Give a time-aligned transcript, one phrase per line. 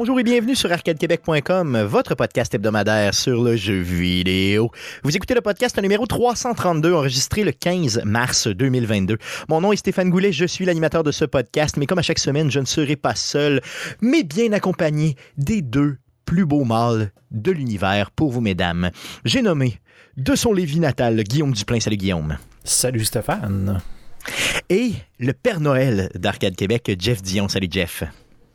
[0.00, 4.70] Bonjour et bienvenue sur arcadequebec.com, votre podcast hebdomadaire sur le jeu vidéo.
[5.04, 9.18] Vous écoutez le podcast numéro 332, enregistré le 15 mars 2022.
[9.50, 12.18] Mon nom est Stéphane Goulet, je suis l'animateur de ce podcast, mais comme à chaque
[12.18, 13.60] semaine, je ne serai pas seul,
[14.00, 18.92] mais bien accompagné des deux plus beaux mâles de l'univers pour vous, mesdames.
[19.26, 19.80] J'ai nommé
[20.16, 21.80] de son Lévis natal, Guillaume Duplain.
[21.80, 22.38] Salut Guillaume.
[22.64, 23.82] Salut Stéphane.
[24.70, 27.50] Et le Père Noël d'Arcade Québec, Jeff Dion.
[27.50, 28.02] Salut Jeff.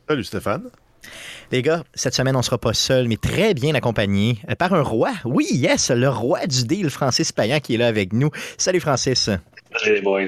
[0.08, 0.70] Salut Stéphane.
[1.52, 4.72] Les gars, cette semaine, on ne sera pas seul, mais très bien accompagné euh, par
[4.74, 5.12] un roi.
[5.24, 8.30] Oui, yes, le roi du deal, Francis Payan, qui est là avec nous.
[8.58, 9.30] Salut, Francis.
[9.76, 10.26] Salut, les boys.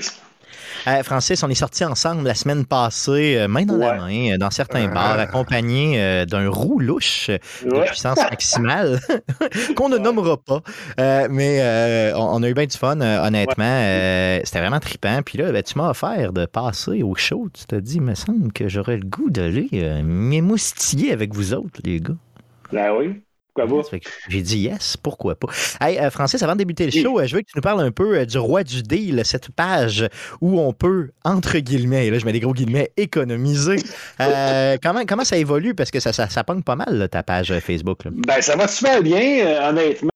[0.86, 4.38] Euh, Francis, on est sortis ensemble la semaine passée, euh, main dans la main, euh,
[4.38, 9.00] dans certains bars, accompagnés d'un roux louche de puissance maximale,
[9.76, 10.60] qu'on ne nommera pas.
[11.28, 13.80] mais on, a eu bien du fun, honnêtement.
[14.44, 15.22] C'était vraiment trippant.
[15.22, 17.48] Puis là, ben, tu m'as offert de passer au show.
[17.52, 19.68] Tu t'as dit, il me semble que j'aurais le goût d'aller
[20.02, 22.14] m'émoustiller avec vous autres, les gars.
[22.72, 23.22] Ben oui.
[24.28, 25.48] J'ai dit yes, pourquoi pas.
[25.80, 27.80] Hey, euh, Francis, avant de débuter le show, euh, je veux que tu nous parles
[27.80, 30.06] un peu euh, du roi du deal, cette page
[30.40, 33.76] où on peut, entre guillemets, là je mets des gros guillemets, économiser.
[34.82, 35.74] comment, comment ça évolue?
[35.74, 38.00] Parce que ça, ça, ça pas mal, ta page Facebook.
[38.10, 40.10] Ben, ça va super bien, honnêtement.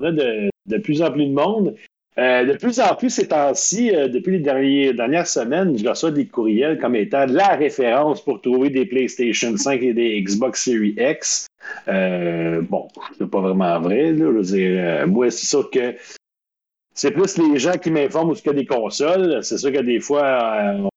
[0.00, 1.74] De, de plus en plus de monde.
[2.16, 6.78] de plus en plus ces temps-ci, depuis les derniers, dernières semaines, je reçois des courriels
[6.78, 11.46] comme étant la référence pour trouver des PlayStation 5 et des Xbox Series X.
[11.88, 14.12] Euh, bon, c'est pas vraiment vrai.
[14.12, 15.94] Euh, moi, c'est sûr que
[16.94, 19.42] c'est plus les gens qui m'informent ou ce qu'il y a des consoles.
[19.42, 20.88] C'est sûr que des fois, euh,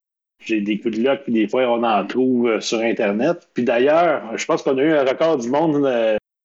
[0.46, 3.48] j'ai des coups de luck, puis des fois, on en trouve sur Internet.
[3.54, 5.90] Puis d'ailleurs, je pense qu'on a eu un record du monde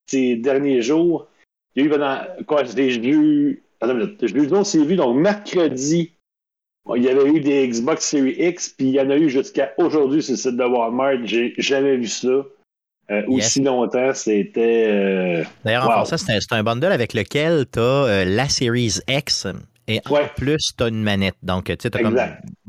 [0.07, 1.29] ces derniers jours.
[1.75, 3.61] Il y a eu pendant quoi, des jeux.
[3.81, 6.13] Attends, c'est vu, donc mercredi,
[6.95, 9.73] il y avait eu des Xbox Series X, puis il y en a eu jusqu'à
[9.79, 11.25] aujourd'hui sur le site de Walmart.
[11.25, 12.45] J'ai jamais vu ça.
[13.11, 14.87] Euh, aussi longtemps, c'était.
[14.89, 19.47] Euh, D'ailleurs, en ça, c'est un, bundle avec lequel tu as euh, la Series X
[19.89, 21.35] et en plus, tu as une manette.
[21.43, 22.17] Donc, tu as comme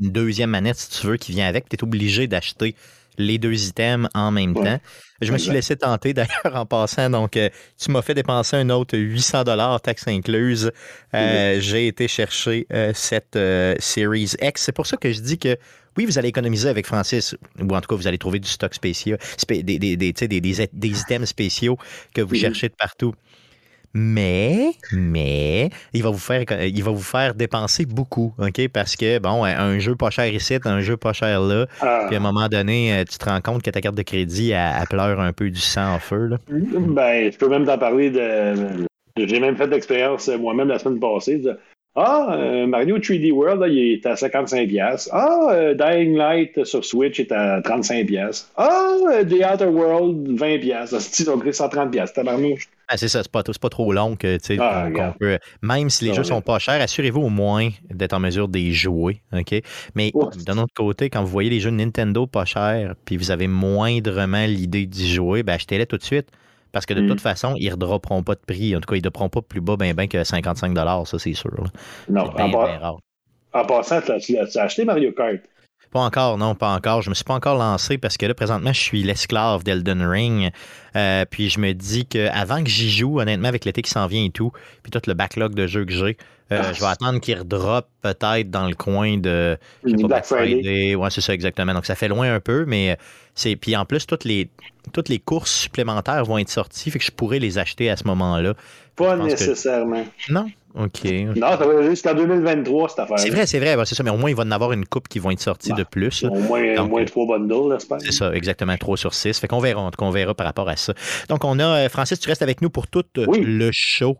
[0.00, 1.68] une deuxième manette, si tu veux, qui vient avec.
[1.68, 2.74] Tu es obligé d'acheter
[3.18, 4.78] les deux items en même temps.
[5.20, 7.08] Je me suis laissé tenter d'ailleurs en passant.
[7.10, 7.38] Donc,
[7.78, 10.70] tu m'as fait dépenser un autre 800 dollars taxe incluse.
[11.12, 13.38] J'ai été chercher cette
[13.78, 14.62] Series X.
[14.62, 15.56] C'est pour ça que je dis que
[15.96, 18.74] oui, vous allez économiser avec Francis, ou en tout cas, vous allez trouver du stock
[18.74, 21.76] spécial, des, des, des, des items spéciaux
[22.14, 23.14] que vous cherchez de partout.
[23.94, 28.68] Mais, mais, il va vous faire, il va vous faire dépenser beaucoup, OK?
[28.72, 32.04] Parce que, bon, un jeu pas cher ici, un jeu pas cher là, ah.
[32.06, 34.50] puis à un moment donné, euh, tu te rends compte que ta carte de crédit,
[34.50, 36.36] elle, pleure un peu du sang en feu, là.
[36.48, 38.86] Ben, je peux même t'en parler de...
[39.16, 41.40] J'ai même fait l'expérience euh, moi-même la semaine passée.
[41.96, 45.08] Ah, euh, Mario 3D World, là, il est à 55$.
[45.12, 48.46] Ah, euh, Dying Light sur Switch est à 35$.
[48.56, 50.98] Ah, euh, The Outer World, 20$.
[50.98, 52.12] C'est donc 130$.
[52.12, 52.68] Tabarnouche.
[52.88, 56.04] Ah, c'est ça, c'est pas, pas trop long que, tu sais, ah, peut, même si
[56.04, 59.54] les jeux sont pas chers, assurez-vous au moins d'être en mesure de les jouer, OK?
[59.94, 60.12] Mais
[60.46, 64.44] d'un autre côté, quand vous voyez les jeux Nintendo pas chers, puis vous avez moindrement
[64.46, 66.28] l'idée d'y jouer, ben achetez-les tout de suite.
[66.72, 67.20] Parce que de toute mm.
[67.20, 68.74] façon, ils ne dropperont pas de prix.
[68.74, 71.32] En tout cas, ils ne dropperont pas plus bas ben, ben que 55 ça, c'est
[71.32, 71.52] sûr.
[72.08, 72.24] Non,
[73.52, 75.38] en, passant, tu as acheté Mario Kart?
[75.94, 77.02] Pas encore, non, pas encore.
[77.02, 80.50] Je me suis pas encore lancé parce que là, présentement, je suis l'esclave d'Elden Ring.
[80.96, 84.24] Euh, puis je me dis qu'avant que j'y joue, honnêtement, avec l'été qui s'en vient
[84.24, 84.50] et tout,
[84.82, 86.16] puis tout le backlog de jeux que j'ai,
[86.50, 86.72] euh, ah.
[86.72, 90.96] je vais attendre qu'il redrop peut-être dans le coin de Black Friday.
[90.96, 91.72] Ouais, c'est ça exactement.
[91.74, 92.98] Donc ça fait loin un peu, mais
[93.36, 94.50] c'est puis en plus toutes les
[94.92, 98.02] toutes les courses supplémentaires vont être sorties, fait que je pourrais les acheter à ce
[98.08, 98.54] moment-là.
[98.96, 100.04] Pas nécessairement.
[100.28, 100.48] Non?
[100.74, 101.04] OK.
[101.36, 103.18] Non, ça va jusqu'en 2023, cette affaire.
[103.18, 105.06] C'est vrai, c'est vrai, c'est ça, mais au moins, il va en avoir une coupe
[105.06, 106.24] qui vont être sorties de plus.
[106.24, 107.98] Au moins, au moins trois bundles, j'espère.
[108.00, 109.38] C'est ça, exactement, trois sur six.
[109.38, 110.92] Fait qu'on verra, on verra par rapport à ça.
[111.28, 114.18] Donc, on a, euh, Francis, tu restes avec nous pour tout le show.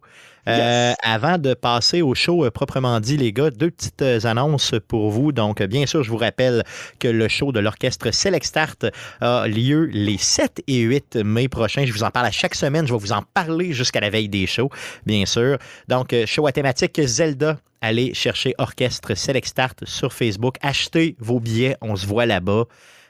[0.49, 4.75] Euh, avant de passer au show euh, proprement dit, les gars, deux petites euh, annonces
[4.88, 5.32] pour vous.
[5.32, 6.64] Donc, bien sûr, je vous rappelle
[6.99, 8.87] que le show de l'orchestre Select Start
[9.20, 11.87] a lieu les 7 et 8 mai prochains.
[11.87, 12.87] Je vous en parle à chaque semaine.
[12.87, 14.70] Je vais vous en parler jusqu'à la veille des shows,
[15.06, 15.58] bien sûr.
[15.88, 17.58] Donc, show à thématique Zelda.
[17.81, 20.56] Allez chercher Orchestre Select Start sur Facebook.
[20.62, 21.76] Achetez vos billets.
[21.81, 22.64] On se voit là-bas.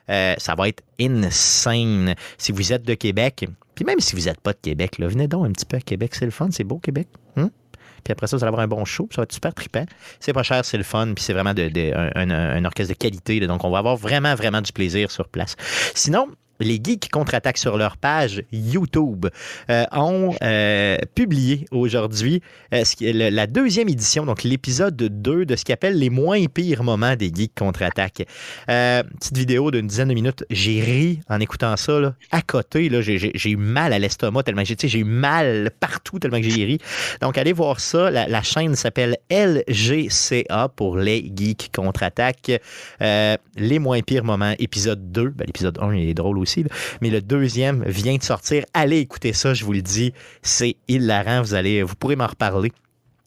[0.08, 2.14] Ça va être insane.
[2.38, 5.46] Si vous êtes de Québec, puis même si vous n'êtes pas de Québec, venez donc
[5.46, 6.14] un petit peu à Québec.
[6.14, 7.08] C'est le fun, c'est beau, Québec.
[7.36, 7.50] Hein?
[8.04, 9.86] Puis après ça, vous allez avoir un bon show, ça va être super trippant.
[10.20, 13.40] C'est pas cher, c'est le fun, puis c'est vraiment un, orchestre de qualité.
[13.40, 15.56] donc, on va avoir vraiment, vraiment du plaisir sur place.
[15.94, 16.28] Sinon,
[16.60, 19.26] les geeks contre-attaque sur leur page YouTube
[19.70, 22.42] euh, ont euh, publié aujourd'hui
[22.72, 27.16] euh, la deuxième édition, donc l'épisode 2 de ce qu'ils appellent les moins pires moments
[27.16, 28.26] des geeks contre-attaque.
[28.66, 30.44] petite vidéo d'une dizaine de minutes.
[30.50, 32.14] J'ai ri en écoutant ça.
[32.30, 36.64] À côté, j'ai eu mal à l'estomac tellement j'ai eu mal partout tellement que j'ai
[36.64, 36.78] ri.
[37.20, 38.10] Donc allez voir ça.
[38.10, 42.52] La, chaîne s'appelle LGCA pour les geeks contre-attaque.
[43.00, 45.30] les moins pires moments, épisode 2.
[45.30, 46.64] Ben, l'épisode 1 il est drôle aussi.
[47.00, 48.64] Mais le deuxième vient de sortir.
[48.72, 50.12] Allez écouter ça, je vous le dis.
[50.42, 51.42] C'est hilarant.
[51.42, 52.72] Vous, allez, vous pourrez m'en reparler.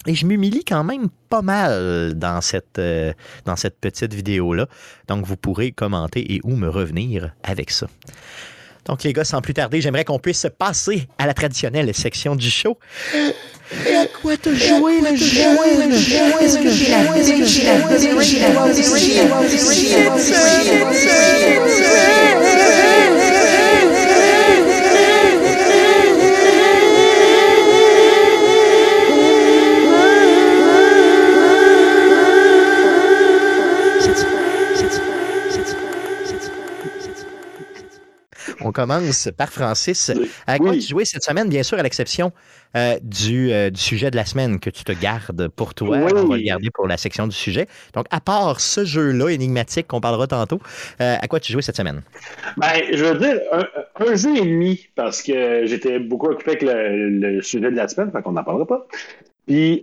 [0.06, 3.12] Et je m'humilie quand même pas mal dans cette, euh,
[3.46, 4.68] dans cette petite vidéo-là.
[5.10, 7.88] Donc, vous pourrez commenter et ou me revenir avec ça.
[8.86, 12.50] Donc, les gars, sans plus tarder, j'aimerais qu'on puisse passer à la traditionnelle section du
[12.50, 12.78] show.
[13.14, 15.14] Et à quoi te jouer le?
[16.42, 16.90] Est-ce que j'ai
[22.24, 22.27] la
[38.62, 40.12] On commence par Francis.
[40.46, 42.32] À quoi tu jouais cette semaine, bien sûr, à l'exception
[42.76, 45.98] euh, du, euh, du, sujet de la semaine que tu te gardes pour toi.
[45.98, 47.68] On va le garder pour la section du sujet.
[47.94, 50.60] Donc, à part ce jeu-là énigmatique qu'on parlera tantôt,
[51.02, 52.02] euh, à quoi tu jouais cette semaine?
[52.58, 53.40] Ben, je veux dire,
[54.00, 58.12] un, jeu et demi, parce que j'étais beaucoup occupé avec le, sujet de la semaine,
[58.12, 58.88] fait qu'on n'en parlera pas.
[59.48, 59.82] Puis,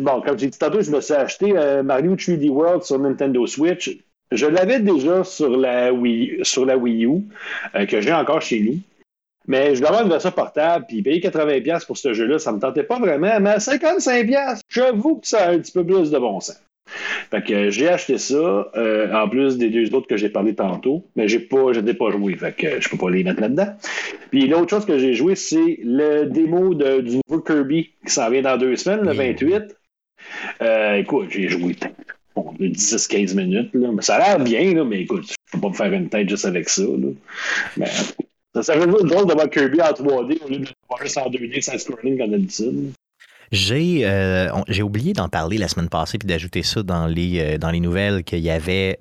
[0.00, 1.52] bon, comme j'ai dit tantôt, je me suis acheté
[1.82, 3.98] Mario 3D World sur Nintendo Switch.
[4.32, 7.22] Je l'avais déjà sur la Wii, sur la Wii U,
[7.74, 8.78] euh, que j'ai encore chez nous.
[9.46, 12.58] Mais je dois avoir une version portable, puis payer 80$ pour ce jeu-là, ça me
[12.58, 13.38] tentait pas vraiment.
[13.38, 16.60] Mais à 55$, j'avoue que ça a un petit peu plus de bon sens.
[17.30, 20.54] Fait que euh, j'ai acheté ça, euh, en plus des deux autres que j'ai parlé
[20.54, 23.40] tantôt, mais j'ai pas, je n'ai pas joué, fait que je peux pas les mettre
[23.40, 23.68] là-dedans.
[24.30, 28.30] Puis l'autre chose que j'ai joué, c'est le démo de, du nouveau Kirby qui s'en
[28.30, 29.76] vient dans deux semaines, le 28.
[30.98, 31.76] écoute, j'ai joué
[32.58, 33.70] de 10-15 minutes.
[33.74, 33.88] Là.
[34.00, 36.44] Ça a l'air bien, là, mais écoute, je peux pas me faire une tête juste
[36.44, 36.82] avec ça.
[36.82, 37.08] Là.
[37.76, 37.86] Mais
[38.54, 41.60] ça serait drôle de voir Kirby en 3D au lieu de voir juste en 2D
[41.60, 42.92] sans scrolling comme d'habitude.
[43.52, 47.58] J'ai euh, j'ai oublié d'en parler la semaine passée puis d'ajouter ça dans les, euh,
[47.58, 48.98] dans les nouvelles qu'il y avait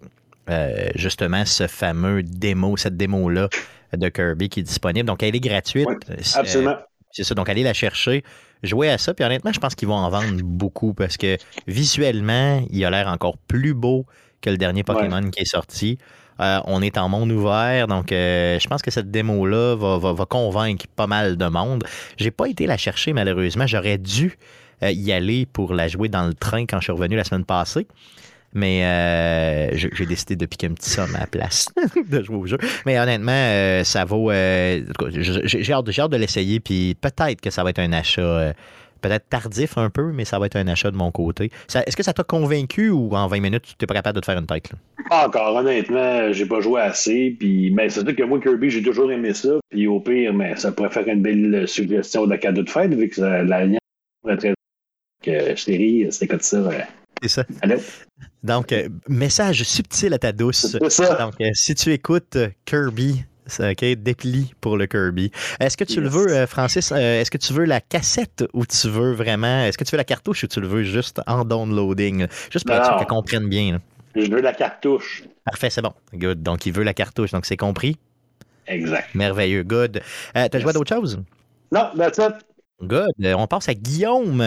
[0.49, 3.49] euh, justement ce fameux démo, cette démo-là
[3.93, 5.07] de Kirby qui est disponible.
[5.07, 5.87] Donc, elle est gratuite.
[6.35, 6.75] absolument.
[7.15, 7.33] C'est ça.
[7.33, 8.23] Donc, allez la chercher
[8.61, 9.13] jouer à ça.
[9.13, 13.07] Puis honnêtement, je pense qu'ils vont en vendre beaucoup parce que visuellement, il a l'air
[13.07, 14.05] encore plus beau
[14.41, 15.97] que le dernier Pokémon qui est sorti.
[16.41, 20.85] Euh, on est en monde ouvert, donc euh, je pense que cette démo-là va, convaincre
[20.93, 21.85] pas mal de monde.
[22.17, 23.65] J'ai pas été la chercher malheureusement.
[23.65, 24.37] J'aurais dû
[24.83, 27.45] euh, y aller pour la jouer dans le train quand je suis revenu la semaine
[27.45, 27.87] passée.
[28.55, 31.67] Mais euh, j'ai décidé de piquer un petit somme à la place
[32.09, 32.57] de jouer au jeu.
[32.85, 34.31] Mais honnêtement, euh, ça vaut.
[34.31, 34.81] Euh,
[35.11, 38.53] j'ai hâte, de l'essayer, puis peut-être que ça va être un achat.
[39.01, 41.51] Peut-être tardif un peu, mais ça va être un achat de mon côté.
[41.67, 44.25] Est-ce que ça t'a convaincu ou en 20 minutes, tu n'es pas capable de te
[44.25, 44.71] faire une tête?
[45.09, 47.35] Pas encore, honnêtement, j'ai pas joué assez.
[47.37, 49.59] Puis, mais c'est sûr que moi, Kirby, j'ai toujours aimé ça.
[49.69, 53.09] Puis au pire, mais ça pourrait faire une belle suggestion de cadeau de fête, vu
[53.09, 53.77] que la ligne
[54.27, 54.55] être
[55.21, 56.71] que c'est comme ça.
[57.21, 57.43] C'est ça.
[58.43, 60.77] Donc, euh, message subtil à ta douce.
[60.89, 61.15] Ça.
[61.15, 63.23] Donc, euh, si tu écoutes euh, Kirby,
[63.59, 65.31] OK, déplie pour le Kirby.
[65.59, 69.13] Est-ce que tu le veux, Francis, est-ce que tu veux la cassette ou tu veux
[69.13, 72.27] vraiment, est-ce que tu veux la cartouche ou tu le veux juste en downloading?
[72.51, 73.79] Juste pour que tu comprennes bien.
[74.15, 75.23] Je veux la cartouche.
[75.43, 75.93] Parfait, c'est bon.
[76.13, 76.41] Good.
[76.41, 77.31] Donc, il veut la cartouche.
[77.31, 77.97] Donc, c'est compris?
[78.65, 79.13] Exact.
[79.13, 79.63] Merveilleux.
[79.63, 80.01] Good.
[80.33, 81.21] T'as joué à d'autres choses?
[81.71, 82.33] Non, that's it.
[82.81, 83.13] Good.
[83.23, 84.43] Euh, on passe à Guillaume.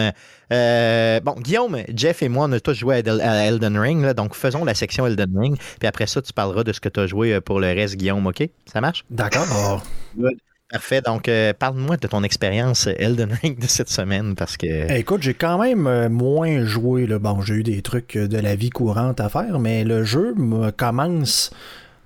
[0.53, 4.63] Euh, bon, Guillaume, Jeff et moi, on a tous joué à Elden Ring, donc faisons
[4.65, 5.57] la section Elden Ring.
[5.79, 7.95] Puis après ça, tu parleras de ce que tu as joué euh, pour le reste,
[7.95, 8.47] Guillaume, OK?
[8.71, 9.03] Ça marche?
[9.09, 9.83] D'accord.
[10.71, 11.01] Parfait.
[11.01, 14.67] Donc, parle-moi de ton expérience Elden Ring de cette semaine parce que.
[14.67, 17.07] Eh, écoute, j'ai quand même moins joué.
[17.07, 17.17] Là.
[17.17, 20.35] Bon, j'ai eu des trucs de la vie courante à faire, mais le jeu
[20.77, 21.49] commence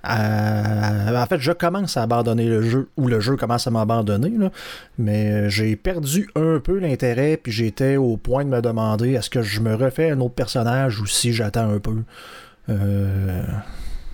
[0.06, 4.34] euh, en fait, je commence à abandonner le jeu, ou le jeu commence à m'abandonner,
[4.98, 9.42] mais j'ai perdu un peu l'intérêt, puis j'étais au point de me demander est-ce que
[9.42, 12.04] je me refais un autre personnage ou si j'attends un peu?
[12.70, 13.44] Euh...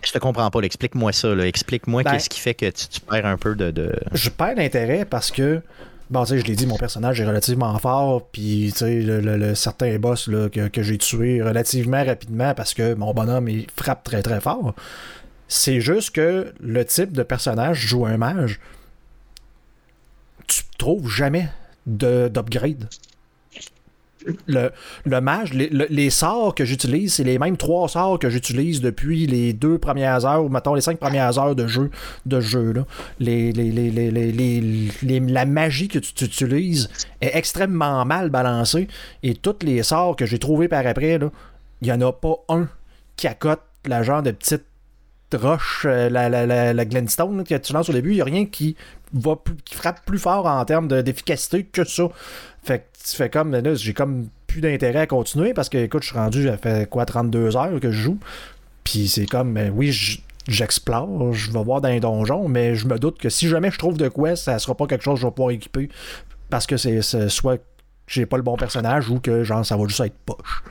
[0.02, 1.36] Je te comprends pas, explique-moi ça.
[1.36, 3.94] Explique-moi ben, qu'est-ce qui fait que tu, perds un peu de.
[4.14, 5.62] Je perds l'intérêt parce que.
[6.10, 9.54] Bon, tu sais, je l'ai dit, mon personnage est relativement fort, puis, tu sais, le,
[9.54, 14.24] certain boss que, que j'ai tué relativement rapidement parce que mon bonhomme, il frappe très
[14.24, 14.74] très fort.
[15.50, 18.60] C'est juste que le type de personnage joue un mage,
[20.46, 21.50] tu trouves jamais
[21.88, 22.88] d'upgrade.
[24.48, 24.70] le,
[25.06, 29.54] le mage, les, sorts que j'utilise, c'est les mêmes trois sorts que j'utilise depuis les
[29.54, 31.90] deux premières heures, ou mettons les cinq premières heures de jeu.
[32.28, 32.86] De jeu là.
[33.20, 33.52] Les,
[35.02, 36.90] la magie que tu, utilises
[37.22, 38.88] est extrêmement mal balancée.
[39.24, 41.20] Et tous les sorts que j'ai trouvés par après,
[41.82, 42.68] il n'y en a pas un
[43.16, 44.64] qui accote la genre de petite
[45.38, 48.26] roche, euh, la, la, la, la Glenstone que tu lances au début, il n'y a
[48.26, 48.76] rien qui
[49.14, 52.04] va qui frappe plus fort en termes d'efficacité que ça.
[52.64, 56.04] Fait que tu fais comme là, j'ai comme plus d'intérêt à continuer parce que écoute,
[56.04, 58.20] je suis rendu, ça fait quoi 32 heures que je joue.
[58.84, 59.92] Puis c'est comme ben, oui,
[60.48, 63.78] j'explore, je vais voir dans les donjons, mais je me doute que si jamais je
[63.78, 65.90] trouve de quoi, ça sera pas quelque chose que je vais pouvoir équiper
[66.50, 67.62] parce que c'est soit
[68.08, 70.64] j'ai pas le bon personnage ou que genre ça va juste être poche.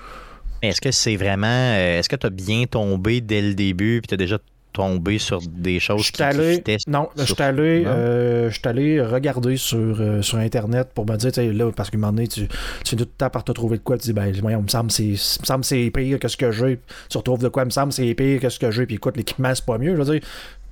[0.62, 1.46] Est-ce que c'est vraiment.
[1.46, 4.38] Euh, est-ce que tu as bien tombé dès le début puis tu as déjà
[4.72, 10.22] tombé sur des choses qui allé, Non, je suis allé, euh, allé, regarder sur, euh,
[10.22, 13.08] sur Internet pour me dire, là, parce qu'à un moment donné, tu, tu finis tout
[13.08, 15.14] le temps par te trouver de quoi, tu dis, ben, il me semble c'est,
[15.56, 16.78] me c'est pire que ce que j'ai.
[17.08, 19.16] Tu retrouves de quoi, il me semble c'est pire que ce que j'ai, puis écoute,
[19.16, 19.96] l'équipement, c'est pas mieux.
[19.96, 20.28] Je veux dire,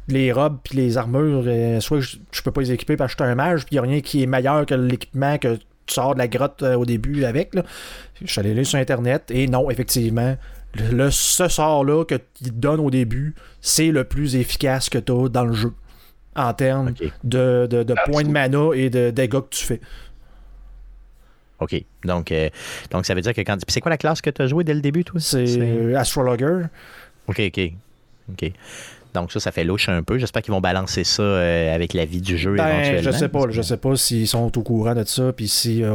[0.08, 1.42] les robes puis les armures,
[1.82, 3.80] soit je, je, peux pas les équiper parce que je suis un mage, puis il
[3.80, 6.84] n'y a rien qui est meilleur que l'équipement que sors de la grotte euh, au
[6.84, 7.54] début avec.
[7.54, 7.64] Là.
[8.22, 10.36] Je suis allé lire sur Internet et non, effectivement,
[10.92, 15.28] le, ce sort-là que tu donne au début, c'est le plus efficace que tu as
[15.28, 15.72] dans le jeu
[16.34, 16.92] en termes
[17.24, 19.80] de, de, points de mana et de dégâts que tu fais.
[21.60, 21.82] OK.
[22.04, 22.50] Donc, euh,
[22.90, 23.56] donc ça veut dire que quand.
[23.66, 25.18] c'est quoi la classe que tu as joué dès le début, toi?
[25.18, 26.64] C'est Astrologer.
[27.28, 27.72] OK, OK.
[28.32, 28.52] OK.
[29.16, 30.18] Donc ça, ça fait louche un peu.
[30.18, 33.02] J'espère qu'ils vont balancer ça euh, avec la vie du jeu ben, éventuellement.
[33.02, 33.44] Je sais pas.
[33.50, 35.94] Je sais pas s'ils sont au courant de ça, puis si, euh,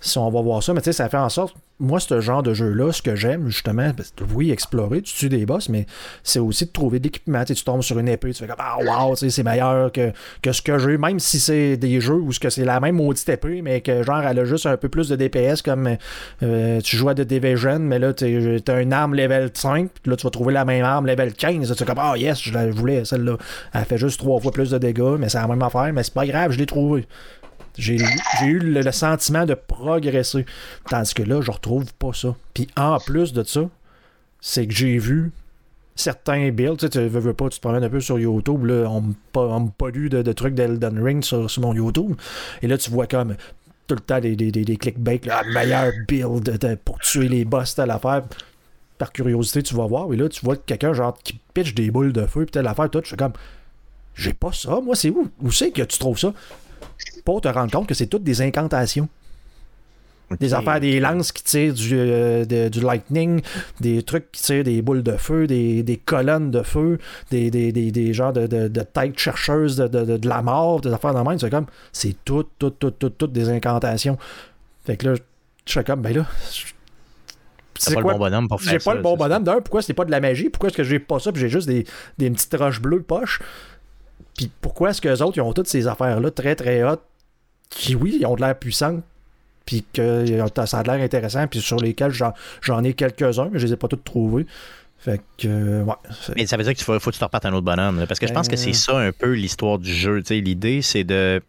[0.00, 0.74] si on va voir ça.
[0.74, 3.48] Mais tu sais, ça fait en sorte moi, ce genre de jeu-là, ce que j'aime,
[3.48, 3.92] justement,
[4.34, 5.86] oui, explorer, tu tues des boss, mais
[6.24, 7.44] c'est aussi de trouver de l'équipement.
[7.44, 10.60] Tu tombes sur une épée, tu fais comme Ah, wow, c'est meilleur que, que ce
[10.60, 14.02] que j'ai, même si c'est des jeux où c'est la même maudite épée, mais que
[14.02, 15.96] genre, elle a juste un peu plus de DPS, comme
[16.42, 18.24] euh, tu joues à The Division, mais là, tu
[18.66, 21.68] as une arme level 5, puis là, tu vas trouver la même arme level 15.
[21.68, 23.36] Tu fais comme Ah, yes, je la voulais, celle-là.
[23.72, 26.14] Elle fait juste trois fois plus de dégâts, mais c'est la même affaire, mais c'est
[26.14, 27.06] pas grave, je l'ai trouvé.
[27.78, 27.96] J'ai
[28.42, 30.44] eu le, sentiment de progresser.
[30.90, 32.34] Tandis que là, je retrouve pas ça.
[32.52, 33.62] Puis en plus de ça,
[34.40, 35.30] c'est que j'ai vu
[35.94, 36.78] certains builds.
[36.78, 38.64] Tu sais, tu veux, pas, tu te promènes un peu sur YouTube.
[38.64, 39.00] Là, on
[39.60, 42.16] m'a pas lu de, trucs d'Elden Ring sur, mon YouTube.
[42.62, 43.36] Et là, tu vois comme
[43.86, 44.78] tout le temps des, des, des,
[45.24, 48.24] la meilleure build pour tuer les boss, telle affaire.
[48.98, 50.12] Par curiosité, tu vas voir.
[50.12, 52.90] Et là, tu vois quelqu'un genre qui pitch des boules de feu, puis telle affaire,
[52.90, 53.00] tout.
[53.04, 53.32] Je fais comme.
[54.14, 55.30] J'ai pas ça, moi, c'est où?
[55.40, 56.34] Où c'est que tu trouves ça?
[57.24, 59.08] Pour te rendre compte que c'est toutes des incantations.
[60.40, 63.40] Des affaires, des lances qui tirent du, euh, du, lightning,
[63.80, 66.98] des trucs qui tirent des boules de feu, des, colonnes de feu,
[67.30, 71.38] des, des, des, genres de, de, têtes chercheuses de, la mort, des affaires de même.
[71.38, 74.18] C'est comme, c'est tout, tout, tout, tout, toutes des incantations.
[74.84, 75.14] Fait que là,
[75.64, 76.26] je fais comme, ben là,
[77.78, 79.44] c'est pas le bon bonhomme pour faire J'ai pas le bon bonhomme.
[79.44, 80.50] D'un, pourquoi c'est pas de la magie?
[80.50, 81.32] Pourquoi est-ce que j'ai pas ça?
[81.32, 81.86] Puis j'ai juste des,
[82.18, 83.40] des petites roches bleues poches?
[84.38, 87.02] Puis pourquoi est-ce que les autres, ils ont toutes ces affaires-là très très hautes,
[87.70, 89.02] qui oui, ils ont de l'air puissants,
[89.66, 93.66] puis que euh, ça a l'air intéressant, puis sur lesquels j'en ai quelques-uns, mais je
[93.66, 94.46] les ai pas tous trouvés.
[94.96, 95.94] Fait que, ouais.
[96.36, 98.04] Mais ça veut dire qu'il faut, faut que tu te repartes un autre bonhomme.
[98.06, 98.74] parce que je pense que c'est ben.
[98.74, 100.22] ça un peu l'histoire du jeu.
[100.30, 101.42] L'idée, c'est de,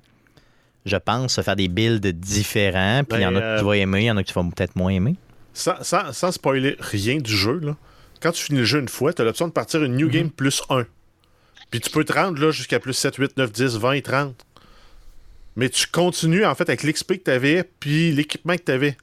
[0.87, 3.03] je pense, faire des builds différents.
[3.07, 4.33] Puis il y en a que tu vas aimer, il y en a que tu
[4.33, 5.15] vas peut-être moins aimer.
[5.53, 7.75] Sans, sans, spoiler rien du jeu, là,
[8.19, 10.11] quand tu finis le jeu une fois, tu as l'option de partir une New mm-hmm.
[10.11, 10.87] Game plus 1.
[11.71, 14.45] Puis tu peux te rendre là jusqu'à plus 7, 8, 9, 10, 20, 30.
[15.55, 18.97] Mais tu continues en fait avec l'XP que tu avais, puis l'équipement que tu avais.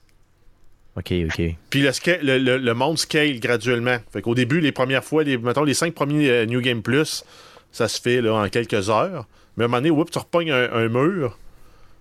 [0.97, 1.55] OK, OK.
[1.69, 3.99] Puis le, le, le, monde scale graduellement.
[4.13, 7.25] Fait qu'au début, les premières fois, les, mettons les 5 premiers euh, New Game Plus,
[7.71, 9.27] ça se fait là, en quelques heures.
[9.57, 11.39] Mais à un moment donné, whoop, tu repognes un, mur.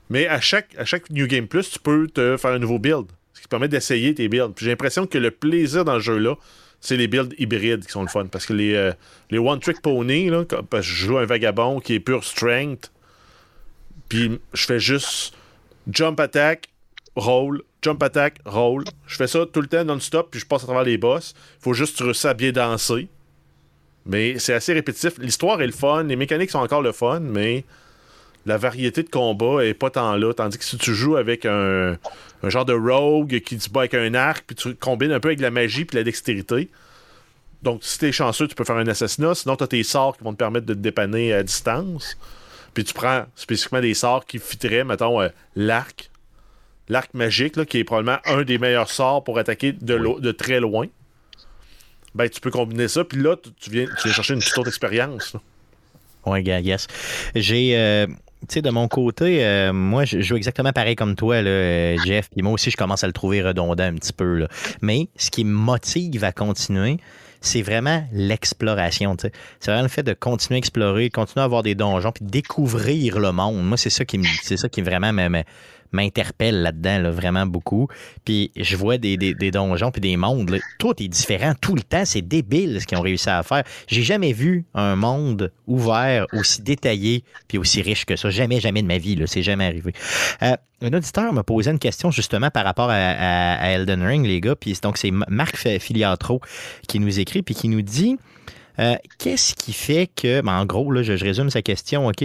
[0.09, 3.07] Mais à chaque, à chaque New Game Plus, tu peux te faire un nouveau build.
[3.33, 4.53] Ce qui permet d'essayer tes builds.
[4.55, 6.35] Puis j'ai l'impression que le plaisir dans le jeu-là,
[6.85, 8.27] c'est les builds hybrides qui sont le fun.
[8.27, 8.91] Parce que les, euh,
[9.31, 12.91] les One Trick Pony, là, parce que je joue un vagabond qui est pure strength,
[14.07, 15.33] puis je fais juste
[15.91, 16.69] jump attack,
[17.15, 18.83] roll, jump attack, roll.
[19.07, 21.33] Je fais ça tout le temps non-stop, puis je passe à travers les boss.
[21.59, 23.07] Faut juste réussir à bien danser.
[24.05, 25.17] Mais c'est assez répétitif.
[25.17, 27.65] L'histoire est le fun, les mécaniques sont encore le fun, mais
[28.45, 30.33] la variété de combat est pas tant là.
[30.33, 31.97] Tandis que si tu joues avec un,
[32.43, 35.39] genre de rogue qui se bat avec un arc, puis tu combines un peu avec
[35.39, 36.69] la magie puis la dextérité.
[37.63, 39.33] Donc, si t'es chanceux, tu peux faire un assassinat.
[39.33, 42.17] Sinon, t'as tes sorts qui vont te permettre de te dépanner à distance.
[42.75, 46.11] Puis tu prends spécifiquement des sorts qui fitteraient, mettons, euh, l'arc.
[46.87, 50.59] L'arc magique, là, qui est probablement un des meilleurs sorts pour attaquer de, de très
[50.59, 50.85] loin.
[52.13, 54.67] Ben, tu peux combiner ça, puis là, tu, viens, tu viens chercher une toute autre
[54.67, 55.35] expérience.
[56.25, 56.87] Ouais, yes.
[57.33, 57.77] J'ai.
[57.77, 58.07] Euh,
[58.53, 62.29] de mon côté, euh, moi, je joue exactement pareil comme toi, là, Jeff.
[62.29, 64.47] Puis moi aussi, je commence à le trouver redondant un petit peu.
[64.81, 66.97] Mais ce qui me motive à continuer,
[67.41, 69.15] c'est vraiment l'exploration.
[69.19, 69.31] C'est
[69.65, 73.31] vraiment le fait de continuer à explorer, continuer à avoir des donjons, puis découvrir le
[73.31, 73.63] monde.
[73.65, 75.43] Moi, c'est ça qui me, c'est ça qui vraiment me,
[75.91, 77.87] m'interpelle là-dedans, vraiment beaucoup.
[78.23, 79.17] Puis je vois des,
[79.51, 80.59] donjons puis des mondes.
[80.79, 82.05] Tout est différent tout le temps.
[82.05, 83.63] C'est débile ce qu'ils ont réussi à faire.
[83.87, 88.29] J'ai jamais vu un monde ouvert aussi détaillé puis aussi riche que ça.
[88.29, 89.21] Jamais, jamais de ma vie.
[89.27, 89.93] C'est jamais arrivé.
[90.43, 94.55] Euh, un auditeur m'a posé une question justement par rapport à, Elden Ring, les gars.
[94.55, 96.41] Puis donc c'est Marc Filiatro
[96.87, 98.17] qui nous écrit puis qui nous dit
[98.79, 102.23] euh, qu'est-ce qui fait que, ben, en gros, là, je, résume sa question, OK?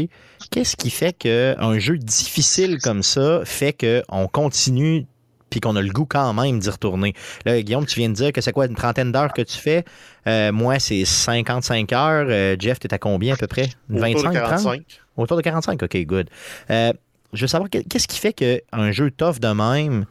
[0.50, 5.06] Qu'est-ce qui fait qu'un jeu difficile comme ça fait qu'on continue
[5.48, 7.14] puis qu'on a le goût quand même d'y retourner?
[7.44, 9.84] Là, Guillaume, tu viens de dire que c'est quoi une trentaine d'heures que tu fais?
[10.26, 12.26] Euh, moi, c'est 55 heures.
[12.28, 13.68] Euh, Jeff, tu es à combien à peu près?
[13.88, 14.82] 25, Autour de 45.
[15.16, 16.30] Autour de 45, OK, good.
[16.68, 16.92] je
[17.40, 20.06] veux savoir, qu'est-ce qui fait qu'un jeu tough de même,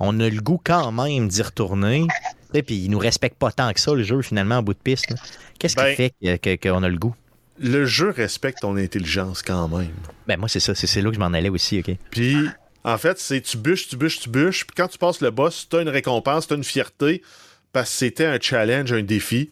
[0.00, 2.06] on a le goût quand même d'y retourner,
[2.52, 5.14] puis il nous respecte pas tant que ça, le jeu, finalement, en bout de piste.
[5.58, 7.14] Qu'est-ce qui ben, fait qu'on a le goût?
[7.60, 9.92] Le jeu respecte ton intelligence quand même.
[10.26, 10.74] Ben moi, c'est ça.
[10.74, 11.94] C'est là que je m'en allais aussi, OK?
[12.10, 12.36] Puis,
[12.84, 14.64] en fait, c'est tu bûches, tu bûches, tu bûches.
[14.66, 17.22] Puis quand tu passes le boss, tu as une récompense, tu as une fierté,
[17.72, 19.50] parce que c'était un challenge, un défi.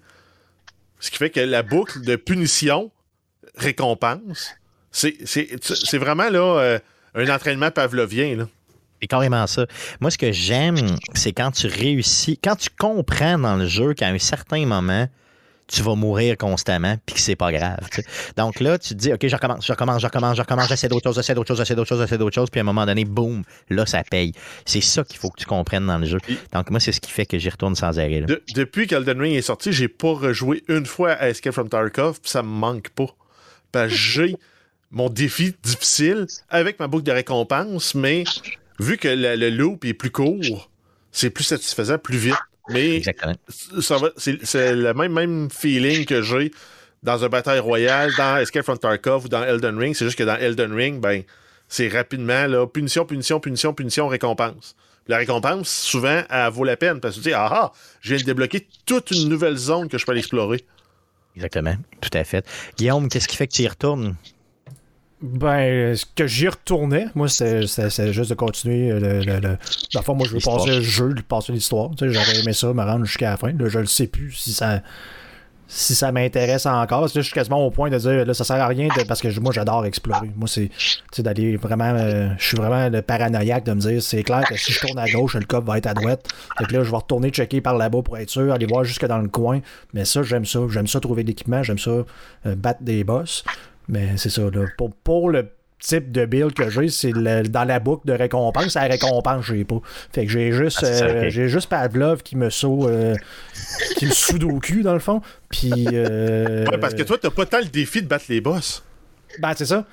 [1.00, 2.90] Ce qui fait que la boucle de punition,
[3.56, 4.54] récompense,
[4.92, 6.78] c'est vraiment là euh,
[7.14, 8.36] un entraînement pavlovien.
[8.36, 8.48] Là.
[9.00, 9.66] C'est carrément ça.
[10.00, 10.76] Moi, ce que j'aime,
[11.14, 15.06] c'est quand tu réussis, quand tu comprends dans le jeu qu'à un certain moment,
[15.68, 17.78] tu vas mourir constamment puis que c'est pas grave.
[18.36, 20.88] Donc là, tu te dis, OK, je recommence, je recommence, je recommence, je recommence, j'essaie
[20.88, 22.86] d'autres choses, j'essaie d'autres choses, j'essaie d'autres choses, j'essaie d'autres choses, puis à un moment
[22.86, 24.32] donné, boum, là, ça paye.
[24.64, 26.18] C'est ça qu'il faut que tu comprennes dans le jeu.
[26.52, 28.24] Donc moi, c'est ce qui fait que j'y retourne sans arrêt.
[28.54, 32.30] depuis qu'Elden Ring est sorti, j'ai pas rejoué une fois à Escape from Tarkov, puis
[32.30, 33.08] ça me manque pas.
[33.72, 34.36] Parce que j'ai
[34.90, 38.24] mon défi difficile avec ma boucle de récompense, mais
[38.78, 40.70] vu que le, loop est plus court,
[41.12, 42.34] c'est plus satisfaisant, plus vite.
[42.68, 43.00] Mais
[44.16, 46.50] c'est le même, même feeling que j'ai
[47.02, 49.94] dans un bataille royale, dans Escape from Tarkov ou dans Elden Ring.
[49.94, 51.22] C'est juste que dans Elden Ring, ben,
[51.68, 54.74] c'est rapidement là, punition, punition, punition, punition, récompense.
[55.06, 58.18] la récompense, souvent, elle vaut la peine parce que tu dis Ah ah, je viens
[58.18, 60.64] de débloquer toute une nouvelle zone que je peux aller explorer.
[61.36, 62.44] Exactement, tout à fait.
[62.76, 64.16] Guillaume, qu'est-ce qui fait que tu y retournes?
[65.34, 67.62] Ben, ce que j'y retournais, moi, c'est
[68.12, 69.20] juste de continuer le.
[69.20, 69.58] le, le...
[69.94, 71.90] Dans moi, je veux passer le jeu, passer l'histoire.
[71.96, 73.52] Tu sais, J'aurais aimé ça, me rendre jusqu'à la fin.
[73.52, 74.82] Là, je ne sais plus si ça
[75.68, 77.02] si ça m'intéresse encore.
[77.02, 79.20] Là, je suis quasiment au point de dire là, ça sert à rien de, parce
[79.20, 80.30] que moi j'adore explorer.
[80.36, 80.70] Moi, c'est
[81.22, 81.92] d'aller vraiment.
[81.96, 84.98] Euh, je suis vraiment le paranoïaque de me dire c'est clair que si je tourne
[84.98, 86.28] à gauche, le cop va être à droite.
[86.58, 89.06] Fait que là, je vais retourner checker par là-bas pour être sûr, aller voir jusque
[89.06, 89.60] dans le coin.
[89.92, 90.60] Mais ça, j'aime ça.
[90.68, 92.04] J'aime ça trouver de l'équipement, j'aime ça euh,
[92.56, 93.44] battre des boss.
[93.88, 94.66] Mais c'est ça, là.
[94.76, 98.74] Pour, pour le type de build que j'ai, c'est dans la boucle de récompense.
[98.74, 99.80] La récompense, j'ai pas.
[100.12, 103.14] Fait que j'ai juste, ah, euh, j'ai juste Pavlov qui me saut, euh,
[103.96, 105.20] qui me soude au cul, dans le fond.
[105.48, 105.72] Puis.
[105.92, 108.82] Euh, ouais, parce que toi, t'as pas tant le défi de battre les boss.
[109.38, 109.84] Ben, c'est ça.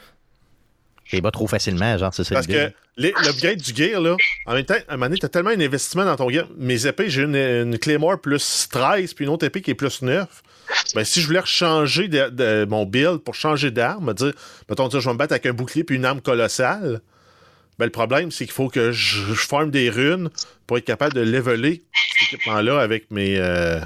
[1.12, 2.36] les bats trop facilement, genre, c'est ça.
[2.36, 5.50] Parce que l'upgrade du gear, là, en même temps, à un moment donné, t'as tellement
[5.50, 6.48] un investissement dans ton gear.
[6.58, 10.02] Mes épées, j'ai une, une Claymore plus 13, puis une autre épée qui est plus
[10.02, 10.44] 9.
[10.96, 14.34] Ben, si je voulais changer de, mon build pour changer d'arme, dire,
[14.70, 17.02] mettons, je vais me battre avec un bouclier puis une arme colossale,
[17.80, 20.30] ben, le problème, c'est qu'il faut que je, forme des runes
[20.68, 21.84] pour être capable de leveler
[22.20, 23.38] cet équipement-là avec mes.
[23.38, 23.80] Euh,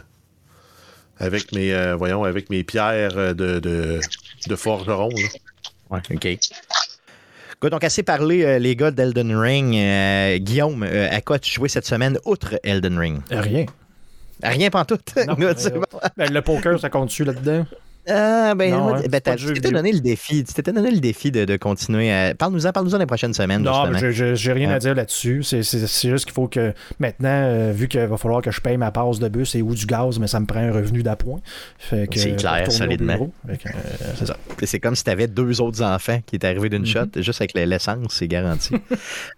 [1.19, 1.73] avec mes.
[1.73, 3.99] Euh, voyons, avec mes pierres de, de,
[4.47, 5.09] de forgeron.
[5.89, 7.69] Ouais, ok.
[7.69, 10.43] donc, assez parlé, euh, les gars d'Elden Ring.
[10.43, 13.21] Guillaume, à quoi tu jouais cette semaine outre Elden Ring?
[13.31, 13.65] Rien.
[14.43, 15.15] Rien pantoute.
[15.27, 15.35] Non,
[16.17, 17.65] ben, le poker, ça compte-tu là-dedans?
[18.09, 20.43] Ah, ben, hein, ben tu t'étais donné le défi.
[20.45, 22.33] Tu t'étais donné le défi de, de continuer à.
[22.35, 23.63] Parle-nous-en, parle-nous-en les prochaines semaines.
[23.63, 25.43] Non, mais j'ai rien à dire là-dessus.
[25.43, 28.91] C'est juste qu'il faut que maintenant, euh, vu qu'il va falloir que je paye ma
[28.91, 31.39] passe de bus et ou du gaz, mais ça me prend un revenu d'appoint.
[31.89, 33.29] C'est clair, solidement.
[33.49, 33.55] Euh,
[34.15, 34.37] c'est ça.
[34.63, 37.11] C'est comme si tu avais deux autres enfants qui étaient arrivés d'une mm-hmm.
[37.13, 38.75] shot, juste avec l'essence, c'est garanti.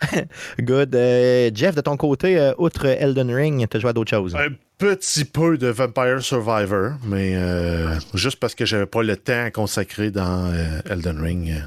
[0.59, 0.95] Good.
[0.95, 4.35] Euh, Jeff, de ton côté, outre Elden Ring, tu as joué à d'autres choses?
[4.79, 9.51] Petit peu de Vampire Survivor, mais euh, juste parce que j'avais pas le temps à
[9.51, 11.59] consacrer dans euh, Elden Ring euh,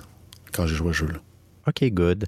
[0.51, 1.18] quand j'ai joué au jeu-là.
[1.68, 2.25] OK, good.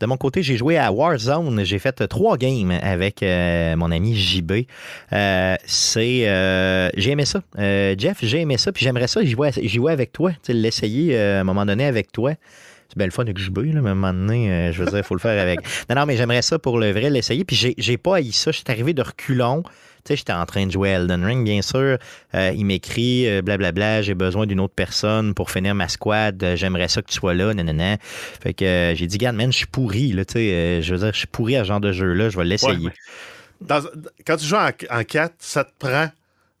[0.00, 1.62] De mon côté, j'ai joué à Warzone.
[1.64, 4.52] J'ai fait trois games avec mon ami JB.
[5.12, 7.42] c'est, j'ai aimé ça.
[7.56, 8.72] Jeff, j'ai aimé ça.
[8.72, 10.32] Puis j'aimerais ça, j'y jouais, avec toi.
[10.48, 12.34] L'essayer à un moment donné avec toi
[12.88, 15.14] c'est belle fun avec JB, là, à un moment donné, je veux dire, il faut
[15.14, 15.60] le faire avec.
[15.88, 17.42] Non, non, mais j'aimerais ça pour le vrai, l'essayer.
[17.42, 18.50] Puis j'ai, j'ai pas haï ça.
[18.50, 19.62] Je suis arrivé de reculons.
[20.04, 21.98] Tu sais, j'étais en train de jouer Elden Ring, bien sûr.
[22.34, 26.44] Euh, il m'écrit, euh, blablabla, j'ai besoin d'une autre personne pour finir ma squad.
[26.56, 27.98] j'aimerais ça que tu sois là, nanana.
[28.00, 30.82] Fait que j'ai dit, regarde, man, je suis pourri, là, tu sais.
[30.82, 32.28] je veux dire, je suis pourri à ce genre de jeu-là.
[32.28, 32.90] Je vais l'essayer.
[33.68, 36.10] quand tu joues en, en 4, ça te prend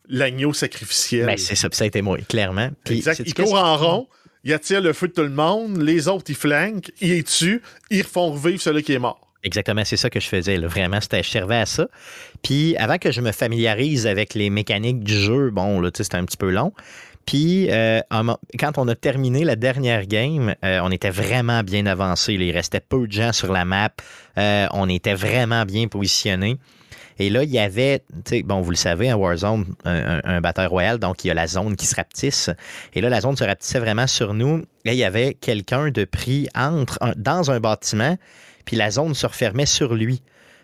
[0.08, 1.26] l'agneau sacrificiel.
[1.26, 2.70] Ben, c'est ça, ça a été moi, clairement.
[2.88, 3.22] exact.
[3.24, 4.08] Il court en rond
[4.44, 7.62] il attire le feu de tout le monde, les autres, ils flanquent, ils les tuent,
[7.90, 9.21] ils font revivre celui qui est mort.
[9.44, 10.56] Exactement, c'est ça que je faisais.
[10.58, 11.88] Vraiment, je servais à ça.
[12.42, 16.24] Puis avant que je me familiarise avec les mécaniques du jeu, bon, là, c'était un
[16.24, 16.72] petit peu long.
[17.26, 18.00] Puis euh,
[18.58, 22.34] quand on a terminé la dernière game, euh, on était vraiment bien avancé.
[22.34, 23.90] Il restait peu de gens sur la map.
[24.38, 26.58] Euh, on était vraiment bien positionnés.
[27.18, 28.02] Et là, il y avait,
[28.44, 31.46] bon, vous le savez, un Warzone, un, un, batteur royal, donc il y a la
[31.46, 32.50] zone qui se rapetisse.
[32.94, 34.64] Et là, la zone se rapetissait vraiment sur nous.
[34.84, 38.16] Et il y avait quelqu'un de pris entre, dans un bâtiment,
[38.64, 40.22] puis la zone se refermait sur lui.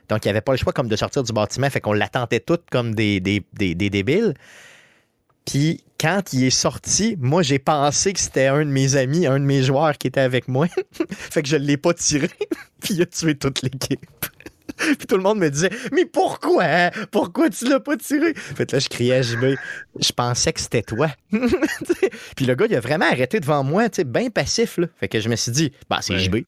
[0.09, 2.41] Donc, il n'y avait pas le choix comme de sortir du bâtiment, fait qu'on l'attendait
[2.41, 4.35] toutes comme des, des, des, débiles.
[5.45, 9.41] Puis quand il est sorti, moi j'ai pensé que c'était un de mes amis, un
[9.41, 10.67] de mes joueurs qui était avec moi.
[11.11, 12.29] fait que je ne l'ai pas tiré.
[12.81, 14.01] puis il a tué toute l'équipe.
[14.76, 16.90] Puis tout le monde me disait Mais pourquoi hein?
[17.11, 19.57] Pourquoi tu l'as pas tiré Fait là, je criais à JB
[20.00, 21.09] Je pensais que c'était toi.
[22.37, 24.78] puis le gars, il a vraiment arrêté devant moi, tu sais, bien passif.
[24.78, 24.87] Là.
[24.98, 26.38] Fait que je me suis dit Bah, c'est JB.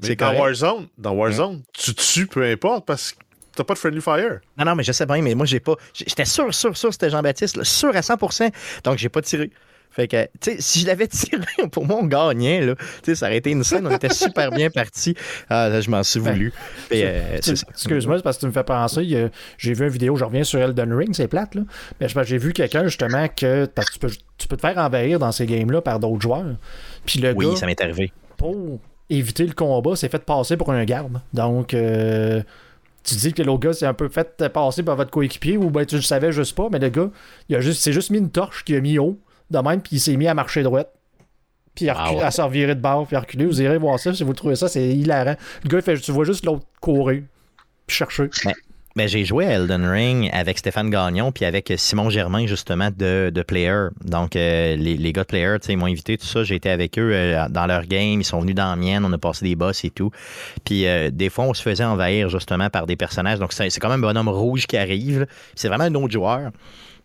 [0.00, 3.18] C'est dans Warzone, dans Warzone, tu tues peu importe parce que
[3.54, 4.40] T'as pas de friendly fire.
[4.56, 5.74] Non, non, mais je sais bien, mais moi, j'ai pas.
[5.92, 8.50] J'étais sûr, sûr, sûr, c'était Jean-Baptiste, sûr à 100%
[8.84, 9.50] Donc, j'ai pas tiré.
[9.92, 12.74] Fait que, tu sais, si je l'avais tiré, pour moi, on gagnait, là.
[12.76, 15.14] Tu sais, ça aurait été une scène, on était super bien partis.
[15.50, 16.52] Ah, là, je m'en suis voulu.
[16.92, 19.30] Euh, excuse-moi, c'est parce que tu me fais penser.
[19.58, 21.62] J'ai vu une vidéo, je reviens sur Elden Ring, c'est plate, là.
[22.00, 23.66] Mais j'ai vu quelqu'un, justement, que.
[23.92, 26.56] Tu peux, tu peux te faire envahir dans ces games-là par d'autres joueurs.
[27.04, 28.12] Puis le oui, ça m'est arrivé.
[28.38, 31.20] Pour éviter le combat, c'est fait passer pour un garde.
[31.34, 31.74] Donc.
[31.74, 32.42] Euh,
[33.04, 35.84] tu dis que l'autre gars s'est un peu fait passer par votre coéquipier ou ben
[35.84, 37.10] tu le savais juste pas, mais le gars,
[37.48, 39.18] il a juste, c'est juste mis une torche qui a mis haut
[39.52, 40.92] de même, puis il s'est mis à marcher droite.
[41.74, 43.46] Puis à, à se revirer de bord, puis à reculer.
[43.46, 45.36] Vous irez voir ça si vous trouvez ça, c'est hilarant.
[45.64, 47.22] Le gars, fait, tu vois juste l'autre courir,
[47.86, 48.28] puis chercher.
[48.94, 53.30] Mais j'ai joué à Elden Ring avec Stéphane Gagnon puis avec Simon Germain, justement, de,
[53.34, 53.88] de Player.
[54.04, 56.44] Donc, euh, les, les, gars de Player, ils m'ont invité, tout ça.
[56.44, 58.20] J'ai été avec eux euh, dans leur game.
[58.20, 59.04] Ils sont venus dans la mienne.
[59.04, 60.10] On a passé des boss et tout.
[60.64, 63.38] Puis, euh, des fois, on se faisait envahir, justement, par des personnages.
[63.38, 65.26] Donc, c'est comme un bonhomme rouge qui arrive.
[65.54, 66.50] C'est vraiment un autre joueur.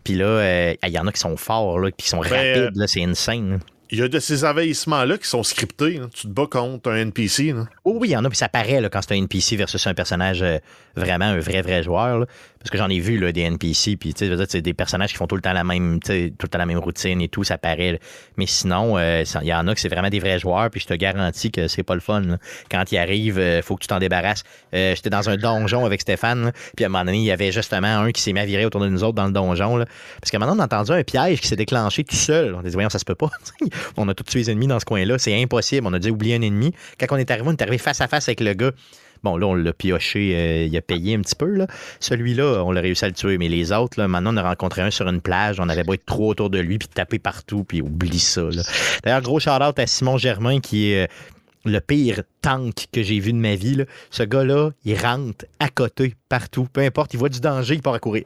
[0.08, 2.78] Puis là, il y en a qui sont forts, là, puis qui sont ben, rapides.
[2.78, 6.00] Là, c'est insane il y a de ces envahissements-là qui sont scriptés.
[6.14, 7.54] Tu te bats contre un NPC.
[7.86, 9.86] Oh, oui, il y en a, puis ça paraît là, quand c'est un NPC versus
[9.88, 10.58] un personnage euh,
[10.96, 12.26] vraiment un vrai, vrai joueur.
[12.68, 15.38] Parce que j'en ai vu là, des NPC, puis c'est des personnages qui font tout
[15.38, 17.98] le temps la même, tout le temps la même routine et tout, ça paraît.
[18.36, 20.88] Mais sinon, euh, il y en a que c'est vraiment des vrais joueurs, puis je
[20.88, 22.24] te garantis que c'est pas le fun.
[22.70, 24.44] Quand ils arrivent, euh, faut que tu t'en débarrasses.
[24.74, 28.00] J'étais dans un donjon avec Stéphane, puis à un moment donné, il y avait justement
[28.00, 29.86] un qui s'est mis à virer autour de nous autres dans le donjon.
[30.20, 32.54] parce que maintenant, on a entendu un piège qui s'est déclenché tout seul.
[32.54, 33.30] On a dit, voyons, ça se peut pas.
[33.96, 35.18] on a tous les ennemis dans ce coin-là.
[35.20, 35.88] C'est impossible.
[35.88, 36.74] On a dû oublier un ennemi.
[37.00, 38.72] Quand on est arrivé, on est arrivé face à face avec le gars.
[39.28, 41.50] Bon, là, on l'a pioché, euh, il a payé un petit peu.
[41.50, 41.68] Là.
[42.00, 43.38] Celui-là, on l'a réussi à le tuer.
[43.38, 45.60] Mais les autres, là, maintenant, on a rencontré un sur une plage.
[45.60, 48.44] On avait beau être trop autour de lui, puis taper partout, puis oublie ça.
[49.04, 51.08] D'ailleurs, gros shout-out à Simon Germain, qui est euh,
[51.68, 53.84] le pire tank que j'ai vu de ma vie.
[54.10, 56.68] Ce gars-là, il rentre à côté, partout.
[56.72, 58.24] Peu importe, il voit du danger, il part à courir.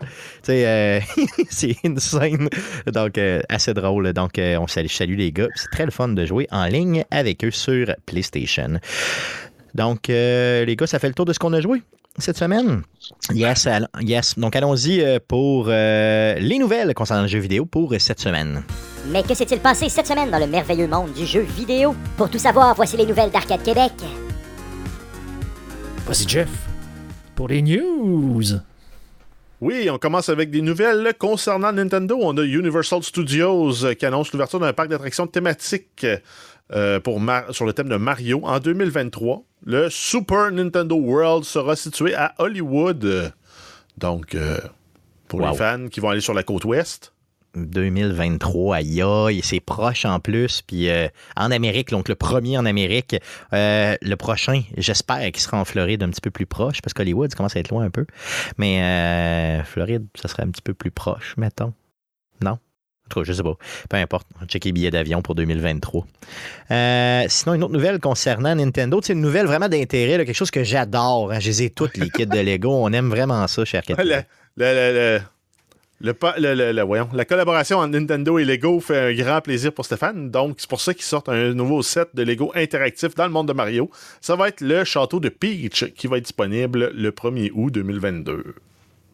[0.50, 1.00] Euh,
[1.50, 2.50] c'est insane.
[2.88, 4.14] Donc, euh, assez drôle.
[4.14, 5.48] Donc, euh, on salue, salue les gars.
[5.56, 8.80] C'est très le fun de jouer en ligne avec eux sur PlayStation.
[9.76, 11.82] Donc, les gars, ça fait le tour de ce qu'on a joué
[12.18, 12.82] cette semaine?
[13.34, 13.68] Yes,
[14.02, 14.38] yes.
[14.38, 18.64] Donc, allons-y pour les nouvelles concernant le jeu vidéo pour cette semaine.
[19.08, 21.96] Mais que s'est-il passé cette semaine dans le merveilleux monde du jeu vidéo?
[22.18, 23.94] Pour tout savoir, voici les nouvelles d'Arcade Québec.
[26.06, 26.50] Voici Jeff
[27.36, 28.44] pour les news.
[29.62, 32.18] Oui, on commence avec des nouvelles concernant Nintendo.
[32.22, 36.06] On a Universal Studios qui annonce l'ouverture d'un parc d'attractions thématique
[36.74, 39.44] euh, pour sur le thème de Mario en 2023.
[39.64, 43.32] Le Super Nintendo World sera situé à Hollywood.
[43.98, 44.60] Donc, euh,
[45.28, 47.14] pour les fans qui vont aller sur la côte ouest.
[47.54, 50.62] 2023, aïe aïe, c'est proche en plus.
[50.62, 53.16] Puis euh, en Amérique, donc le premier en Amérique,
[53.54, 57.36] euh, le prochain, j'espère qu'il sera en Floride un petit peu plus proche, parce qu'Hollywood
[57.36, 58.06] commence à être loin un peu.
[58.58, 61.74] Mais Floride, ça serait un petit peu plus proche, mettons.
[62.42, 62.58] Non?
[63.24, 63.56] Je sais pas.
[63.90, 64.28] Peu importe.
[64.36, 66.06] On va checker les billets d'avion pour 2023.
[67.28, 69.00] sinon, une autre nouvelle concernant Nintendo.
[69.04, 71.32] C'est une nouvelle vraiment d'intérêt, quelque chose que j'adore.
[71.32, 71.40] Hein.
[71.40, 72.72] Je les ai toutes, les kits de Lego.
[72.84, 74.24] On aime vraiment ça, cher le,
[74.58, 75.20] le,
[76.02, 80.32] Le, voyons, la collaboration entre Nintendo et Lego fait un grand plaisir pour Stéphane.
[80.32, 83.48] Donc, c'est pour ça qu'ils sortent un nouveau set de Lego interactif dans le monde
[83.48, 83.90] de Mario.
[84.20, 88.56] Ça va être le château de Peach qui va être disponible le 1er août 2022.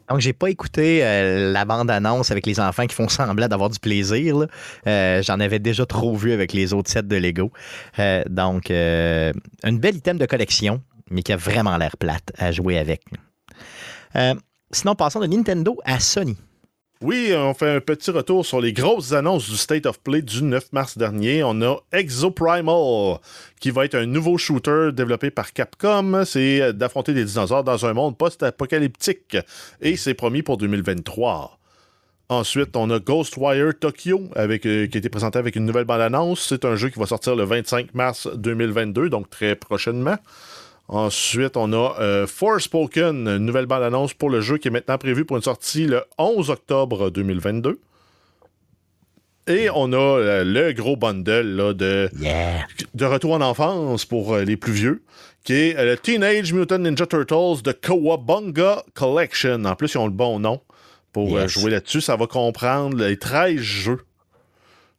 [0.08, 3.78] Donc, j'ai pas écouté euh, la bande-annonce avec les enfants qui font semblant d'avoir du
[3.78, 4.46] plaisir.
[4.86, 7.52] Euh, j'en avais déjà trop vu avec les autres sets de Lego.
[7.98, 12.78] Euh, donc, une belle item de collection, mais qui a vraiment l'air plate à jouer
[12.78, 13.02] avec.
[14.72, 16.36] sinon, passons de Nintendo à Sony.
[17.00, 20.42] Oui, on fait un petit retour sur les grosses annonces du State of Play du
[20.42, 21.44] 9 mars dernier.
[21.44, 23.20] On a Exoprimal,
[23.60, 26.24] qui va être un nouveau shooter développé par Capcom.
[26.24, 29.36] C'est d'affronter des dinosaures dans un monde post-apocalyptique.
[29.80, 31.60] Et c'est promis pour 2023.
[32.30, 36.48] Ensuite, on a Ghostwire Tokyo, euh, qui a été présenté avec une nouvelle bande-annonce.
[36.48, 40.16] C'est un jeu qui va sortir le 25 mars 2022, donc très prochainement.
[40.88, 45.26] Ensuite, on a euh, Forspoken, une nouvelle bande-annonce pour le jeu qui est maintenant prévu
[45.26, 47.78] pour une sortie le 11 octobre 2022.
[49.48, 52.08] Et on a euh, le gros bundle de,
[52.94, 55.02] de retour en enfance pour euh, les plus vieux,
[55.44, 59.64] qui est le Teenage Mutant Ninja Turtles de Kawabunga Collection.
[59.66, 60.60] En plus, ils ont le bon nom
[61.12, 62.00] pour jouer là-dessus.
[62.00, 64.00] Ça va comprendre les 13 jeux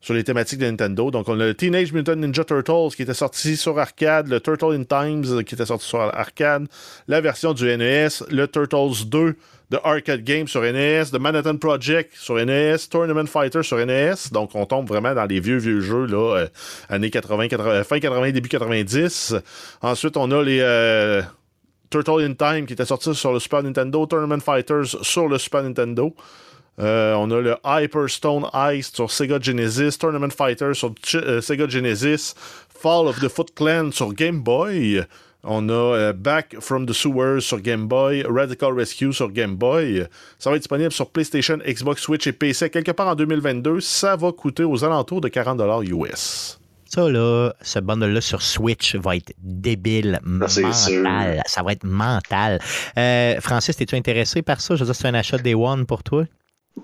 [0.02, 1.12] sur les thématiques de Nintendo.
[1.12, 4.74] Donc, on a le Teenage Mutant Ninja Turtles qui était sorti sur arcade, le Turtle
[4.74, 6.68] in Times qui était sorti sur arcade,
[7.08, 9.36] la version du NES, le Turtles 2
[9.70, 14.16] de Arcade Games sur NES, The Manhattan Project sur NES, Tournament Fighter sur NES.
[14.32, 16.48] Donc, on tombe vraiment dans les vieux, vieux jeux, là, euh,
[16.90, 19.36] années 80, fin 80, début 90.
[19.82, 21.22] Ensuite, on a les euh,
[21.92, 25.62] Turtle in Time qui était sorti sur le Super Nintendo, Tournament Fighters sur le Super
[25.62, 26.16] Nintendo.
[26.80, 32.34] Euh, on a le Hyperstone Ice sur Sega Genesis, Tournament Fighter sur euh, Sega Genesis,
[32.70, 35.04] Fall of the Foot Clan sur Game Boy.
[35.44, 40.06] On a euh, Back from the Sewers sur Game Boy, Radical Rescue sur Game Boy.
[40.38, 43.82] Ça va être disponible sur PlayStation, Xbox, Switch et PC quelque part en 2022.
[43.82, 46.60] Ça va coûter aux alentours de 40$ US.
[46.86, 50.74] Ça, là, ce bundle-là sur Switch va être débile, mental.
[51.46, 52.60] Ça va être mental.
[53.42, 54.76] Francis, es-tu intéressé par ça?
[54.76, 56.26] Je veux dire, c'est un achat Day One pour toi?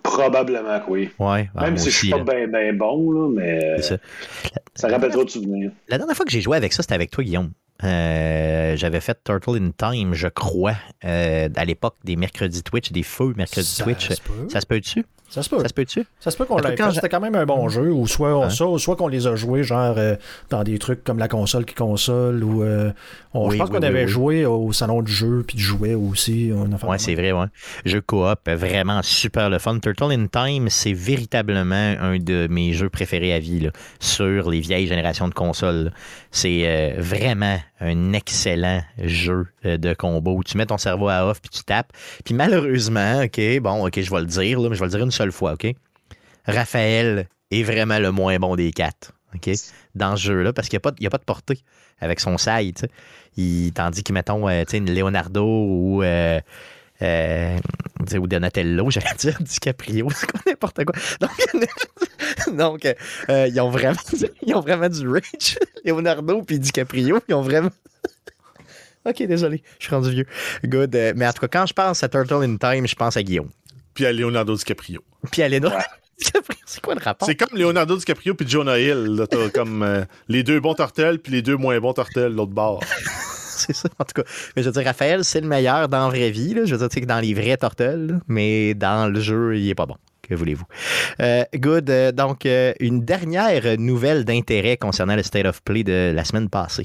[0.03, 1.09] Probablement que oui.
[1.19, 3.97] Ouais, Même si je suis pas bien bon, là, mais ça.
[4.73, 5.71] ça rappelle trop de souvenirs.
[5.87, 7.51] La dernière fois que j'ai joué avec ça, c'était avec toi, Guillaume.
[7.83, 13.03] Euh, j'avais fait Turtle in Time, je crois, euh, à l'époque des mercredis Twitch, des
[13.03, 14.09] feux mercredis Twitch.
[14.49, 15.05] Ça se peut dessus?
[15.35, 15.59] Ça se peut.
[15.59, 16.05] Ça se peut-tu?
[16.19, 16.91] Ça se peut qu'on l'ait fait.
[16.93, 20.15] C'était quand même un bon jeu, ou soit, soit qu'on les a joués, genre, euh,
[20.49, 24.71] dans des trucs comme la console qui console, ou je pense qu'on avait joué au
[24.71, 26.53] salon du jeu, puis de jouer aussi.
[26.83, 27.47] Ouais, c'est vrai, ouais.
[27.83, 29.77] Jeu coop, vraiment super le fun.
[29.79, 34.61] Turtle in Time, c'est véritablement un de mes jeux préférés à vie, là, sur les
[34.61, 35.91] vieilles générations de consoles.
[36.31, 40.41] C'est vraiment un excellent jeu euh, de combo.
[40.43, 41.91] Tu mets ton cerveau à off puis tu tapes.
[42.23, 45.11] Puis malheureusement, OK, bon, OK, je vais le dire, mais je vais le dire une
[45.11, 45.67] seule fois, OK?
[46.45, 49.49] Raphaël est vraiment le moins bon des quatre, OK?
[49.95, 51.59] Dans ce jeu-là, parce qu'il n'y a, pas de portée
[51.99, 52.35] avec son.
[53.37, 56.03] Il, tandis que, mettons, euh, une Leonardo ou...
[56.03, 56.39] Euh,
[57.01, 57.57] euh,
[58.17, 60.95] ou Donatello, j'allais dire DiCaprio, c'est n'importe quoi.
[62.47, 62.87] Donc,
[63.27, 63.99] ils, ont vraiment,
[64.47, 65.57] ils ont vraiment du rage.
[65.83, 67.71] Leonardo puis DiCaprio, ils ont vraiment.
[69.05, 70.25] Ok, désolé, je suis rendu vieux.
[70.63, 70.95] Good.
[70.95, 73.23] Euh, mais en tout cas, quand je pense à Turtle in Time, je pense à
[73.23, 73.49] Guillaume.
[73.93, 75.01] Puis à Leonardo DiCaprio.
[75.31, 75.77] Puis à Leonardo.
[76.17, 77.27] DiCaprio, c'est quoi le rapport?
[77.27, 79.25] C'est comme Leonardo DiCaprio puis Jonah Hill.
[79.29, 82.81] T'as comme les deux bons tortels puis les deux moins bons tortels l'autre bord.
[83.55, 84.29] c'est ça, en tout cas.
[84.55, 86.53] Mais je veux dire, Raphaël, c'est le meilleur dans la vraie vie.
[86.53, 86.65] Là.
[86.65, 89.97] Je veux dire, dans les vrais tortelles, mais dans le jeu, il est pas bon.
[90.27, 90.65] Que voulez-vous?
[91.19, 91.89] Euh, good.
[91.89, 96.49] Euh, donc, euh, une dernière nouvelle d'intérêt concernant le State of Play de la semaine
[96.49, 96.83] passée.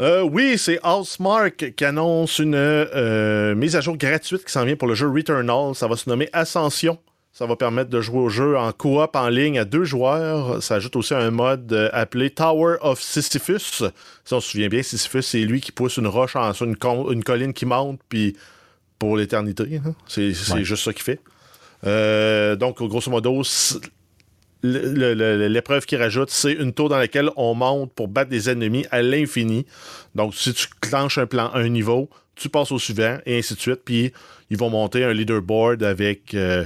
[0.00, 4.94] Oui, c'est Housemark qui annonce une mise à jour gratuite qui s'en vient pour le
[4.94, 5.74] jeu Returnal.
[5.74, 6.98] Ça va se nommer Ascension.
[7.32, 10.62] Ça va permettre de jouer au jeu en coop en ligne à deux joueurs.
[10.62, 13.84] Ça ajoute aussi un mode euh, appelé Tower of Sisyphus.
[14.24, 16.76] Si on se souvient bien, Sisyphus, c'est lui qui pousse une roche en une,
[17.10, 18.36] une colline qui monte, puis
[18.98, 19.80] pour l'éternité.
[19.84, 19.94] Hein.
[20.08, 21.20] C'est juste ça qu'il fait.
[21.86, 23.42] Euh, donc, grosso modo,
[24.62, 29.02] l'épreuve qu'il rajoute, c'est une tour dans laquelle on monte pour battre des ennemis à
[29.02, 29.66] l'infini.
[30.14, 33.60] Donc, si tu clenches un plan, un niveau, tu passes au suivant, et ainsi de
[33.60, 33.80] suite.
[33.84, 34.12] Puis,
[34.50, 36.34] ils vont monter un leaderboard avec.
[36.34, 36.64] Euh,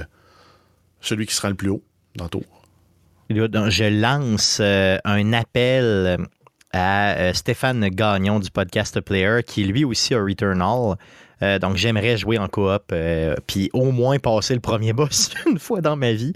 [1.05, 1.83] celui qui sera le plus haut
[2.15, 2.43] dans le tour.
[3.29, 6.17] Je lance euh, un appel
[6.71, 10.95] à euh, Stéphane Gagnon du podcast Player, qui lui aussi a Returnal.
[11.41, 12.93] Euh, donc, j'aimerais jouer en coop,
[13.47, 16.33] puis au moins passer le premier boss une fois dans ma vie.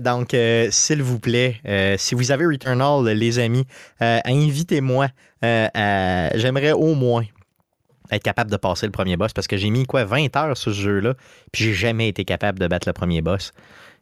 [0.00, 0.36] donc,
[0.70, 1.60] s'il vous plaît,
[1.98, 3.66] si vous avez Returnal, les amis,
[4.00, 5.08] invitez-moi.
[5.42, 7.24] J'aimerais au moins
[8.10, 10.72] être capable de passer le premier boss parce que j'ai mis quoi 20 heures sur
[10.72, 11.14] ce jeu-là,
[11.52, 13.52] puis j'ai jamais été capable de battre le premier boss.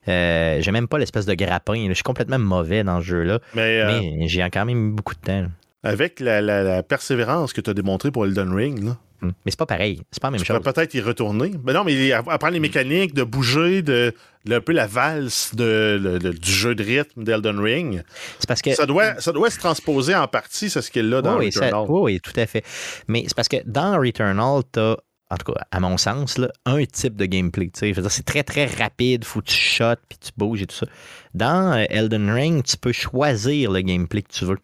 [0.09, 1.87] Euh, j'ai même pas l'espèce de grappin.
[1.88, 3.38] Je suis complètement mauvais dans ce jeu-là.
[3.55, 5.47] Mais, euh, j'ai quand même beaucoup de temps.
[5.83, 8.97] Avec la, persévérance que tu as démontrée pour Elden Ring, là.
[9.22, 10.03] Mais c'est pas pareil.
[10.11, 10.61] C'est pas la même tu chose.
[10.62, 11.53] peut-être y retourner.
[11.64, 14.12] Mais non, mais apprendre les mécaniques, de bouger, de,
[14.50, 18.03] un peu la valse de, du jeu de rythme d'Elden Ring.
[18.38, 18.74] C'est parce que.
[18.74, 21.87] Ça doit, ça doit se transposer en partie, c'est ce qu'il a dans Returnal.
[21.88, 22.64] oui, tout à fait.
[23.09, 24.96] Mais c'est parce que dans Returnal, tu as
[25.31, 27.70] en tout cas, à mon sens, un type de gameplay.
[27.74, 30.87] C'est très, très rapide, faut que tu shots, puis tu bouges et tout ça.
[31.33, 34.59] Dans euh, Elden Ring, tu peux choisir le gameplay que tu veux.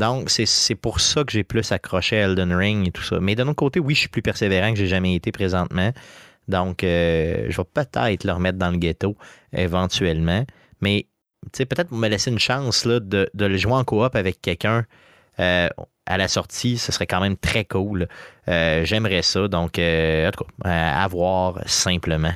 [0.00, 3.20] Donc, c'est pour ça que j'ai plus accroché à Elden Ring et tout ça.
[3.20, 5.92] Mais d'un autre côté, oui, je suis plus persévérant que j'ai jamais été présentement.
[6.48, 9.14] Donc, euh, je vais peut-être le remettre dans le ghetto
[9.52, 10.46] éventuellement.
[10.80, 11.06] Mais,
[11.52, 14.86] peut-être me laisser une chance là, de, de le jouer en coop avec quelqu'un.
[15.38, 15.68] Euh,
[16.06, 18.08] à la sortie, ce serait quand même très cool.
[18.48, 19.48] Euh, j'aimerais ça.
[19.48, 22.32] Donc, en tout cas, à voir simplement.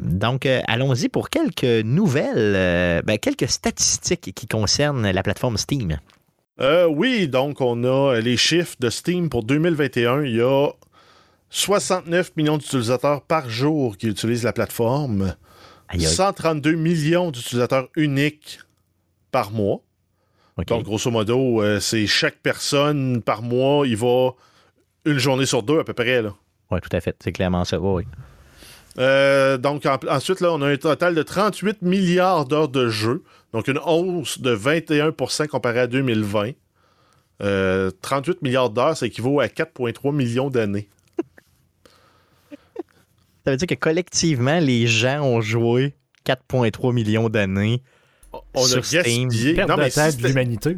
[0.00, 5.98] Donc, allons-y pour quelques nouvelles, ben, quelques statistiques qui concernent la plateforme Steam.
[6.58, 10.22] Oui, donc on a les chiffres de Steam pour 2021.
[10.24, 10.68] Il y a
[11.50, 15.34] 69 millions d'utilisateurs par jour qui utilisent la plateforme.
[15.98, 18.60] 132 millions d'utilisateurs uniques
[19.30, 19.82] par mois.
[20.66, 24.30] Donc, grosso modo, euh, c'est chaque personne par mois, il va
[25.04, 26.22] une journée sur deux à peu près.
[26.70, 27.16] Oui, tout à fait.
[27.22, 27.80] C'est clairement ça.
[27.80, 28.04] oui.
[28.98, 33.22] Euh, donc, ensuite, là, on a un total de 38 milliards d'heures de jeu.
[33.52, 36.52] Donc, une hausse de 21% comparé à 2020.
[37.38, 37.90] 38 euh,
[38.42, 40.88] milliards d'heures, ça équivaut à 4,3 millions d'années.
[43.44, 45.94] ça veut dire que collectivement, les gens ont joué
[46.26, 47.82] 4,3 millions d'années
[48.54, 49.54] on a gaspillé.
[49.66, 50.76] non, mais de l'humanité.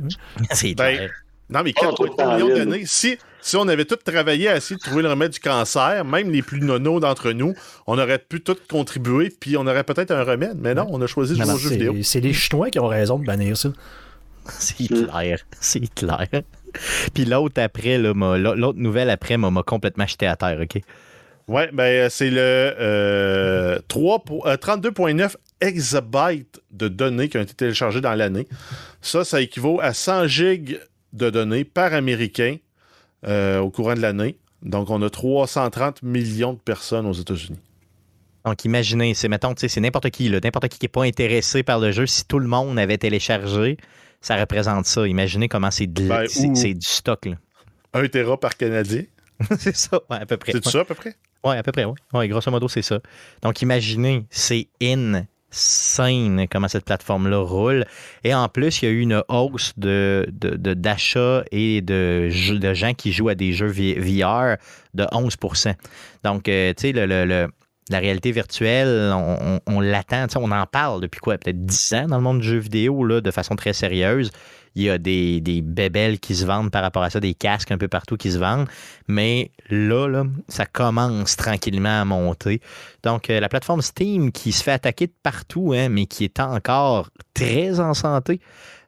[0.53, 1.11] C'est ben,
[1.51, 5.03] Non, mais 4 millions d'années, si, si on avait tous travaillé à essayer de trouver
[5.03, 7.55] le remède du cancer, même les plus nonos d'entre nous,
[7.87, 10.59] on aurait pu tous contribuer, puis on aurait peut-être un remède.
[10.59, 11.95] Mais non, on a choisi de jouer jeux vidéo.
[12.03, 13.71] C'est les Chinois qui ont raison de bannir ça.
[14.59, 15.39] C'est clair.
[15.61, 16.29] C'est clair.
[17.13, 20.81] Puis l'autre après, l'autre nouvelle après m'a complètement jeté à terre, OK?
[21.47, 25.29] Ouais, ben c'est le euh, 32.9 euh,
[25.61, 28.49] exabytes de données qui ont été téléchargées dans l'année.
[29.03, 30.81] Ça, ça équivaut à 100 gigs
[31.15, 32.57] de données par Américain
[33.27, 34.37] euh, au courant de l'année.
[34.63, 37.59] Donc, on a 330 millions de personnes aux États-Unis.
[38.45, 41.93] Donc, imaginez, c'est mettons, c'est n'importe qui, n'importe qui qui n'est pas intéressé par le
[41.93, 42.07] jeu.
[42.07, 43.79] Si tout le monde avait téléchargé,
[44.21, 45.07] ça représente ça.
[45.07, 47.27] Imaginez comment c'est ben, du stock.
[47.27, 47.37] Là.
[47.95, 49.05] Un Tera par Canadien.
[49.59, 50.53] c'est ça, à peu près.
[50.53, 51.15] C'est ça, à peu près?
[51.45, 51.95] Oui, à peu près, oui.
[52.13, 53.01] Ouais, grosso modo, c'est ça.
[53.43, 55.25] Donc, imaginez, c'est in
[55.55, 57.85] scène comment cette plateforme-là roule.
[58.25, 62.95] Et en plus, il y a eu une hausse de, d'achats et de, de gens
[62.95, 64.57] qui jouent à des jeux VR
[64.95, 65.75] de 11%
[66.25, 67.49] Donc, euh, tu sais, le,
[67.91, 71.37] la réalité virtuelle, on, on l'attend, on en parle depuis quoi?
[71.39, 74.31] Peut-être 10 ans dans le monde du jeu vidéo, là, de façon très sérieuse.
[74.75, 77.71] Il y a des, des bébelles qui se vendent par rapport à ça, des casques
[77.71, 78.67] un peu partout qui se vendent.
[79.09, 82.61] Mais là, là ça commence tranquillement à monter.
[83.03, 86.41] Donc, euh, la plateforme Steam qui se fait attaquer de partout, hein, mais qui est
[86.41, 88.41] encore très en santé.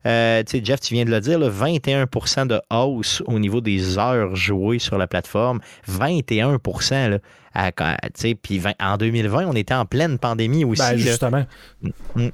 [0.06, 3.98] Euh, tu sais, Jeff, tu viens de le dire, 21% de hausse au niveau des
[3.98, 5.60] heures jouées sur la plateforme.
[5.88, 6.58] 21
[7.08, 7.18] là,
[8.42, 10.82] puis en 2020, on était en pleine pandémie aussi.
[10.82, 11.44] Ben, justement.
[11.82, 12.30] Mm, mm.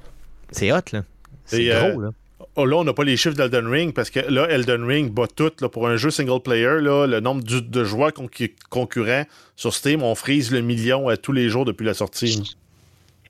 [0.50, 1.02] C'est hot, là.
[1.46, 2.10] C'est euh, gros, là.
[2.54, 5.26] Oh, là, on n'a pas les chiffres d'Elden Ring parce que là, Elden Ring bat
[5.26, 5.52] tout.
[5.60, 8.12] Là, pour un jeu single player, là, le nombre de joueurs
[8.68, 9.24] concurrents
[9.56, 12.56] sur Steam, on frise le million à tous les jours depuis la sortie.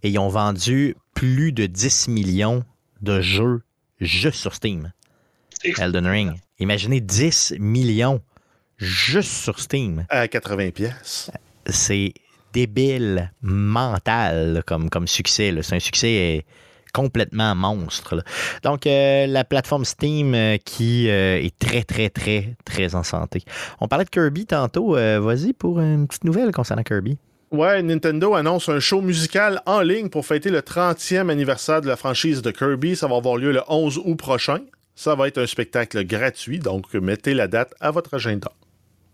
[0.02, 2.64] Et ils ont vendu plus de 10 millions
[3.00, 3.62] de jeux
[4.00, 4.92] juste sur Steam.
[5.78, 6.32] Elden Ring.
[6.58, 8.20] Imaginez 10 millions
[8.78, 10.04] juste sur Steam.
[10.08, 11.30] À 80 pièces.
[11.66, 12.12] C'est
[12.52, 15.54] débile mental comme, comme succès.
[15.62, 16.44] C'est un succès
[16.92, 18.22] complètement monstre.
[18.62, 23.42] Donc, euh, la plateforme Steam euh, qui euh, est très, très, très, très en santé.
[23.80, 24.92] On parlait de Kirby tantôt.
[24.92, 27.18] Vas-y pour une petite nouvelle concernant Kirby.
[27.50, 31.96] Ouais, Nintendo annonce un show musical en ligne pour fêter le 30e anniversaire de la
[31.96, 32.96] franchise de Kirby.
[32.96, 34.60] Ça va avoir lieu le 11 août prochain.
[34.94, 38.52] Ça va être un spectacle gratuit, donc mettez la date à votre agenda.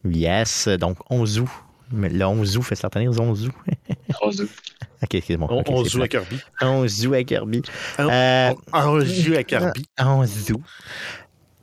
[0.04, 1.48] Yes, donc 11 août.
[1.92, 3.52] Le 11 août fait certains 11 août.
[4.22, 4.50] 11 août.
[5.02, 5.46] Ok, c'est bon.
[5.50, 6.40] On, okay, on joue à Kirby.
[6.60, 7.62] On joue à Kirby.
[7.98, 9.86] On, euh, on joue à Kirby.
[9.98, 10.62] On joue.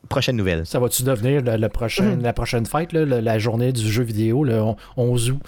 [0.08, 0.66] Prochaine nouvelle.
[0.66, 4.62] Ça va-tu devenir la, prochaine, la prochaine fête, là, la, journée du jeu vidéo, le
[4.98, 5.40] 11 août?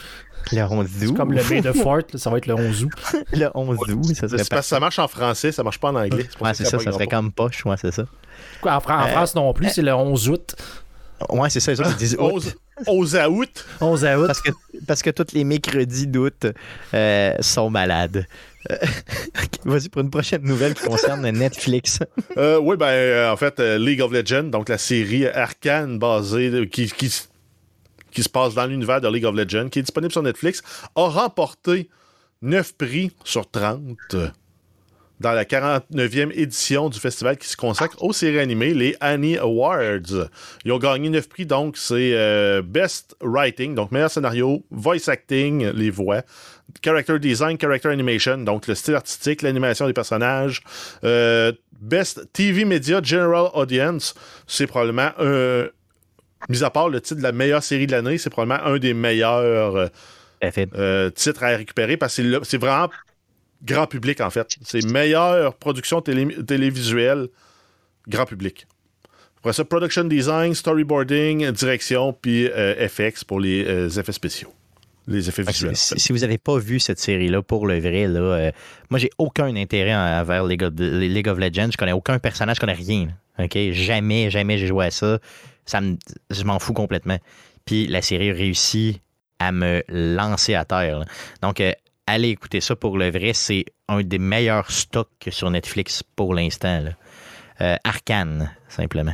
[0.52, 0.88] Le 11 août.
[1.00, 2.92] C'est comme le May de Fort, ça va être le 11 août.
[3.34, 5.96] le 11 août, ça serait parce que ça marche en français, ça marche pas en
[5.96, 6.28] anglais.
[6.42, 8.06] Ouais, c'est ça, ça, serait comme poche, ouais, c'est ça.
[8.64, 10.56] en, en euh, France non plus, c'est le 11 août.
[11.30, 12.56] Ouais, c'est ça, ils disent 11,
[12.86, 13.66] 11 août.
[13.82, 14.28] 11 août.
[14.28, 14.52] Parce que,
[14.86, 16.48] parce que tous les mercredis d'août
[16.94, 18.28] euh, sont malades.
[18.70, 18.78] Euh,
[19.66, 22.00] Vas-y pour une prochaine nouvelle qui concerne Netflix.
[22.38, 26.68] Euh, oui, ben, euh, en fait, euh, League of Legends, donc la série arcane basée,
[26.72, 27.12] qui, qui,
[28.12, 30.62] qui se passe dans l'univers de League of Legends, qui est disponible sur Netflix,
[30.96, 31.90] a remporté
[32.42, 33.98] 9 prix sur 30
[35.20, 40.30] dans la 49e édition du festival qui se consacre aux séries animées, les Annie Awards.
[40.64, 45.72] Ils ont gagné 9 prix, donc c'est euh, Best Writing, donc meilleur scénario, Voice Acting,
[45.72, 46.22] les voix,
[46.84, 50.62] Character Design, Character Animation, donc le style artistique, l'animation des personnages,
[51.04, 54.14] euh, Best TV Media General Audience,
[54.46, 55.68] c'est probablement un...
[56.50, 58.94] Mis à part le titre de la meilleure série de l'année, c'est probablement un des
[58.94, 59.90] meilleurs
[60.44, 62.90] euh, titres à récupérer parce que c'est vraiment
[63.64, 64.56] grand public, en fait.
[64.62, 67.28] C'est meilleure production télé télévisuelle
[68.08, 68.68] grand public.
[69.38, 74.54] Après ça, production design, storyboarding, direction, puis euh, FX pour les euh, effets spéciaux.
[75.08, 75.76] Les effets visuels.
[75.76, 78.52] Si, si vous n'avez pas vu cette série-là, pour le vrai, là, euh,
[78.90, 81.70] moi, j'ai aucun intérêt envers League of, League of Legends.
[81.72, 83.08] Je connais aucun personnage, je connais rien.
[83.40, 83.58] OK?
[83.72, 85.20] Jamais, jamais j'ai joué à ça.
[85.66, 85.96] ça me,
[86.30, 87.18] je m'en fous complètement.
[87.64, 89.00] Puis la série réussit
[89.40, 91.00] à me lancer à terre.
[91.00, 91.06] Là.
[91.42, 91.72] Donc, euh,
[92.08, 93.34] allez écouter ça pour le vrai.
[93.34, 96.86] C'est un des meilleurs stocks sur Netflix pour l'instant.
[97.62, 99.14] Euh, Arcane, simplement.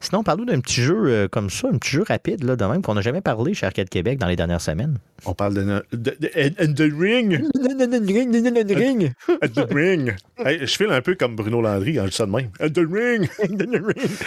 [0.00, 2.82] Sinon, parlons d'un petit jeu euh, comme ça, un petit jeu rapide, là, de même,
[2.82, 4.98] qu'on n'a jamais parlé chez Arcade Québec dans les dernières semaines.
[5.26, 5.62] On parle de,
[5.92, 7.40] de, de, de Ring.
[7.54, 9.12] The Ring.
[9.54, 10.14] The Ring.
[10.44, 12.50] Hey, je file un peu comme Bruno Landry quand je dis ça de même.
[12.58, 13.28] The Ring.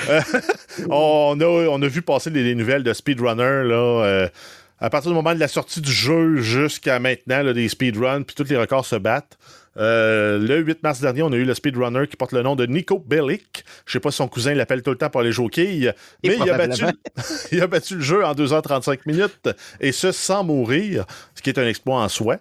[0.09, 0.21] Euh,
[0.89, 4.03] on, a, on a vu passer les, les nouvelles de Speedrunner, là.
[4.05, 4.29] Euh,
[4.79, 8.35] à partir du moment de la sortie du jeu jusqu'à maintenant, là, des speedruns, puis
[8.35, 9.37] tous les records se battent.
[9.77, 12.65] Euh, le 8 mars dernier, on a eu le speedrunner qui porte le nom de
[12.65, 13.65] Nico Bellic.
[13.85, 16.49] Je sais pas si son cousin l'appelle tout le temps pour au quilles, mais il
[16.49, 16.85] a, battu,
[17.51, 19.49] il a, battu, le jeu en 2h35 minutes,
[19.81, 21.05] et ce sans mourir,
[21.35, 22.37] ce qui est un exploit en soi,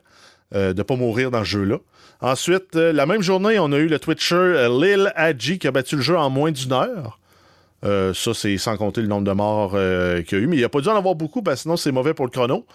[0.55, 1.79] euh, de ne pas mourir dans ce jeu-là.
[2.21, 5.97] Ensuite, euh, la même journée, on a eu le Twitcher Lil Hadji qui a battu
[5.97, 7.19] le jeu en moins d'une heure.
[7.85, 10.47] Euh, ça, c'est sans compter le nombre de morts euh, qu'il y a eu.
[10.47, 12.25] Mais il n'y a pas dû en avoir beaucoup, parce que sinon, c'est mauvais pour
[12.25, 12.67] le chrono.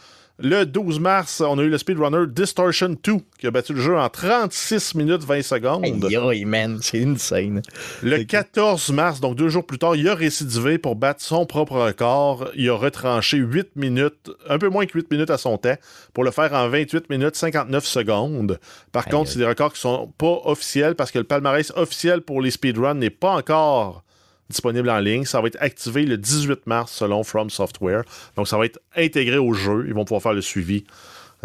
[0.42, 3.98] Le 12 mars, on a eu le speedrunner Distortion 2 qui a battu le jeu
[3.98, 5.84] en 36 minutes 20 secondes.
[6.30, 7.62] Aïe, man, c'est insane.
[8.02, 11.74] Le 14 mars, donc deux jours plus tard, il a récidivé pour battre son propre
[11.74, 12.48] record.
[12.56, 15.76] Il a retranché 8 minutes, un peu moins que 8 minutes à son temps,
[16.14, 18.60] pour le faire en 28 minutes 59 secondes.
[18.94, 22.42] Par contre, c'est des records qui sont pas officiels parce que le palmarès officiel pour
[22.42, 24.06] les speedruns n'est pas encore
[24.50, 25.26] disponible en ligne.
[25.26, 28.04] Ça va être activé le 18 mars selon From Software.
[28.36, 29.86] Donc, ça va être intégré au jeu.
[29.88, 30.84] Ils vont pouvoir faire le suivi.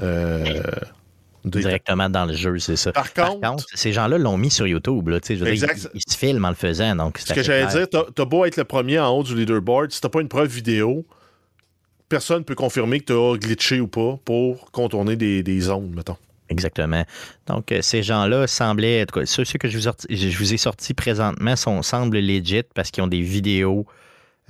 [0.02, 0.62] Euh,
[1.44, 2.92] Directement dans le jeu, c'est ça.
[2.92, 5.08] Par contre, Par contre ces gens-là l'ont mis sur YouTube.
[5.08, 5.78] Là, je exact.
[5.78, 6.96] Dire, ils, ils, se filment en le faisant.
[6.96, 9.92] Donc ce que j'allais dire, t'as, t'as beau être le premier en haut du leaderboard,
[9.92, 11.04] si t'as pas une preuve vidéo,
[12.08, 15.92] personne ne peut confirmer que tu as glitché ou pas pour contourner des, des zones,
[15.94, 16.16] mettons.
[16.50, 17.04] Exactement.
[17.46, 19.24] Donc, euh, ces gens-là semblaient être.
[19.24, 23.86] Ceux, ceux que je vous, ai sortis présentement semblent legit parce qu'ils ont des vidéos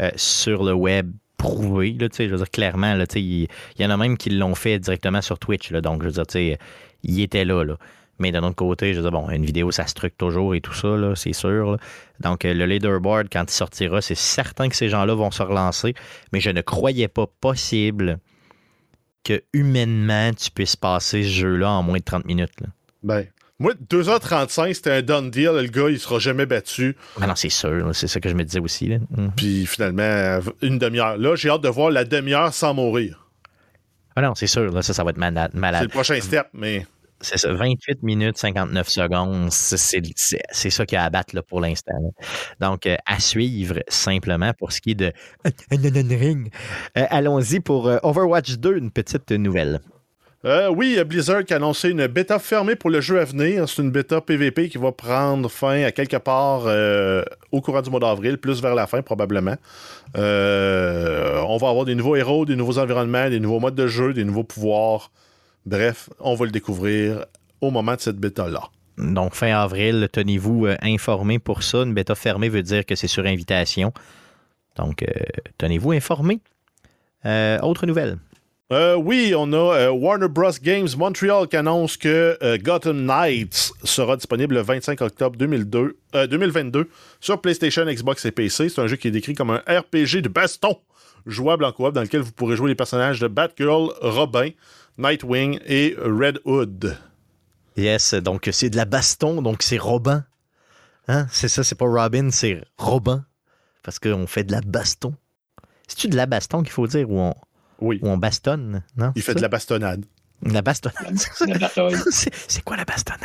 [0.00, 1.96] euh, sur le web prouvées.
[1.98, 5.38] Je veux dire, clairement, il y, y, en a même qui l'ont fait directement sur
[5.38, 5.70] Twitch.
[5.72, 6.56] Donc, je veux dire,
[7.04, 7.76] ils étaient là, là.
[8.18, 10.60] Mais d'un autre côté, je veux dire, bon, une vidéo, ça se truque toujours et
[10.60, 11.78] tout ça, c'est sûr.
[12.20, 15.94] Donc, euh, le leaderboard, quand il sortira, c'est certain que ces gens-là vont se relancer.
[16.32, 18.18] Mais je ne croyais pas possible
[19.24, 22.60] que humainement, tu puisses passer ce jeu-là en moins de 30 minutes.
[22.60, 22.68] Là.
[23.02, 23.26] Ben,
[23.58, 25.52] moi, 2h35, c'était un done deal.
[25.52, 26.96] Le gars, il sera jamais battu.
[27.20, 27.94] Ah non, c'est sûr.
[27.94, 28.88] C'est ça que je me disais aussi.
[28.88, 28.98] Là.
[29.10, 29.28] Mm.
[29.36, 31.16] Puis finalement, une demi-heure.
[31.16, 33.28] Là, j'ai hâte de voir la demi-heure sans mourir.
[34.16, 34.72] Ah non, c'est sûr.
[34.72, 35.52] Là, ça, ça va être malade.
[35.54, 35.80] malade.
[35.80, 36.86] C'est le prochain step, mais...
[37.20, 41.60] C'est ça, 28 minutes 59 secondes, c'est ça qu'il y a à battre là, pour
[41.60, 41.94] l'instant.
[42.60, 45.12] Donc, euh, à suivre simplement pour ce qui est de
[46.14, 46.50] ring.
[46.98, 49.80] Euh, Allons-y pour euh, Overwatch 2, une petite nouvelle.
[50.44, 53.66] Euh, oui, Blizzard qui a annoncé une bêta fermée pour le jeu à venir.
[53.66, 57.88] C'est une bêta PVP qui va prendre fin à quelque part euh, au courant du
[57.88, 59.56] mois d'avril, plus vers la fin probablement.
[60.18, 64.12] Euh, on va avoir des nouveaux héros, des nouveaux environnements, des nouveaux modes de jeu,
[64.12, 65.10] des nouveaux pouvoirs.
[65.66, 67.26] Bref, on va le découvrir
[67.60, 68.68] au moment de cette bêta-là.
[68.98, 71.78] Donc, fin avril, tenez-vous euh, informé pour ça.
[71.82, 73.92] Une bêta fermée veut dire que c'est sur invitation.
[74.76, 75.06] Donc, euh,
[75.58, 76.40] tenez-vous informé.
[77.24, 78.18] Euh, autre nouvelle.
[78.72, 80.50] Euh, oui, on a Warner Bros.
[80.62, 85.96] Games Montreal qui annonce que Gotham Knights sera disponible le 25 octobre 2002,
[86.30, 86.88] 2022
[87.20, 88.70] sur PlayStation, Xbox et PC.
[88.70, 90.78] C'est un jeu qui est décrit comme un RPG de baston
[91.26, 94.50] jouable en coop dans lequel vous pourrez jouer les personnages de Batgirl, Robin,
[94.98, 96.96] Nightwing et Red Hood.
[97.76, 100.24] Yes, donc c'est de la baston, donc c'est Robin.
[101.08, 101.26] Hein?
[101.30, 103.24] C'est ça, c'est pas Robin, c'est Robin.
[103.82, 105.14] Parce qu'on fait de la baston.
[105.88, 107.34] C'est-tu de la baston qu'il faut dire ou on,
[107.80, 107.98] oui.
[108.02, 108.82] on bastonne?
[108.96, 110.04] Non, Il fait de la bastonnade.
[110.42, 111.16] La bastonnade.
[112.10, 113.20] c'est quoi la bastonnade?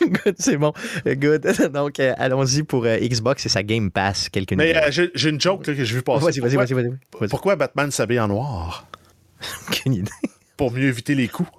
[0.00, 0.72] Good, c'est bon.
[1.04, 1.46] Good.
[1.72, 4.28] Donc, euh, allons-y pour euh, Xbox et sa Game Pass.
[4.28, 6.40] Quelques Mais euh, j'ai une joke là, que je veux passer.
[6.40, 6.88] Vas-y, vas-y, vas-y.
[7.20, 8.86] Vas pourquoi Batman s'habille en noir?
[9.68, 10.10] Aucune idée.
[10.56, 11.50] Pour mieux éviter les coups.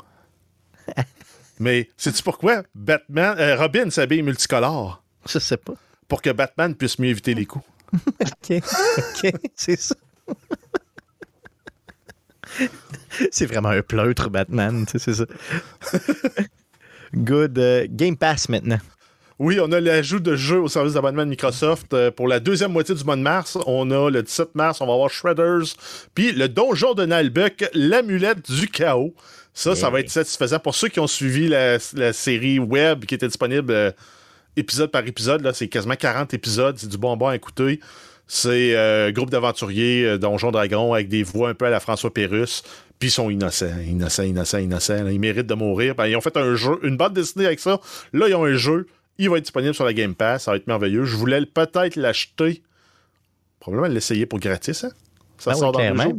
[1.59, 5.03] Mais sais-tu pourquoi Batman, Robin s'habille multicolore?
[5.27, 5.73] Je sais pas.
[6.07, 7.65] Pour que Batman puisse mieux éviter les coups.
[7.93, 8.51] OK.
[8.51, 9.95] OK, c'est ça.
[13.31, 15.25] c'est vraiment un pleutre, Batman, c'est ça.
[17.15, 17.57] Good.
[17.57, 18.79] Euh, Game Pass maintenant.
[19.37, 21.93] Oui, on a l'ajout de jeux au service d'abonnement de Microsoft.
[21.93, 24.87] Euh, pour la deuxième moitié du mois de mars, on a le 17 mars, on
[24.87, 25.75] va avoir Shredders,
[26.13, 29.13] puis le donjon de Nalbuck, l'amulette du chaos.
[29.53, 33.27] Ça, ça va être satisfaisant pour ceux qui ont suivi la, série web qui était
[33.27, 33.91] disponible euh,
[34.57, 35.41] épisode par épisode.
[35.41, 36.77] Là, c'est quasiment 40 épisodes.
[36.77, 37.79] C'est du bonbon à écouter.
[38.27, 42.63] C'est un groupe d'aventuriers, Donjon Dragon, avec des voix un peu à la François Pérus.
[42.99, 45.07] Puis ils sont innocents, innocents, innocents, innocents.
[45.07, 45.95] Ils méritent de mourir.
[45.95, 47.79] Ben, ils ont fait un jeu, une bande dessinée avec ça.
[48.13, 48.87] Là, ils ont un jeu.
[49.17, 50.43] Il va être disponible sur la Game Pass.
[50.43, 51.05] Ça va être merveilleux.
[51.05, 52.61] Je voulais peut-être l'acheter.
[53.59, 54.83] Probablement l'essayer pour gratis.
[54.83, 54.91] Hein?
[55.37, 56.11] Ça ben sort dans clairement.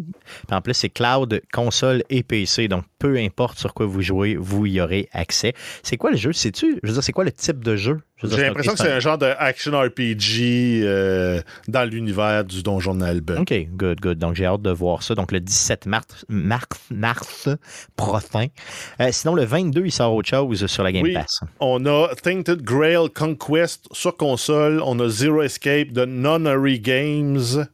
[0.51, 2.69] en plus, c'est cloud, console et PC.
[2.69, 5.55] Donc, peu importe sur quoi vous jouez, vous y aurez accès.
[5.83, 6.33] C'est quoi le jeu?
[6.33, 6.79] Sais-tu?
[6.83, 8.01] Je veux dire, c'est quoi le type de jeu?
[8.23, 13.39] J'ai l'impression que c'est un genre de action RPG euh, dans l'univers du Donjon de.
[13.39, 14.19] OK, good, good.
[14.19, 15.15] Donc, j'ai hâte de voir ça.
[15.15, 17.49] Donc, le 17 mars, mars, mars
[17.95, 18.47] prochain.
[19.01, 21.41] Euh, sinon, le 22, il sort autre chose sur la Game Pass.
[21.61, 24.81] On a Tainted Grail Conquest sur console.
[24.83, 27.67] On a Zero Escape de Nonary Games.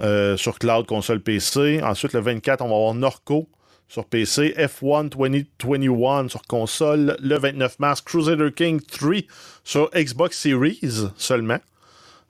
[0.00, 1.80] Euh, sur cloud, console PC.
[1.82, 3.48] Ensuite, le 24, on va avoir Norco
[3.86, 7.16] sur PC, F1 2021 sur console.
[7.22, 9.14] Le 29 mars, Crusader King 3
[9.62, 11.58] sur Xbox Series seulement.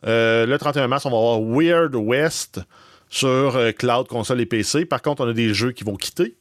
[0.07, 2.61] Euh, le 31 mars, on va avoir Weird West
[3.09, 4.85] sur euh, cloud, console et PC.
[4.85, 6.37] Par contre, on a des jeux qui vont quitter.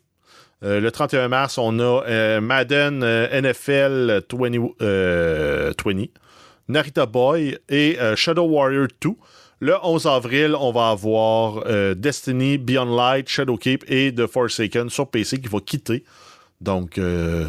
[0.62, 6.06] le 31 mars, on a Madden NFL 20, 20,
[6.68, 9.12] Narita Boy et Shadow Warrior 2.
[9.64, 15.08] Le 11 avril, on va avoir euh, Destiny, Beyond Light, Shadowkeep et The Forsaken sur
[15.08, 16.04] PC qui va quitter.
[16.60, 16.98] Donc.
[16.98, 17.48] Euh,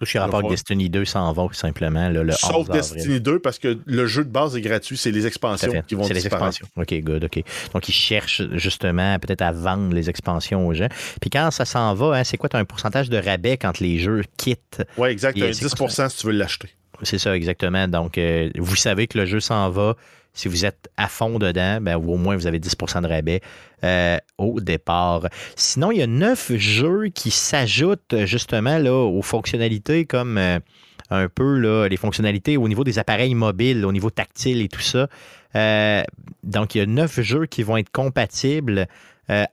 [0.00, 3.78] je suis rapport que Destiny 2 s'en va simplement le Sauf Destiny 2 parce que
[3.84, 6.68] le jeu de base est gratuit, c'est les expansions qui vont C'est les expansions.
[6.76, 7.42] OK, good, OK.
[7.72, 10.88] Donc ils cherchent justement peut-être à vendre les expansions aux gens.
[11.20, 13.80] Puis quand ça s'en va, hein, c'est quoi, tu as un pourcentage de rabais quand
[13.80, 14.84] les jeux quittent?
[14.98, 15.36] Oui, exact.
[15.36, 16.68] 10% si tu veux l'acheter.
[17.02, 17.88] C'est ça, exactement.
[17.88, 19.96] Donc, euh, vous savez que le jeu s'en va.
[20.36, 23.40] Si vous êtes à fond dedans, ben, au moins vous avez 10% de rabais
[23.82, 25.22] euh, au départ.
[25.56, 30.60] Sinon, il y a neuf jeux qui s'ajoutent justement là, aux fonctionnalités comme euh,
[31.08, 34.80] un peu là, les fonctionnalités au niveau des appareils mobiles, au niveau tactile et tout
[34.80, 35.08] ça.
[35.56, 36.02] Euh,
[36.44, 38.86] donc, il y a neuf jeux qui vont être compatibles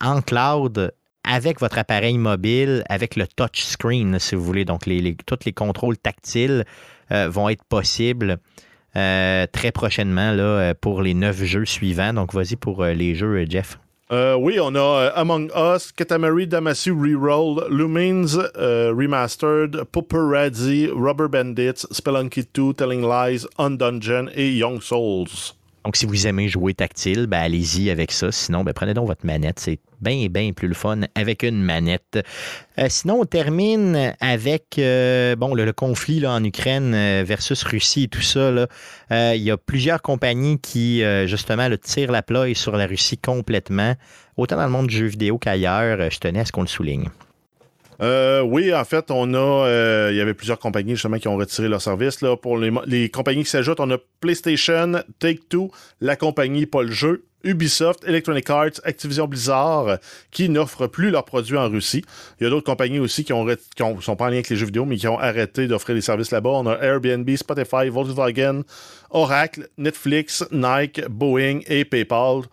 [0.01, 4.65] en cloud avec votre appareil mobile, avec le touchscreen, si vous voulez.
[4.65, 6.65] Donc, les, tous les contrôles tactiles
[7.09, 8.37] vont être possibles
[8.95, 12.13] euh, très prochainement là, euh, pour les neuf jeux suivants.
[12.13, 13.79] Donc, vas-y pour euh, les jeux, Jeff.
[14.11, 22.73] oui, on a Among Us, Katamari Damacy Reroll, Lumines Remastered, Radzi, Rubber Bandits, Spelunky 2,
[22.73, 25.55] Telling Lies, Undungeon et Young Souls.
[25.85, 28.31] Donc, si vous aimez jouer tactile, ben, allez-y avec ça.
[28.31, 29.59] Sinon, ben, prenez donc votre manette.
[29.59, 32.19] C'est bien, bien plus le fun avec une manette.
[32.79, 38.07] Euh, sinon, on termine avec euh, bon, le, conflit en Ukraine euh, versus Russie et
[38.07, 38.51] tout ça.
[39.11, 43.95] Il y a plusieurs compagnies qui, justement, le tirent la ploie sur la Russie complètement,
[44.37, 46.09] autant dans le monde du jeu vidéo qu'ailleurs.
[46.09, 47.09] Je tenais à ce qu'on le souligne.
[48.01, 49.37] Euh, oui, en fait, on a.
[49.37, 52.19] Euh, il y avait plusieurs compagnies justement qui ont retiré leur service.
[52.41, 55.71] Pour les, compagnies qui s'ajoutent, on a PlayStation, Take-Two,
[56.01, 59.97] la compagnie Pas le jeu, Ubisoft, Electronic Arts, Activision Blizzard,
[60.31, 62.03] qui n'offrent plus leurs produits en Russie.
[62.39, 63.45] Il y a d'autres compagnies aussi qui, ont,
[64.01, 66.31] sont pas en lien avec les jeux vidéo, mais qui ont arrêté d'offrir des services
[66.31, 66.49] là-bas.
[66.49, 68.61] On a Airbnb, Spotify, Volkswagen,
[69.09, 72.43] Oracle, Netflix, Nike, Boeing et PayPal.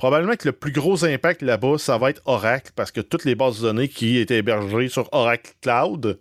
[0.00, 3.34] Probablement que le plus gros impact là-bas, ça va être Oracle, parce que toutes les
[3.34, 6.18] bases de données qui étaient hébergées sur Oracle Cloud,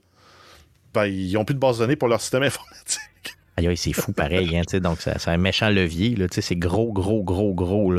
[0.93, 3.37] ben, ils n'ont plus de bases de données pour leur système informatique.
[3.55, 7.93] Aïe, c'est fou pareil, hein, donc c'est un méchant levier, c'est gros, gros, gros, gros.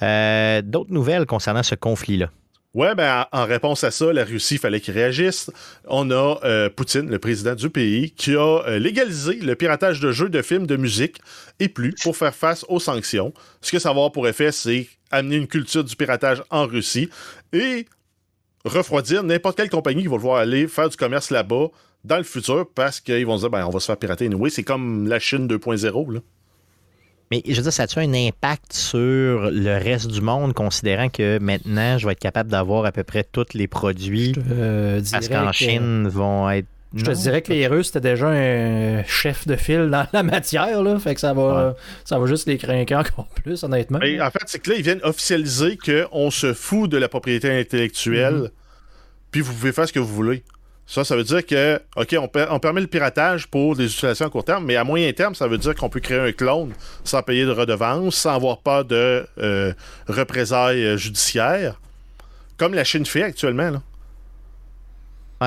[0.00, 2.30] Euh, d'autres nouvelles concernant ce conflit-là?
[2.74, 5.50] Ouais, ben en réponse à ça, la Russie fallait qu'il réagisse.
[5.88, 10.10] On a euh, Poutine, le président du pays, qui a euh, légalisé le piratage de
[10.10, 11.20] jeux, de films, de musique
[11.60, 13.34] et plus pour faire face aux sanctions.
[13.60, 17.10] Ce que ça va avoir pour effet, c'est amener une culture du piratage en Russie
[17.52, 17.84] et
[18.64, 21.66] refroidir n'importe quelle compagnie qui va vouloir aller faire du commerce là-bas
[22.04, 24.28] dans le futur parce qu'ils vont se dire ben, on va se faire pirater.
[24.28, 26.22] Oui, c'est comme la Chine 2.0.
[27.32, 31.38] Mais je veux dire, ça a-tu un impact sur le reste du monde, considérant que
[31.38, 34.34] maintenant, je vais être capable d'avoir à peu près tous les produits?
[35.10, 39.46] parce qu'en Chine, vont être je te dirais que les Russes, c'était déjà un chef
[39.46, 40.98] de file dans la matière, là.
[40.98, 41.74] Fait que ça va,
[42.04, 43.96] ça va juste les craquer encore plus, honnêtement.
[43.98, 48.34] en fait, c'est que là, ils viennent officialiser qu'on se fout de la propriété intellectuelle,
[48.34, 48.50] mhm.
[49.30, 50.42] puis vous pouvez faire ce que vous voulez.
[50.86, 54.44] Ça, ça veut dire que, OK, on, permet le piratage pour des utilisations à court
[54.44, 56.72] terme, mais à moyen terme, ça veut dire qu'on peut créer un clone
[57.04, 59.72] sans payer de redevances, sans avoir pas de euh,
[60.08, 61.80] représailles judiciaires,
[62.58, 63.70] comme la Chine fait actuellement.
[63.70, 63.82] Là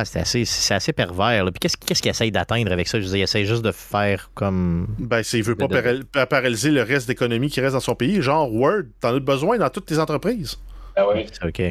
[0.03, 1.45] c'est assez, assez, pervers.
[1.45, 2.99] Puis qu'est-ce qu'il essaye d'atteindre avec ça?
[2.99, 4.87] Je veux il essaye juste de faire comme.
[4.99, 8.83] Ben, s'il veut pas paralyser le reste d'économie qui reste dans son pays, genre Word,
[8.99, 10.57] t'en as besoin dans toutes tes entreprises.
[10.97, 11.25] Ah oui.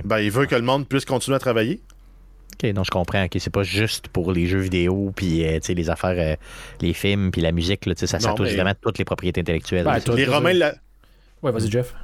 [0.04, 1.80] Ben, il veut que le monde puisse continuer à travailler.
[2.70, 3.24] OK, je comprends.
[3.24, 6.36] OK, c'est pas juste pour les jeux vidéo, puis euh, les affaires, euh,
[6.80, 7.86] les films, puis la musique.
[7.86, 9.84] Là, ça, ça touche vraiment toutes les propriétés intellectuelles.
[9.84, 10.58] Ben, les Romains...
[11.42, 11.94] Ouais, vas-y, Jeff.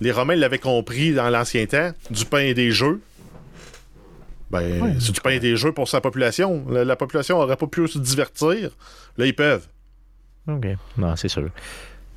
[0.00, 3.00] Les Romains l'avaient compris dans l'ancien temps, du pain et des jeux.
[4.50, 7.98] Ben, si tu payes des jeux pour sa population, la, population n'aurait pas pu se
[7.98, 8.70] divertir.
[9.16, 9.66] Là, ils peuvent.
[10.48, 10.66] OK.
[10.98, 11.50] Non, c'est sûr.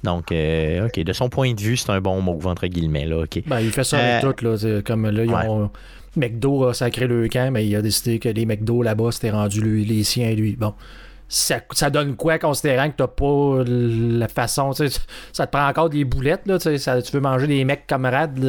[0.04, 3.06] Donc, euh, OK, de son point de vue, c'est un bon mot, entre guillemets.
[3.06, 3.44] Là, OK.
[3.48, 4.46] Ben, il fait ça avec euh, tout.
[4.46, 5.70] Là, comme là, ils ont,
[6.16, 9.62] McDo a sacré le camp, mais il a décidé que les McDo là-bas, c'était rendu
[9.62, 10.56] les siens lui.
[10.56, 10.74] Bon
[11.34, 16.46] ça, donne quoi considérant que t'as pas la façon, ça te prend encore des boulettes,
[16.46, 18.40] là, ça, tu veux manger des mecs camarades,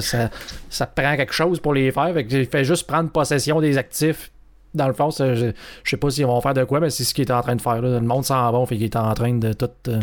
[0.00, 0.30] ça,
[0.70, 2.14] ça, te prend quelque chose pour les faire.
[2.14, 4.30] Fait, fait juste prendre possession des actifs.
[4.72, 5.52] Dans le fond, je,
[5.84, 7.62] sais pas s'ils vont faire de quoi, mais c'est ce qu'il est en train de
[7.62, 7.80] faire.
[7.80, 9.70] Le monde s'en va, fait qu'il est en train de tout.
[9.88, 10.00] Euh,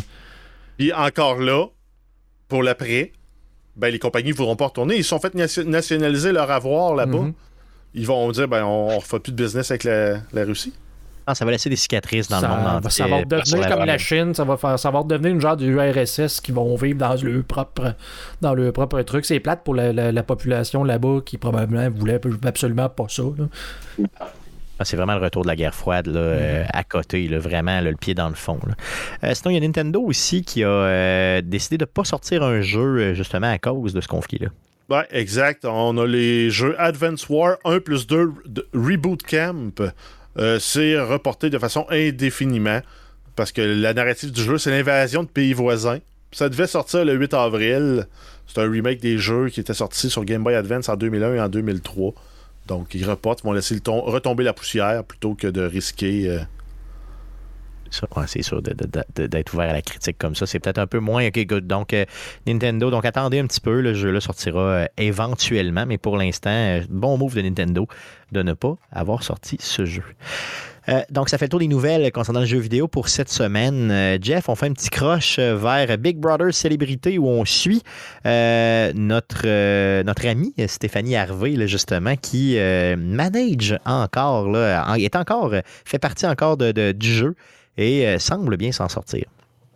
[0.82, 1.68] Puis encore là,
[2.48, 3.12] pour l'après,
[3.76, 4.96] ben, les compagnies ne voudront pas retourner.
[4.96, 7.20] Ils sont fait nationaliser leur avoir là-bas.
[7.20, 7.34] Mm-hmm.
[7.94, 10.74] Ils vont dire ben on ne refait plus de business avec la Russie.
[11.28, 14.34] Ah, ça va laisser des cicatrices dans le monde Ça va devenir comme la Chine,
[14.34, 17.44] ça va, faire, ça va devenir une genre de URSS qui vont vivre dans leur
[17.44, 17.94] propre,
[18.42, 19.26] dans leur propre truc.
[19.26, 23.22] C'est plate pour la, population là-bas qui probablement voulait absolument pas ça.
[24.82, 27.82] Ah, c'est vraiment le retour de la guerre froide là, euh, à côté, là, vraiment
[27.82, 28.58] le pied dans le fond.
[29.24, 32.42] Euh, sinon, il y a Nintendo aussi qui a euh, décidé de ne pas sortir
[32.42, 34.48] un jeu justement à cause de ce conflit-là.
[34.90, 35.66] Ouais, exact.
[35.66, 38.34] On a les jeux Advance War 1 plus 2
[38.74, 39.84] Reboot Camp
[40.60, 42.80] c'est reporté de façon indéfiniment
[43.36, 46.00] parce que la narrative du jeu, c'est l'invasion de pays voisins.
[46.32, 48.08] Ça devait sortir le 8 avril.
[48.48, 51.40] C'est un remake des jeux qui était sorti sur Game Boy Advance en 2001 et
[51.40, 52.14] en 2003.
[52.72, 56.40] Donc, ils reportent, vont laisser retomber la poussière plutôt que de risquer euh,
[58.28, 60.46] c'est sûr, d'être ouvert à la critique comme ça.
[60.46, 61.28] C'est peut-être un peu moins.
[61.28, 61.68] OK, good.
[61.68, 62.06] Donc, euh,
[62.48, 63.82] Nintendo, donc attendez un petit peu.
[63.82, 67.88] Le jeu-là sortira euh, éventuellement, mais pour l'instant, euh, bon move de Nintendo
[68.32, 70.04] de ne pas avoir sorti ce jeu.
[71.10, 74.18] Donc, ça fait le tour des nouvelles concernant le jeu vidéo pour cette semaine.
[74.22, 77.84] Jeff, on fait un petit croche vers Big Brother Célébrité où on suit
[78.26, 82.58] notre, notre amie Stéphanie Harvey, justement, qui
[82.98, 85.54] manage encore, là, est encore,
[85.86, 87.36] fait partie encore de, du jeu
[87.78, 89.26] et euh, semble bien s'en sortir.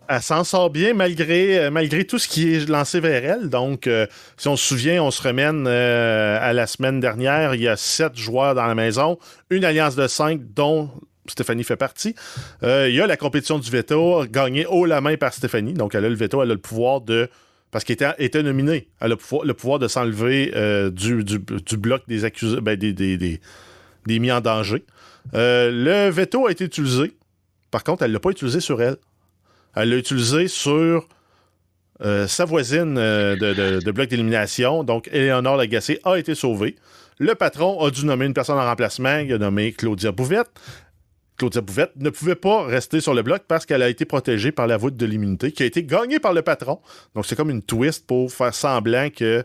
[0.08, 3.48] Elle s'en sort bien malgré, euh, malgré tout ce qui est lancé vers elle.
[3.48, 7.54] Donc, euh, si on se souvient, on se remène à la semaine dernière.
[7.54, 9.18] Il y a sept joueurs dans la maison,
[9.50, 10.90] une alliance de cinq, dont
[11.28, 12.14] Stéphanie fait partie.
[12.62, 15.74] il y a la compétition du veto, gagnée haut la main par Stéphanie.
[15.74, 17.28] Donc, elle a le veto, elle a le pouvoir de.
[17.72, 18.88] Parce qu'elle était, nominée.
[19.00, 20.52] Elle a le pouvoir, de s'enlever
[20.92, 23.40] du, bloc des accusés, ben, des, des,
[24.06, 24.84] mis en danger.
[25.32, 27.16] le veto a été utilisé.
[27.72, 28.96] Par contre, elle ne l'a pas utilisé sur elle.
[29.76, 31.06] Elle l'a utilisé sur
[32.02, 34.84] euh, sa voisine euh, de, bloc d'élimination.
[34.84, 36.76] Donc, Eleonore Lagacé a été sauvée.
[37.18, 39.18] Le patron a dû nommer une personne en remplacement.
[39.18, 40.48] Il a nommé Claudia Bouvette.
[41.38, 44.66] Claudia Bouvette ne pouvait pas rester sur le bloc parce qu'elle a été protégée par
[44.66, 46.80] la voûte de l'immunité qui a été gagnée par le patron.
[47.14, 49.44] Donc, c'est comme une twist pour faire semblant que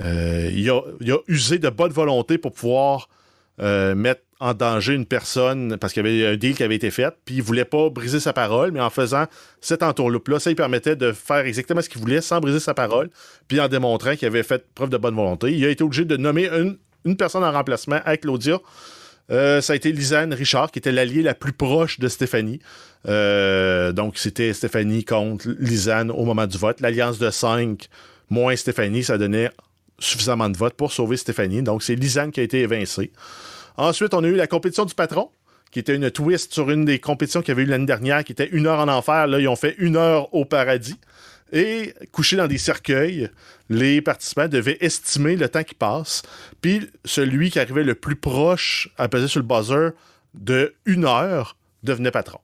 [0.00, 3.08] euh, a, usé de bonne volonté pour pouvoir
[3.58, 7.12] mettre en danger une personne parce qu'il y avait un deal qui avait été fait,
[7.24, 9.24] puis il voulait pas briser sa parole, mais en faisant
[9.60, 13.10] cet entourloupe-là, ça lui permettait de faire exactement ce qu'il voulait sans briser sa parole,
[13.48, 15.52] puis en démontrant qu'il avait fait preuve de bonne volonté.
[15.52, 18.60] Il a été obligé de nommer une, personne en remplacement avec Claudia.
[19.30, 22.60] Euh, ça a été Lisanne Richard, qui était l'allié la plus proche de Stéphanie.
[23.06, 26.80] Euh, donc, c'était Stéphanie contre Lisanne au moment du vote.
[26.80, 27.88] L'alliance de 5
[28.30, 29.50] moins Stéphanie, ça donnait
[29.98, 31.62] suffisamment de votes pour sauver Stéphanie.
[31.62, 33.10] Donc, c'est Lisanne qui a été évincée.
[33.78, 35.30] Ensuite, on a eu la compétition du patron,
[35.70, 38.32] qui était une twist sur une des compétitions qu'il y avait eu l'année dernière, qui
[38.32, 39.26] était une heure en enfer.
[39.28, 40.98] Là, ils ont fait une heure au paradis.
[41.52, 43.30] Et couchés dans des cercueils,
[43.70, 46.22] les participants devaient estimer le temps qui passe.
[46.60, 49.92] Puis celui qui arrivait le plus proche à peser sur le buzzer
[50.34, 52.40] de une heure devenait patron.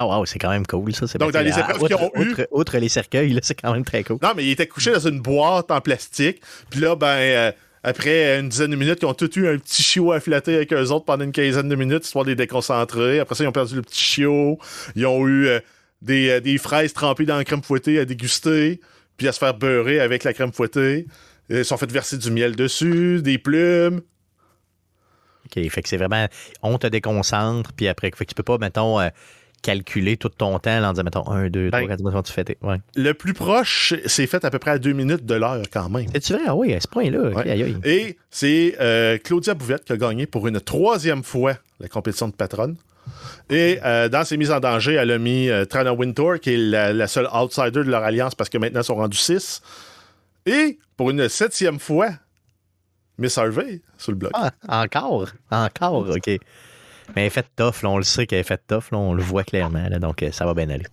[0.00, 1.06] Oh wow, c'est quand même cool, ça.
[1.18, 2.34] Donc, dans les épreuves qu'ils ont eu...
[2.50, 4.18] Outre, les cercueils, c'est quand même très cool.
[4.20, 6.42] Non, mais il était couché dans une boîte en plastique.
[6.70, 7.52] Puis là, ben, euh,
[7.82, 10.72] après une dizaine de minutes, ils ont tous eu un petit chiot à flatter avec
[10.72, 13.18] eux autres pendant une quinzaine de minutes, histoire de les déconcentrer.
[13.18, 14.58] Après ça, ils ont perdu le petit chiot.
[14.94, 15.60] Ils ont eu euh,
[16.00, 18.80] des, des, fraises trempées dans la crème fouettée à déguster,
[19.16, 21.06] puis à se faire beurrer avec la crème fouettée.
[21.50, 24.00] Ils sont fait verser du miel dessus, des plumes.
[25.46, 26.26] OK, fait que c'est vraiment...
[26.62, 29.00] On te déconcentre, puis après, fait que tu peux pas, mettons
[29.62, 32.58] calculer tout ton temps en disant, mettons, 1, 2, 3, 4, 5, tu fais.
[32.62, 32.76] Ouais.
[32.96, 36.06] Le plus proche, c'est fait à peu près à 2 minutes de l'heure quand même.
[36.12, 36.42] C'est-tu vrai?
[36.46, 37.44] Ah oui, à ce point-là.
[37.84, 42.34] Et c'est euh, Claudia Bouvette qui a gagné pour une troisième fois la compétition de
[42.34, 42.76] patronne.
[43.50, 46.56] Et euh, dans ses mises en danger, elle a mis euh, Trana Wintour, qui est
[46.56, 49.62] la, seule outsider de leur alliance parce que maintenant ils sont rendus 6.
[50.46, 52.10] Et pour une septième fois,
[53.18, 54.32] Miss Harvey sur le bloc.
[54.34, 55.28] Ah, encore?
[55.50, 56.30] Encore, OK.
[57.14, 57.48] Mais elle est faite
[57.84, 60.68] on le sait qu'elle est faite on le voit clairement, donc euh, ça va bien
[60.70, 60.86] aller.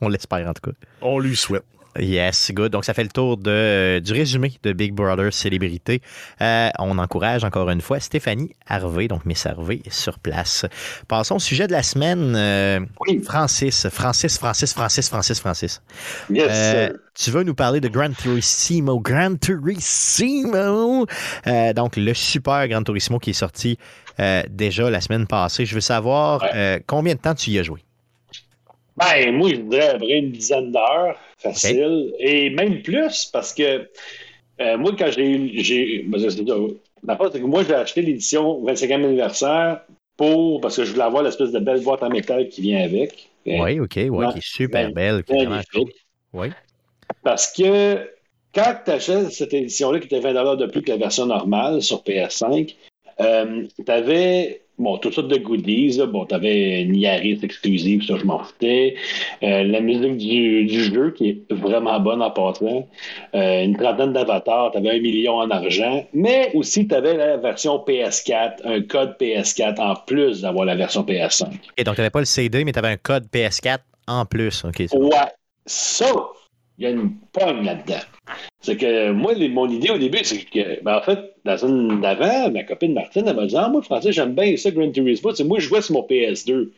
[0.00, 0.76] on l'espère en tout cas.
[1.02, 1.64] On lui souhaite.
[1.98, 2.72] Yes, good.
[2.72, 6.02] Donc, ça fait le tour de, euh, du résumé de Big Brother Célébrité.
[6.40, 10.66] Euh, on encourage encore une fois Stéphanie Harvey, donc Miss Harvey, sur place.
[11.08, 12.86] Passons au sujet de la semaine.
[13.06, 13.22] oui.
[13.24, 15.82] Francis, Francis, Francis, Francis, Francis, Francis.
[16.30, 19.00] Yes, tu veux nous parler de Gran Turismo.
[19.00, 21.06] Gran Turismo!
[21.74, 23.78] donc, le super Gran Turismo qui est sorti
[24.18, 25.66] euh, déjà la semaine passée.
[25.66, 27.82] Je veux savoir euh, combien de temps tu y as joué?
[28.96, 32.14] Ben, moi, je dirais à une dizaine d'heures, facile.
[32.18, 33.88] Et même plus, parce que
[34.60, 36.04] euh, moi, quand j'ai.
[37.02, 39.82] Ben, que moi, j'ai acheté l'édition 25e anniversaire
[40.16, 40.60] pour.
[40.60, 43.28] Parce que je voulais avoir l'espèce de belle boîte en métal qui vient avec.
[43.44, 45.22] Oui, OK, oui, qui est super belle.
[46.32, 46.48] oui.
[47.22, 48.08] Parce que
[48.54, 52.02] quand tu achètes cette édition-là qui était 20 de plus que la version normale sur
[52.02, 52.74] PS5,
[53.20, 55.98] euh, tu avais bon, toutes sortes de goodies.
[56.08, 58.96] Bon, tu avais une Yaris exclusive, ça, je m'en foutais.
[59.42, 62.88] Euh, la musique du, jeu, qui est vraiment bonne en passant.
[63.34, 66.04] Euh, une trentaine d'avatars, tu avais un million en argent.
[66.12, 71.02] Mais aussi, tu avais la version PS4, un code PS4 en plus d'avoir la version
[71.02, 71.46] PS5.
[71.76, 74.64] Et donc, tu n'avais pas le CD, mais tu avais un code PS4 en plus.
[74.64, 75.10] ouais.
[75.68, 76.06] Ça,
[76.78, 78.02] il y a une pogne là-dedans.
[78.60, 82.50] C'est que moi, mon idée au début, c'est que, ben, en fait, la zone d'avant,
[82.50, 85.32] ma copine Martine, elle m'a dit Ah, moi, Français, j'aime bien ça, Grand Turismo.
[85.44, 86.70] moi, je jouais sur mon PS2.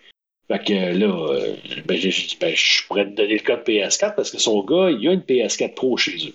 [0.49, 4.15] Fait que là, euh, ben, j'ai dit ben, je pourrais te donner le code PS4
[4.15, 6.35] parce que son gars, il a une PS4 Pro chez eux.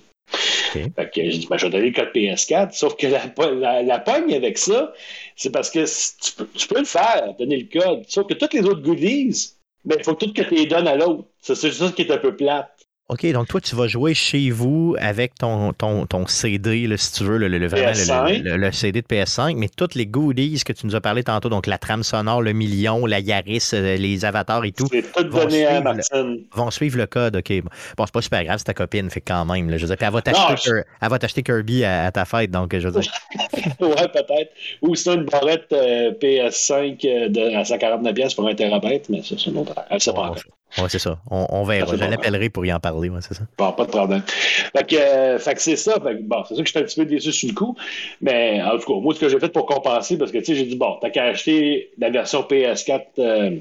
[0.74, 4.00] Fait que j'ai dit, ben, je vais donner le code PS4, sauf que la, la,
[4.00, 4.94] pogne avec ça,
[5.36, 8.04] c'est parce que tu peux, tu peux, le faire, donner le code.
[8.08, 9.54] Sauf que toutes les autres goodies,
[9.86, 11.26] ben, il faut que tout que tu les donnes à l'autre.
[11.42, 12.83] C'est ça qui est un peu plate.
[13.10, 17.26] OK, donc toi, tu vas jouer chez vous avec ton, ton, ton CD, si tu
[17.26, 20.96] veux, le, le, vraiment le, CD de PS5, mais toutes les goodies que tu nous
[20.96, 24.72] as parlé tantôt, donc la trame sonore, le million, la Yaris, euh, les avatars et
[24.72, 27.36] tout, vont, suivre le, vont suivre le code.
[27.36, 27.52] OK,
[27.98, 29.70] bon, c'est pas super grave, c'est ta copine, fait quand même.
[29.78, 33.12] je veux dire, elle va t'acheter Kirby à, ta fête, donc je veux dire.
[33.82, 34.54] ouais, peut-être.
[34.82, 39.22] Ou c'est une barrette euh, PS5 euh, de, à 149 pièces pour un terabyte, mais
[39.22, 39.76] ça, c'est une autre.
[39.90, 40.42] Elle sait pas encore.
[40.78, 41.20] Oui, c'est ça.
[41.30, 41.96] On, on verra.
[41.96, 43.44] Je l'appellerai pour y en parler, ouais, c'est ça.
[43.58, 44.24] Bon, pas de problème.
[44.26, 46.00] Fait que, euh, que c'est ça.
[46.00, 47.76] Fait que, bon, c'est ça que j'étais un petit peu déçu sur le coup.
[48.22, 50.56] Mais en tout cas, moi, ce que j'ai fait pour compenser, parce que tu sais,
[50.56, 53.58] j'ai dit, bon, t'as qu'à acheter la version PS4 euh,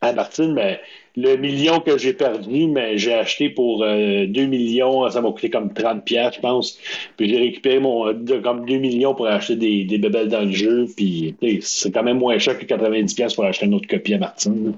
[0.00, 0.80] à Martine, mais
[1.16, 5.48] le million que j'ai perdu, mais j'ai acheté pour 2 euh, millions, ça m'a coûté
[5.48, 6.78] comme 30 pièces, je pense.
[7.16, 10.50] Puis j'ai récupéré mon de, comme 2 millions pour acheter des, des bébelles dans le
[10.50, 10.86] jeu.
[10.96, 14.18] Puis c'est quand même moins cher que 90 pièces pour acheter une autre copie à
[14.18, 14.74] Martine.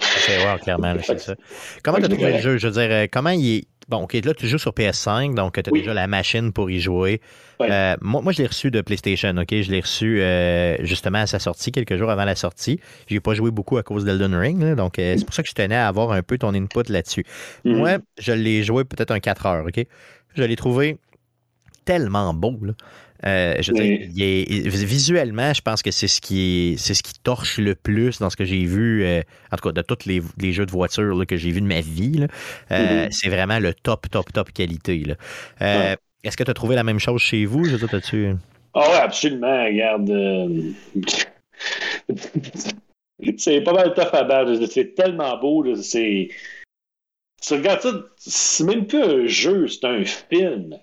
[0.00, 1.34] C'est ouais, clairement, c'est ça.
[1.82, 2.56] Comment tu as trouvé le jeu?
[2.56, 5.54] Je veux dire, euh, comment il est Bon, OK, là, tu joues sur PS5, donc
[5.54, 7.20] tu as déjà la machine pour y jouer.
[7.60, 9.48] Euh, moi, moi, je l'ai reçu de PlayStation, OK?
[9.50, 12.80] Je l'ai reçu euh, justement à sa sortie, quelques jours avant la sortie.
[13.08, 15.48] Je n'ai pas joué beaucoup à cause d'Elden Ring, donc euh, c'est pour ça que
[15.48, 17.24] je tenais à avoir un peu ton input là-dessus.
[17.64, 17.76] Mhm.
[17.76, 19.84] Moi, je l'ai joué peut-être un 4 heures, OK?
[20.34, 20.98] Je l'ai trouvé
[21.84, 22.72] tellement beau, là.
[23.26, 23.72] Euh, je
[24.84, 28.36] visuellement, je pense que c'est ce qui c'est ce qui torche le plus dans ce
[28.36, 31.50] que j'ai vu, euh, en tout cas de tous les, jeux de voiture que j'ai
[31.50, 32.26] vu de ma vie.
[32.70, 33.12] Euh, mm-hmm.
[33.12, 35.02] C'est vraiment le top, top, top qualité.
[35.60, 37.64] Est-ce que tu as trouvé la même chose chez vous?
[37.64, 38.34] Je tu
[38.74, 39.64] Ah oui, absolument.
[39.64, 40.10] Regarde.
[43.38, 44.66] c'est pas mal tough à battre.
[44.70, 45.74] C'est tellement beau.
[45.76, 46.28] C'est.
[47.42, 50.78] Tu regardes ça, c'est même plus un jeu, c'est un film.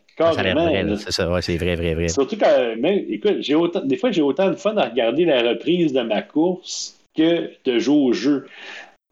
[0.97, 2.09] C'est ça, ouais, c'est vrai, vrai, vrai.
[2.09, 2.75] Surtout quand,
[3.09, 6.21] écoute, j'ai autant, des fois, j'ai autant de fun à regarder la reprise de ma
[6.21, 8.45] course que de jouer au jeu.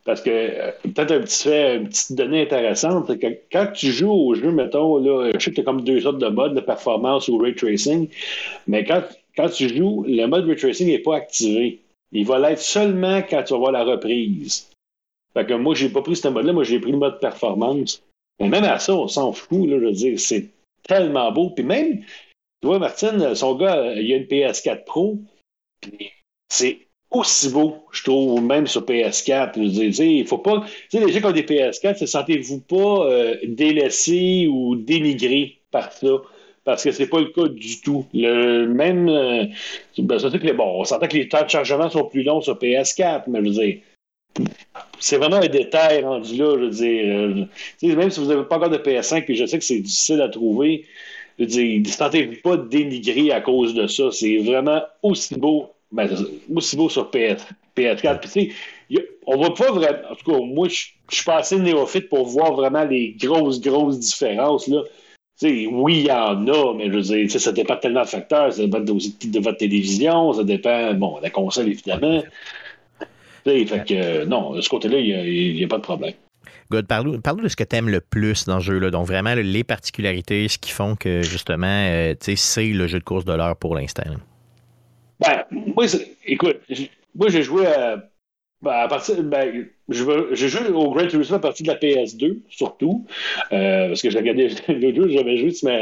[0.05, 3.91] Parce que, euh, peut-être un petit fait, une petite donnée intéressante, c'est que quand tu
[3.91, 6.55] joues au jeu, mettons, là, je sais que tu as comme deux sortes de modes,
[6.55, 8.07] de performance ou ray tracing,
[8.67, 9.03] mais quand,
[9.35, 11.79] quand tu joues, le mode ray tracing n'est pas activé.
[12.11, 14.69] Il va l'être seulement quand tu vas voir la reprise.
[15.33, 18.01] Fait que moi, j'ai pas pris ce mode-là, moi, j'ai pris le mode performance.
[18.39, 20.47] Mais même à ça, on s'en fout, là, je veux dire, c'est
[20.83, 21.51] tellement beau.
[21.51, 21.99] Puis même,
[22.61, 25.19] tu vois, Martine, son gars, il a une PS4 Pro,
[25.81, 26.11] puis
[26.49, 29.53] c'est aussi beau, je trouve, même sur PS4.
[29.55, 30.63] Je veux dire, il faut pas.
[30.89, 35.91] Tu sais, les gens qui ont des PS4, sentez-vous pas euh, délaissés ou dénigrés par
[35.91, 36.07] ça
[36.69, 38.05] parce que c'est pas le cas du tout.
[38.13, 39.45] Le même, euh,
[39.97, 40.17] ben,
[40.53, 43.45] bon, on s'entend que les temps de chargement sont plus longs sur PS4, mais je
[43.45, 43.77] veux dire,
[44.99, 47.47] c'est vraiment un détail rendu là, je veux dire.
[47.83, 50.21] Euh, même si vous n'avez pas encore de PS5, puis je sais que c'est difficile
[50.21, 50.85] à trouver,
[51.37, 54.11] je veux dire, sentez-vous pas dénigrer à cause de ça.
[54.11, 56.09] C'est vraiment aussi beau, ben,
[56.53, 57.43] aussi beau sur PS,
[57.75, 58.53] 4 Puis,
[59.25, 60.11] on voit pas vraiment.
[60.11, 63.99] En tout cas, moi, je suis pas assez néophyte pour voir vraiment les grosses, grosses
[63.99, 64.67] différences.
[64.67, 64.83] Là
[65.47, 68.51] oui, il y en a, mais je veux dire, ça dépend tellement de facteurs.
[68.51, 72.23] Ça dépend de, votre télévision, ça dépend, bon, de la console, évidemment.
[73.43, 76.13] Fait que, non, de ce côté-là, il n'y a, pas de problème.
[76.71, 76.87] Good.
[76.87, 78.91] Parle-nous de ce que tu aimes le plus dans le jeu.
[78.91, 83.25] Donc, vraiment, les particularités, ce qui font que, justement, euh, c'est le jeu de course
[83.25, 84.03] de l'heure pour l'instant.
[85.19, 85.85] Ben, moi,
[86.25, 86.57] écoute,
[87.15, 88.08] moi, j'ai joué à
[88.61, 90.03] ben, à partir, ben, je
[90.33, 93.05] j'ai joué au Grand Turismo à partir de la PS2, surtout.
[93.53, 94.63] Euh, parce que j'ai regardé l'autre
[94.95, 95.79] jour, j'avais joué sur ma,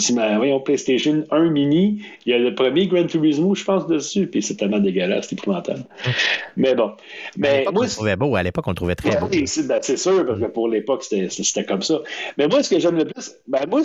[0.00, 2.00] sur ma voyons, PlayStation 1 mini.
[2.24, 4.26] Il y a le premier Grand Turismo, je pense, dessus.
[4.26, 5.84] Puis c'est tellement dégueulasse, c'est épouvantable.
[6.56, 6.92] Mais bon.
[7.36, 8.34] Mais à moi, on le trouvait beau.
[8.36, 9.26] À l'époque, on le trouvait très beau.
[9.26, 12.00] Ben, c'est, sûr, parce que pour l'époque, c'était, c'était comme ça.
[12.38, 13.82] Mais moi, ce que j'aime le plus, ben, moi,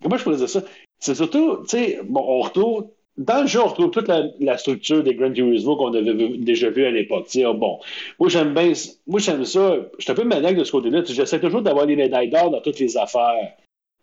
[0.00, 0.62] comment je pourrais dire ça?
[1.00, 2.86] C'est surtout, tu sais, bon, on retourne
[3.20, 6.86] dans le jeu, on retrouve toute la, structure des Grand Turismo qu'on avait déjà vu
[6.86, 7.28] à l'époque.
[7.54, 7.78] bon,
[8.18, 8.72] moi j'aime bien,
[9.06, 9.76] moi j'aime ça.
[9.98, 11.02] Je suis un peu maniaque de ce côté-là.
[11.04, 13.52] J'essaie toujours d'avoir les médailles d'or dans toutes les affaires.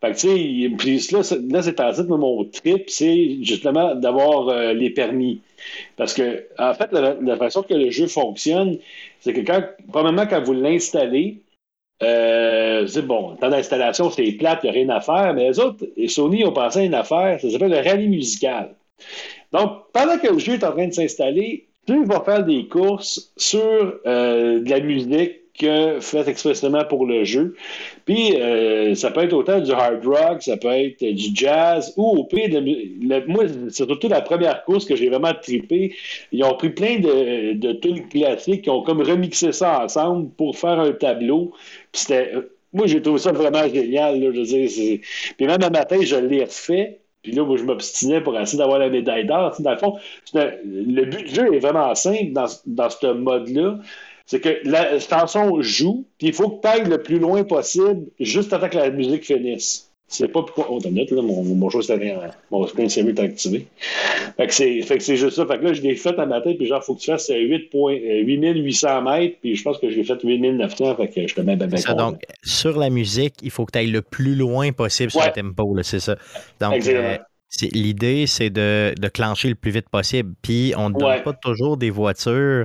[0.02, 4.74] Fait que, tu sais, là, là c'est en fait, mon trip, c'est justement d'avoir euh,
[4.74, 5.42] les permis.
[5.96, 8.78] Parce que, en fait, la, façon que le jeu fonctionne,
[9.22, 11.42] c'est que quand, probablement, quand vous l'installez,
[12.04, 15.60] euh, c'est bon, dans l'installation, c'est plate, il n'y a rien à faire, mais les
[15.60, 18.76] autres, et Sony ont pensé à une affaire, ça s'appelle le rallye musical.
[19.52, 23.32] Donc, pendant que le jeu est en train de s'installer, tu vas faire des courses
[23.38, 25.42] sur euh, de la musique
[26.02, 27.56] faite expressément pour le jeu.
[28.06, 32.20] Puis, euh, ça peut être autant du hard rock, ça peut être du jazz, ou
[32.20, 35.96] au pire, de, moi, c'est surtout la première course que j'ai vraiment trippé.
[36.32, 40.58] Ils ont pris plein de, de tunes classiques, qui ont comme remixé ça ensemble pour
[40.58, 41.54] faire un tableau.
[41.92, 42.34] Puis c'était...
[42.74, 44.22] Moi, j'ai trouvé ça vraiment génial.
[44.22, 44.98] Je
[45.38, 47.00] Puis même un matin, je l'ai refait.
[47.28, 49.54] Puis là, moi, je m'obstinais pour essayer d'avoir la médaille d'or.
[49.60, 49.98] Dans le fond,
[50.34, 53.80] le but du jeu est vraiment simple dans, dans ce mode-là.
[54.26, 58.06] C'est que la chanson joue, puis il faut que tu ailles le plus loin possible
[58.18, 59.87] juste avant que la musique finisse.
[60.10, 60.68] C'est pas pourquoi.
[60.70, 61.92] Oh, t'as là, mon, mon chose
[62.50, 63.68] mon screen saver est activé.
[64.38, 65.46] Fait que c'est, fait que c'est juste ça.
[65.46, 67.70] Fait que là, je l'ai fait à matin, puis genre, faut que tu fasses 8
[67.70, 71.36] points, 8800 euh, mètres, puis je pense que je l'ai fait 8900, fait que je
[71.36, 74.36] te mets bien ça, Donc, sur la musique, il faut que tu ailles le plus
[74.36, 76.16] loin possible sur le tempo, là, c'est ça.
[76.62, 77.18] Donc, euh,
[77.74, 80.34] l'idée, c'est de, de clencher le plus vite possible.
[80.42, 82.64] Puis, on ne donne pas toujours des voitures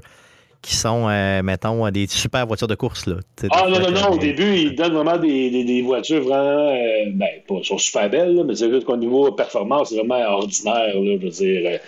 [0.62, 3.06] qui sont, euh, mettons, des super voitures de course.
[3.06, 3.16] Là,
[3.50, 7.10] ah non, non, non, au début, ils donnent vraiment des, des, des voitures vraiment, euh,
[7.12, 10.94] ben, pas, sont super belles, là, mais c'est juste qu'au niveau performance, c'est vraiment ordinaire.
[10.94, 11.80] Là, je veux dire,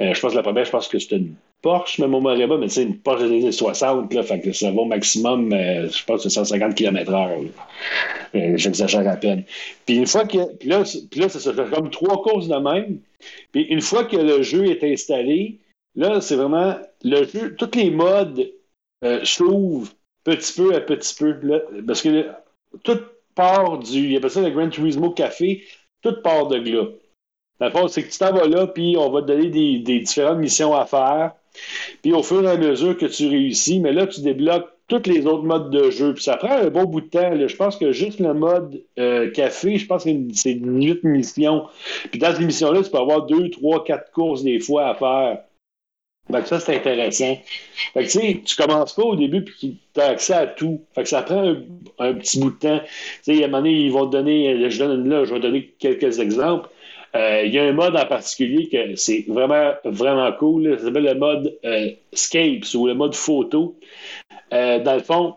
[0.00, 2.58] euh, je pense que la première, je pense que c'était une Porsche, mais mon pas,
[2.58, 6.04] mais c'est une Porsche des années 60, là, fait que ça va au maximum, je
[6.04, 8.56] pense que c'est 150 km/h.
[8.56, 9.44] J'exagère à peine.
[9.86, 10.56] Puis une fois que.
[10.56, 12.98] Puis là, puis là ça fait comme trois courses de même.
[13.52, 15.58] Puis une fois que le jeu est installé,
[15.96, 18.50] Là, c'est vraiment le jeu, tous les modes
[19.04, 19.92] euh, s'ouvrent
[20.24, 21.36] petit peu à petit peu.
[21.86, 22.26] parce que
[22.82, 23.00] tout
[23.34, 23.98] part du.
[23.98, 25.62] Il y a ça le Grand Turismo Café,
[26.02, 26.86] tout part de là.
[27.60, 30.38] Dans le c'est que tu t'en vas là, puis on va te donner des, différentes
[30.38, 31.32] missions à faire.
[32.02, 35.24] Puis au fur et à mesure que tu réussis, mais là, tu débloques tous les
[35.26, 36.14] autres modes de jeu.
[36.14, 37.30] Puis ça prend un bon bout de temps.
[37.46, 41.66] Je pense que juste le mode euh, café, je pense que c'est 8 missions.
[42.10, 45.44] Puis dans ces missions-là, tu peux avoir 2, 3, 4 courses des fois à faire.
[46.30, 47.36] Fait ça, c'est intéressant.
[47.92, 50.80] Fait que, tu sais, tu commences pas au début puis tu as accès à tout.
[50.94, 51.54] Fait que ça prend
[51.98, 52.80] un, petit bout de temps.
[53.24, 55.40] Tu sais, à un moment donné, ils vont te donner, je donne là, je vais
[55.40, 56.68] donner quelques exemples.
[57.14, 60.76] Euh, il y a un mode en particulier que c'est vraiment, vraiment cool.
[60.78, 63.78] Ça s'appelle le mode euh, Scapes ou le mode photo.
[64.52, 65.36] Euh, dans le fond,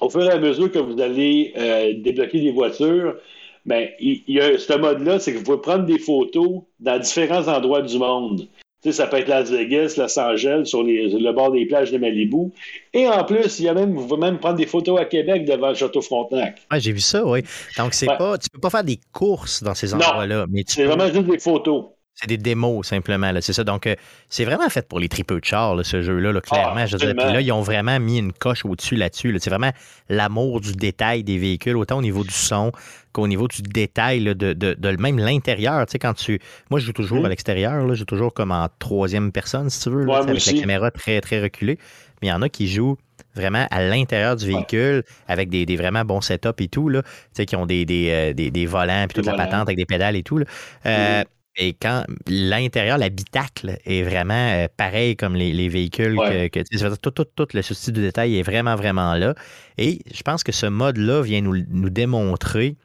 [0.00, 1.54] au fur et à mesure que vous allez
[1.98, 3.16] débloquer des voitures,
[3.64, 7.46] ben, il, y a ce mode-là, c'est que vous pouvez prendre des photos dans différents
[7.48, 8.48] endroits du monde
[8.82, 12.50] sais, ça peut être Las Vegas, Los Angeles, sur le bord des plages de Malibu.
[12.92, 15.44] Et en plus, il y a même, vous pouvez même prendre des photos à Québec
[15.44, 16.60] devant le Château Frontenac.
[16.70, 17.42] Ouais, j'ai vu ça, oui.
[17.78, 20.46] Donc, c'est pas, tu peux pas faire des courses dans ces endroits-là.
[20.66, 21.84] c'est vraiment juste des photos.
[22.20, 23.32] C'est des démos, simplement.
[23.40, 23.64] C'est ça.
[23.64, 23.94] Donc, euh,
[24.28, 26.84] c'est vraiment fait pour les tripeux de char, ce jeu-là, clairement.
[26.84, 29.34] je Puis là, ils ont vraiment mis une coche au-dessus là-dessus.
[29.40, 29.72] C'est vraiment
[30.10, 32.72] l'amour du détail des véhicules, autant au niveau du son
[33.12, 35.86] qu'au niveau du détail de, de, même l'intérieur.
[35.86, 36.38] Tu sais, quand tu.
[36.68, 37.88] Moi, je joue toujours à l'extérieur.
[37.88, 41.40] Je joue toujours comme en troisième personne, si tu veux, avec la caméra très, très
[41.40, 41.78] reculée.
[42.20, 42.98] Mais il y en a qui jouent
[43.34, 47.02] vraiment à l'intérieur du véhicule avec des, vraiment bons setups et tout, là,
[47.34, 50.36] qui ont des, des, euh, volants puis toute la patente avec des pédales et tout.
[50.36, 50.44] Là.
[50.84, 51.24] Euh,
[51.56, 57.48] et quand l'intérieur, l'habitacle est vraiment euh, pareil comme les, véhicules, que, tout, tout, tout,
[57.52, 59.34] le souci du détail est vraiment, vraiment là.
[59.76, 62.76] Et je pense que ce mode-là vient nous, nous, démontrer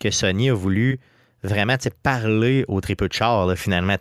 [0.00, 0.98] que Sony a voulu
[1.44, 3.96] vraiment parler au tripeux de char, finalement,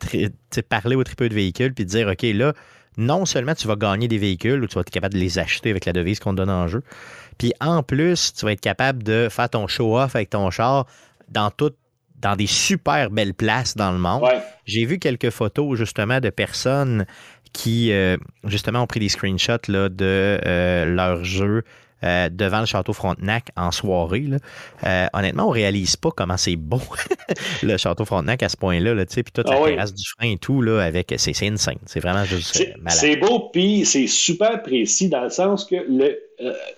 [0.68, 2.54] parler au tripeux de véhicules, puis dire, OK, là,
[2.98, 5.70] non seulement tu vas gagner des véhicules ou tu vas être capable de les acheter
[5.70, 6.84] avec la devise qu'on te donne en jeu,
[7.38, 10.88] puis en plus, tu vas être capable de faire ton show-off avec ton char
[11.30, 11.72] dans tout
[12.22, 14.24] dans des super belles places dans le monde.
[14.66, 17.06] J'ai vu quelques photos justement de personnes
[17.54, 21.64] qui euh, justement ont pris des screenshots là, de euh, leur jeu
[22.04, 24.28] euh, devant le château Frontenac en soirée.
[24.84, 25.10] Là.
[25.14, 26.82] honnêtement, on réalise pas comment c'est beau
[27.64, 28.94] le château Frontenac à ce point-là.
[28.94, 31.76] Là, puis toute la ah terrasse du frein et tout, là, avec c'est, c'est insane.
[31.86, 33.00] C'est vraiment juste malade.
[33.00, 36.18] C'est beau, puis c'est super précis dans le sens que le,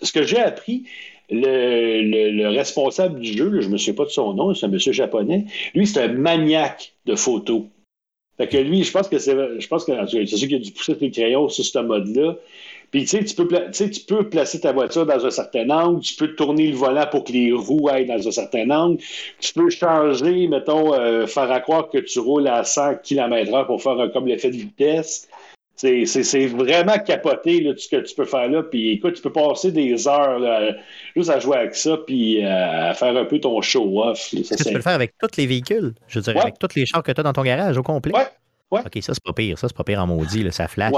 [0.01, 0.85] ce que j'ai appris,
[1.32, 4.91] le, responsable du jeu, je ne me souviens pas de son nom, c'est un monsieur
[4.91, 7.63] japonais, lui, c'est un maniaque de photos.
[8.38, 10.71] Fait que lui, je pense que c'est je pense que c'est sûr qu'il a dû
[10.71, 12.36] pousser ses crayons sur ce mode-là.
[12.91, 16.15] Puis, tu sais, tu peux, tu peux placer ta voiture dans un certain angle, tu
[16.15, 19.01] peux tourner le volant pour que les roues aillent dans un certain angle,
[19.39, 23.82] tu peux changer, mettons, euh, faire à croire que tu roules à 100 km/h pour
[23.82, 25.29] faire un, comme l'effet de vitesse.
[25.76, 28.63] C'est vraiment capoté ce que tu peux faire là.
[28.63, 30.39] Puis écoute, tu peux passer des heures
[31.15, 34.30] juste à jouer avec ça, puis euh, à faire un peu ton show-off.
[34.30, 37.01] tu peux le faire avec tous les véhicules, je veux dire, avec tous les chars
[37.01, 38.13] que tu as dans ton garage au complet?
[38.13, 38.28] Ouais.
[38.72, 38.82] ouais.
[38.86, 39.57] OK, ça, c'est pas pire.
[39.57, 40.51] Ça, c'est pas pire en maudit.
[40.51, 40.93] ça flash.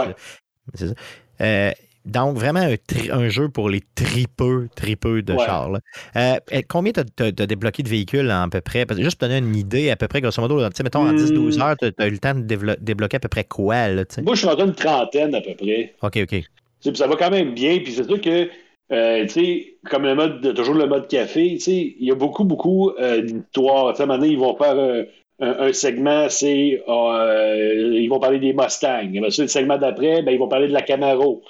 [0.73, 0.93] C'est ça.
[1.41, 1.71] Euh,
[2.05, 2.67] donc, vraiment
[3.11, 5.69] un, jeu pour les tripeux, tripeux de chars.
[6.17, 6.35] Euh,
[6.67, 8.85] combien tu as, débloqué de véhicules à peu près?
[8.97, 11.61] juste pour donner une idée, à peu près, grosso modo, mettons en 10-12 hmm.
[11.61, 13.87] heures, tu as, eu le temps de débloquer à peu près quoi?
[13.87, 15.93] Là, Moi, je suis en train une trentaine à peu près.
[16.01, 16.95] OK, OK.
[16.95, 17.79] ça va quand même bien.
[17.79, 18.49] Puis c'est sûr que,
[18.91, 22.15] euh, tu sais, comme le mode, toujours le mode café, tu sais, il y a
[22.15, 23.93] beaucoup, beaucoup euh, d'histoires.
[23.93, 25.05] Tu sais, ils vont faire
[25.39, 29.09] un, segment, c'est, ils vont parler des Mustangs.
[29.13, 31.43] le segment d'après, ben, ils vont parler de la Camaro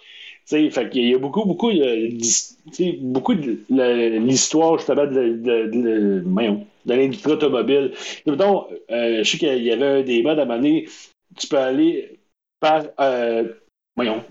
[0.45, 3.59] fait qu'il y a beaucoup, beaucoup, de, beaucoup de
[4.19, 6.23] l'histoire justement de, de, de,
[6.85, 7.91] de l'industrie automobile.
[8.25, 10.61] Mettons, euh, je sais qu'il y avait un débat à un
[11.35, 12.19] tu peux aller
[12.59, 13.47] par, euh,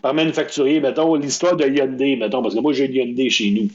[0.00, 3.68] par manufacturier, mettons, l'histoire de Hyundai, mettons, parce que moi j'ai une Hyundai chez nous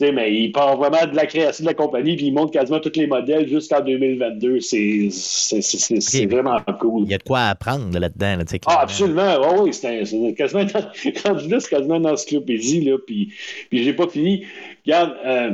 [0.00, 2.96] mais il part vraiment de la création de la compagnie, puis il montre quasiment tous
[2.96, 4.60] les modèles jusqu'en 2022.
[4.60, 7.04] C'est vraiment cool.
[7.04, 8.36] Il y a de quoi apprendre là-dedans.
[8.36, 9.36] Là, ah, absolument.
[9.40, 10.66] Oh, oui, c'est quasiment,
[11.70, 12.82] quasiment une encyclopédie.
[12.82, 13.32] Là, puis,
[13.70, 14.44] puis j'ai pas fini.
[14.84, 15.50] Regarde, euh,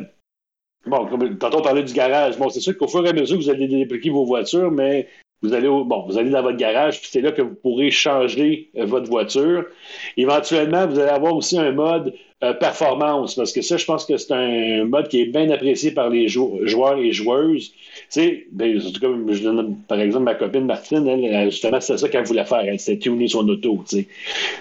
[0.86, 1.07] bon,
[1.39, 2.39] tantôt on parlait du garage.
[2.39, 5.09] Bon, c'est sûr qu'au fur et à mesure que vous allez débloquer vos voitures, mais
[5.43, 8.70] vous allez, bon, vous allez dans votre garage, puis c'est là que vous pourrez changer
[8.76, 9.66] euh, votre voiture.
[10.16, 12.14] Éventuellement, vous allez avoir aussi un mode
[12.45, 15.91] euh, performance, parce que ça, je pense que c'est un mode qui est bien apprécié
[15.91, 17.70] par les joueurs et joueuses.
[17.70, 17.76] Tu
[18.11, 21.99] sais, ben, en tout cas, je donne, par exemple, ma copine Martine, elle, justement, c'est
[21.99, 22.61] ça qu'elle voulait faire.
[22.61, 24.09] Elle s'est tuner son auto, tu sais.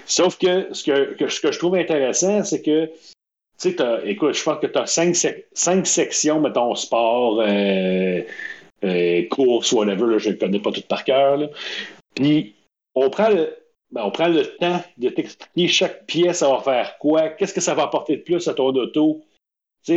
[0.05, 2.89] Sauf que ce que, ce que je trouve intéressant, c'est que
[3.59, 3.75] tu sais,
[4.05, 5.15] écoute, je pense que tu as cinq,
[5.53, 8.21] cinq sections, mettons, sport, euh,
[8.83, 11.39] euh, course, whatever, je ne connais pas tout par cœur.
[12.15, 12.53] Puis
[12.93, 13.56] on prend le.
[13.91, 17.61] Ben, on prend le temps de t'expliquer chaque pièce, ça va faire quoi, qu'est-ce que
[17.61, 19.21] ça va apporter de plus à ton auto.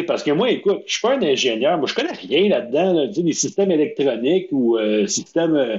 [0.07, 3.07] parce que moi, écoute, je suis pas un ingénieur, moi je connais rien là-dedans, là,
[3.09, 5.79] des systèmes électroniques ou euh, systèmes, euh,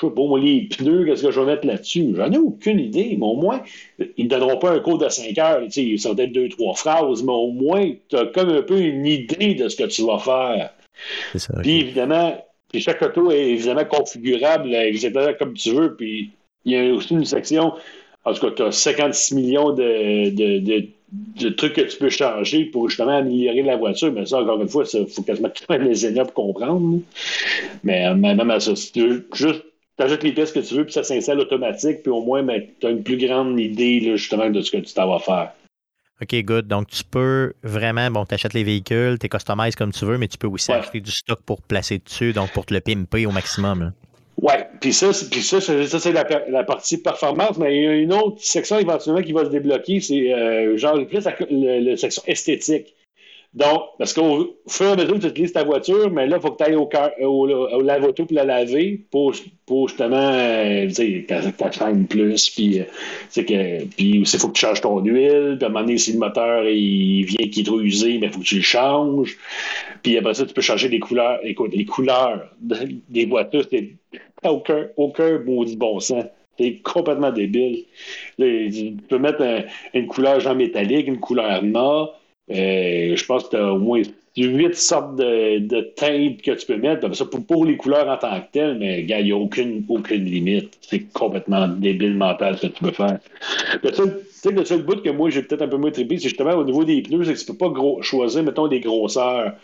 [0.00, 2.14] je sais pas, les pneus, qu'est-ce que je vais mettre là-dessus.
[2.16, 3.62] J'en ai aucune idée, mais au moins,
[4.16, 7.22] ils ne donneront pas un cours de 5 heures, ils sont peut-être deux, trois phrases,
[7.22, 10.18] mais au moins, tu as comme un peu une idée de ce que tu vas
[10.18, 10.70] faire.
[11.62, 12.36] Puis évidemment,
[12.72, 15.94] puis chaque auto est évidemment configurable exactement comme tu veux.
[15.94, 16.32] Puis
[16.64, 17.72] il y a aussi une section,
[18.24, 22.88] en tout cas, tu as 56 millions de, de, trucs que tu peux changer pour
[22.88, 24.12] justement améliorer la voiture.
[24.12, 27.00] Mais ça, encore une fois, il faut quasiment que tu les pour comprendre.
[27.82, 29.64] Mais même à ça, si tu veux juste
[29.98, 32.44] ajoutes les pièces que tu veux, puis ça s'installe automatique, puis au moins,
[32.80, 35.52] tu as une plus grande idée justement de ce que tu t'en vas faire.
[36.20, 36.68] OK, good.
[36.68, 40.28] Donc, tu peux vraiment, bon, tu achètes les véhicules, tu customises comme tu veux, mais
[40.28, 43.32] tu peux aussi acheter du stock pour placer dessus, donc pour te le pimper au
[43.32, 43.92] maximum.
[44.40, 48.42] Oui, puis ça, puis ça, c'est la, partie performance, mais il y a une autre
[48.42, 52.94] section éventuellement qui va se débloquer, c'est euh, genre plus la, section esthétique.
[53.54, 56.42] Donc, parce qu'au fur et à mesure que tu utilises ta voiture, mais là, il
[56.42, 56.88] faut que tu ailles au,
[57.20, 59.34] au, au lave-auto pour la laver pour,
[59.66, 62.48] pour justement, euh, tu sais, qu'elle chaîne plus.
[62.48, 62.84] Puis, euh,
[63.36, 65.56] que, puis aussi, il faut que tu changes ton huile.
[65.58, 68.30] Puis à un moment donné, si le moteur il vient qui est trop usé, il
[68.30, 69.36] faut que tu le changes.
[70.02, 71.38] Puis après ça, tu peux changer les couleurs.
[71.42, 73.90] Écoute, les couleurs des voitures, c'est
[74.44, 76.24] aucun, aucun maudit bon sens.
[76.58, 77.84] C'est complètement débile.
[78.38, 79.42] tu peux mettre
[79.92, 82.18] une couleur genre métallique, une couleur noire.
[82.52, 84.02] Euh, je pense que tu as au moins
[84.36, 87.12] huit sortes de, de teintes que tu peux mettre.
[87.14, 90.78] Ça, pour, les couleurs en tant que telles, mais il n'y a aucune, aucune limite.
[90.80, 93.18] C'est complètement débile mental ce que tu peux faire.
[93.82, 94.24] Le seul,
[94.54, 96.84] le seul bout que moi j'ai peut-être un peu moins trippé, c'est justement au niveau
[96.84, 99.54] des pneus, c'est que tu peux pas gros, choisir, mettons, des grosseurs.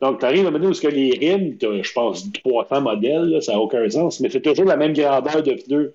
[0.00, 3.60] Donc, tu arrives à moment où que les rimes, je pense, 300 modèles, ça n'a
[3.60, 5.94] aucun sens, mais c'est toujours la même grandeur de pneus.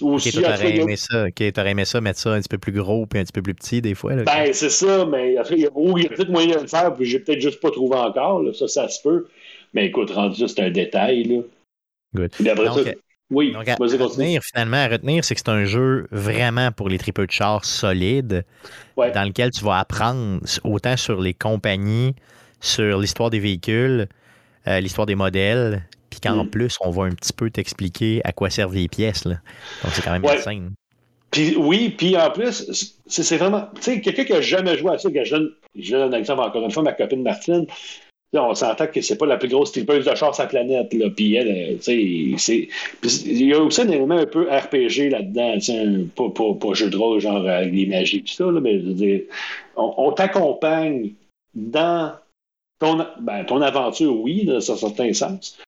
[0.00, 1.26] Ok, tu aurais aimé ça.
[1.54, 3.54] T'aurais aimé ça, mettre ça un petit peu plus gros puis un petit peu plus
[3.54, 4.14] petit des fois.
[4.14, 7.06] Là, ben, c'est ça, mais après, il y a, peut-être moyen de le faire, puis
[7.06, 8.42] j'ai peut-être juste pas trouvé encore.
[8.42, 8.52] Là.
[8.52, 9.28] Ça, ça se peut.
[9.72, 11.24] Mais écoute, rendu ça, c'est un détail.
[11.24, 11.42] Là.
[12.14, 12.30] Good.
[12.56, 12.96] donc,
[13.30, 16.98] oui, donc à, retenir, finalement, à retenir, c'est que c'est un jeu vraiment pour les
[16.98, 18.44] tripeux de chars solides,
[18.96, 22.14] dans lequel tu vas apprendre autant sur les compagnies,
[22.60, 24.08] sur l'histoire des véhicules,
[24.68, 25.82] euh, l'histoire des modèles,
[26.14, 26.50] puis qu'en mm.
[26.50, 29.24] plus, on va un petit peu t'expliquer à quoi servent les pièces.
[29.24, 29.36] Là.
[29.82, 30.38] Donc, c'est quand même ouais.
[30.38, 30.72] scène.
[31.30, 33.68] Puis, oui, puis en plus, c'est vraiment.
[33.76, 36.18] Tu sais, quelqu'un qui n'a jamais joué à ça, que je donne, je donne un
[36.18, 37.66] exemple encore une fois, ma copine Martine,
[38.32, 40.92] on s'entend que c'est pas la plus grosse tripeuse de char sur la planète.
[40.94, 41.10] Là.
[41.10, 42.68] Puis elle, tu sais,
[43.26, 45.58] il y a aussi un élément un peu RPG là-dedans.
[46.14, 48.86] Pas, pas, pas jeu de rôle, genre avec les magies, tout ça, là, mais je
[48.86, 49.20] veux dire,
[49.76, 51.12] on, on t'accompagne
[51.54, 52.12] dans
[52.84, 55.58] ton, ben, ton aventure, oui, dans un certain sens,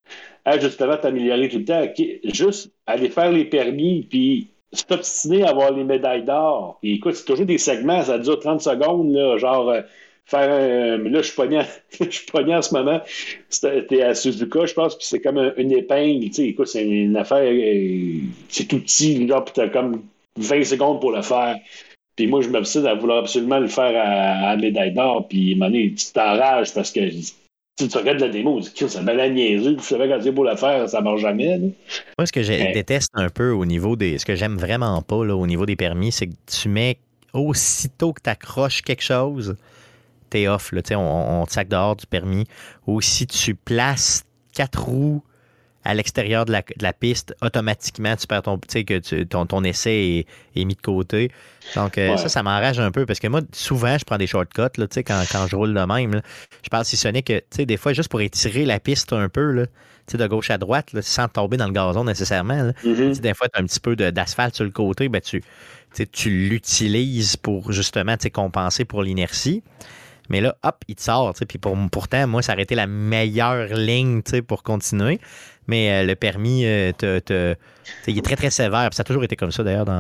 [0.61, 1.85] justement t'améliorer tout le temps.
[2.25, 6.79] Juste aller faire les permis, puis s'obstiner à avoir les médailles d'or.
[6.83, 9.81] Écoute, c'est toujours des segments, ça dure 30 secondes, là, genre euh,
[10.27, 10.99] faire un.
[10.99, 11.61] là, je suis pogné,
[12.55, 13.01] en ce moment.
[13.49, 16.27] C'était à Suzuka, je pense, puis c'est comme une épingle.
[16.27, 17.49] Tu sais, écoute, c'est une affaire.
[17.51, 20.03] Euh, c'est tout petit, là, puis t'as comme
[20.37, 21.57] 20 secondes pour le faire.
[22.17, 25.29] Puis moi, je m'obstine à vouloir absolument le faire à, à médaille d'or.
[25.29, 27.01] Puis, donné, tu t'enrages parce que
[27.77, 29.77] tu, tu regardes la démo, tu dis, ça m'a la niaiseuse.
[29.77, 31.59] Tu savais quand c'est beau le faire, ça marche jamais.
[32.19, 34.17] Moi, ce que je déteste un peu au niveau des.
[34.19, 36.99] Ce que j'aime vraiment pas là, au niveau des permis, c'est que tu mets
[37.35, 39.57] aussitôt que tu accroches quelque chose,
[40.31, 40.73] t'es off.
[40.73, 42.45] Là, on, on te sac dehors du permis.
[42.87, 45.23] Ou si tu places quatre roues
[45.87, 50.27] à l'extérieur de la, piste, automatiquement, tu perds ton, que ton, ton essai
[50.57, 51.31] est, mis de côté.
[51.77, 54.79] Donc, euh, ça, ça m'enrage un peu parce que moi, souvent, je prends des shortcuts
[54.79, 56.21] là, quand, quand je roule de même.
[56.65, 59.53] Je parle si ce n'est que, des fois, juste pour étirer la piste un peu,
[59.53, 59.67] là,
[60.13, 62.73] de gauche à droite, sans tomber dans le gazon nécessairement.
[62.85, 63.21] Mm-hmm.
[63.21, 65.43] Des fois, tu as un petit peu d'asphalte sur le côté, ben, tu,
[66.13, 69.63] tu l'utilises pour justement compenser pour l'inertie.
[70.29, 71.33] Mais là, hop, il te sort.
[71.49, 75.21] Puis pour, pourtant, moi, ça aurait été la meilleure ligne pour continuer.
[75.67, 76.93] Mais euh, le permis, euh,
[78.07, 78.91] il est très, très sévère.
[78.93, 79.99] ça a toujours été comme ça, d'ailleurs, dans,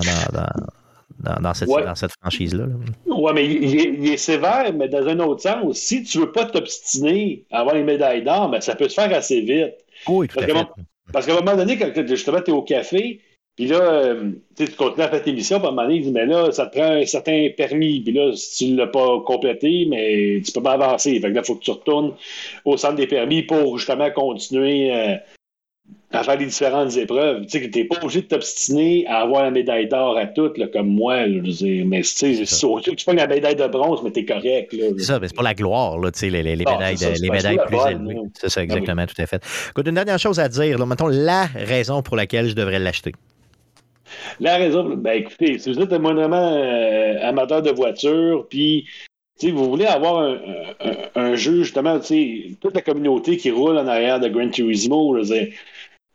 [1.41, 2.67] dans, cette, franchise-là.
[3.07, 6.45] Oui, mais il est, sévère, mais dans un autre sens, si tu ne veux pas
[6.45, 9.75] t'obstiner à avoir les médailles d'or, ben, ça peut se faire assez vite.
[10.09, 10.67] Oui, tout parce à fait.
[11.13, 13.21] Parce qu'à un moment donné, quand justement tu es au café,
[13.57, 16.03] puis là, euh, tu continues à faire tes missions, puis à un moment donné, il
[16.03, 18.01] dit, mais là, ça te prend un certain permis.
[18.01, 21.19] Puis là, si tu ne l'as pas complété, mais tu peux pas avancer.
[21.21, 22.13] Fait que là, il faut que tu retournes
[22.67, 24.93] au centre des permis pour justement continuer
[26.13, 27.47] à faire les différentes épreuves.
[27.47, 30.57] Tu sais, tu n'es pas obligé de t'obstiner à avoir la médaille d'or à toutes,
[30.59, 31.27] là, comme moi.
[31.27, 34.21] Là, je mais tu sais, surtout que tu prends la médaille de bronze, mais tu
[34.21, 34.75] es correct.
[34.99, 37.59] C'est ça, mais c'est pas la gloire, là, tu sais, les, les, médailles, les médailles
[37.67, 38.21] plus élevées.
[38.35, 39.43] C'est ça, exactement, tout à fait.
[39.71, 43.13] Écoute, une dernière chose à dire, là, mettons la raison pour laquelle je devrais l'acheter.
[44.41, 48.87] La raison, ben écoutez, si vous êtes moindrement euh, amateur de voiture, puis
[49.43, 50.39] vous voulez avoir
[51.15, 51.99] un, jeu, justement,
[52.61, 55.51] toute la communauté qui roule en arrière de Gran Turismo, je,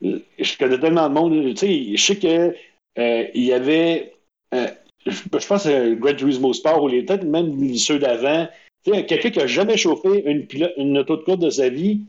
[0.02, 1.54] je connais tellement de monde.
[1.56, 2.56] Je sais qu'il
[2.98, 4.14] euh, y avait,
[4.54, 4.68] euh,
[5.06, 8.48] je, pense, que Gran Turismo Sport ou les peut-être même ceux d'avant.
[8.84, 10.48] Quelqu'un qui n'a jamais chauffé une,
[10.78, 12.02] une auto de course de sa vie,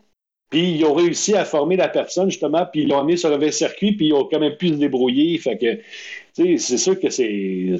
[0.53, 3.51] puis ils ont réussi à former la personne, justement, puis ils l'ont mis sur un
[3.51, 5.39] circuit, puis ils ont quand même pu se débrouiller.
[5.39, 5.79] Fait que,
[6.35, 7.71] c'est sûr que c'est.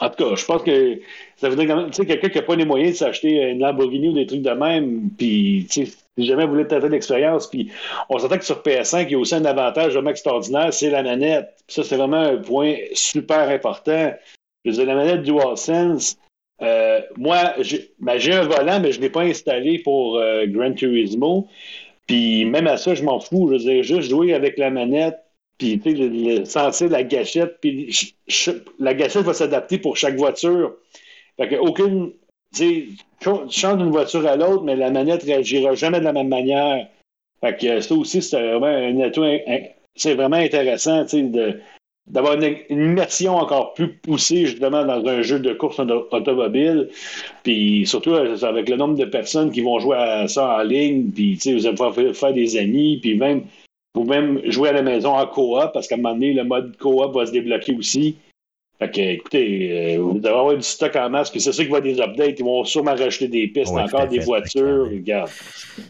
[0.00, 1.00] En tout cas, je pense que
[1.36, 3.42] ça veut dire quand même, tu sais, quelqu'un qui n'a pas les moyens de s'acheter
[3.50, 7.48] une Lamborghini ou des trucs de même, puis, tu sais, si jamais voulu tenter l'expérience,
[7.48, 7.70] puis
[8.10, 11.02] on s'entend que sur PS5, il y a aussi un avantage vraiment extraordinaire, c'est la
[11.02, 11.54] manette.
[11.68, 14.12] ça, c'est vraiment un point super important.
[14.66, 16.18] Je veux la manette DualSense,
[16.62, 17.54] euh, moi,
[17.98, 21.48] ben, j'ai un volant, mais je ne l'ai pas installé pour euh, Gran Turismo.
[22.06, 23.48] Puis même à ça, je m'en fous.
[23.48, 25.18] Je veux dire, juste jouer avec la manette,
[25.58, 28.14] puis le, le, sentir la gâchette, puis
[28.78, 30.76] la gâchette va s'adapter pour chaque voiture.
[31.36, 32.12] Fait que aucune.
[32.54, 32.90] Tu
[33.20, 36.86] changes d'une voiture à l'autre, mais la manette réagira jamais de la même manière.
[37.40, 39.24] Fait que ça aussi, c'est vraiment un atout.
[39.96, 41.60] C'est vraiment intéressant de,
[42.06, 46.90] d'avoir une, immersion encore plus poussée justement dans un jeu de course automobile.
[47.42, 51.10] Puis surtout euh, avec le nombre de personnes qui vont jouer à ça en ligne,
[51.10, 53.44] puis vous allez pouvoir faire des amis, puis même
[53.94, 56.76] vous même jouer à la maison en coop parce qu'à un moment donné, le mode
[56.76, 58.16] coop va se débloquer aussi.
[58.84, 61.72] Fait que, écoutez, euh, vous devez avoir du stock en masse, puis c'est sûr qu'il
[61.72, 62.38] va y avoir des updates.
[62.38, 64.88] Ils vont sûrement rajouter des pistes, encore des voitures.
[64.90, 65.30] Regarde.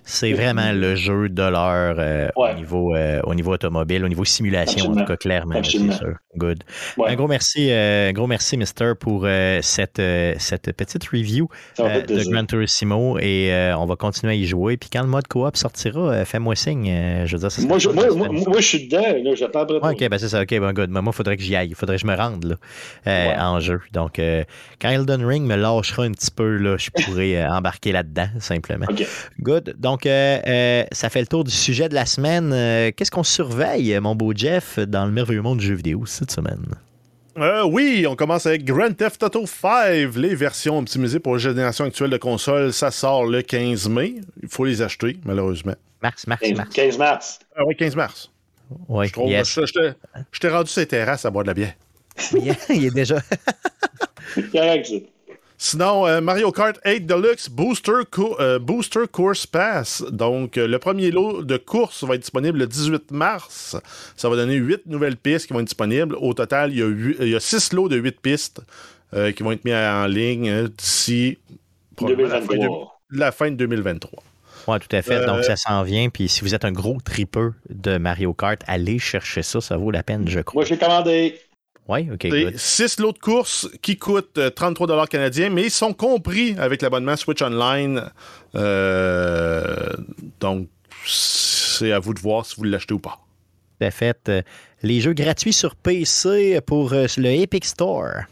[0.04, 4.24] C'est vraiment le jeu de l'heure euh, au, niveau, euh, au niveau automobile, au niveau
[4.24, 6.14] simulation, en tout cas, clairement, c'est sûr.
[6.36, 6.64] Good.
[7.04, 7.70] Un gros merci,
[8.12, 9.26] gros merci, Mister, pour
[9.60, 10.02] cette,
[10.38, 11.48] cette petite review
[11.78, 13.18] de Gran Turismo.
[13.18, 14.76] Et on va continuer à y jouer.
[14.76, 17.24] Puis quand le mode coop sortira, fais-moi signe.
[17.24, 19.34] je veux dire, ça moi, je, moi, moi, je suis dedans.
[19.34, 19.92] J'attends après.
[19.92, 20.42] ok, ben c'est ça.
[20.42, 20.90] Ok, ben good.
[20.90, 21.68] Moi, il faudrait que j'y aille.
[21.68, 22.44] Il faudrait que je me rende.
[22.44, 22.56] Là.
[23.06, 23.80] Euh, en jeu.
[23.92, 24.44] Donc, euh,
[24.80, 28.86] quand Elden Ring me lâchera un petit peu, là, je pourrais euh, embarquer là-dedans, simplement.
[29.40, 29.76] Good.
[29.78, 32.50] Donc, ça fait le tour du sujet de la semaine.
[32.92, 36.64] Qu'est-ce qu'on surveille, mon beau Jeff, dans le merveilleux monde du jeu vidéo cette semaine?
[37.66, 42.10] oui, on commence avec Grand Theft Auto 5, les versions optimisées pour la génération actuelle
[42.10, 42.72] de consoles.
[42.72, 44.14] Ça sort le 15 mai.
[44.40, 45.74] Il faut les acheter, malheureusement.
[46.00, 46.70] Mars, mars, mars.
[46.72, 47.38] 15 mars.
[47.56, 48.30] Ah oui, 15 mars.
[48.88, 49.94] Oui, je,
[50.32, 51.74] je t'ai rendu ces terrasses à boire de la bière.
[52.70, 53.18] Il est déjà.
[55.56, 58.02] Sinon, euh, Mario Kart 8 Deluxe Booster,
[58.38, 60.04] euh, Booster Course Pass.
[60.10, 63.76] Donc, euh, le premier lot de course va être disponible le 18 mars.
[64.16, 66.16] Ça va donner 8 nouvelles pistes qui vont être disponibles.
[66.16, 68.60] Au total, il y a, 8, il y a 6 lots de 8 pistes
[69.36, 71.38] qui vont être mis en ligne d'ici
[73.10, 74.22] la fin de 2023.
[74.66, 75.24] Oui, tout à fait.
[75.24, 76.08] Donc, ça s'en vient.
[76.08, 79.60] Puis, si vous êtes un gros tripeux de Mario Kart, allez chercher ça.
[79.60, 80.62] Ça vaut la peine, je crois.
[80.62, 81.40] Moi, j'ai commandé.
[81.88, 82.26] Oui, OK.
[82.56, 86.80] C'est 6 lots de course qui coûtent 33 euh, canadiens, mais ils sont compris avec
[86.80, 88.10] l'abonnement Switch Online.
[88.54, 89.92] Euh,
[90.40, 90.68] donc,
[91.06, 93.18] c'est à vous de voir si vous l'achetez ou pas.
[93.80, 94.28] À fait.
[94.28, 94.42] Euh,
[94.82, 98.24] les jeux gratuits sur PC pour le Epic Store.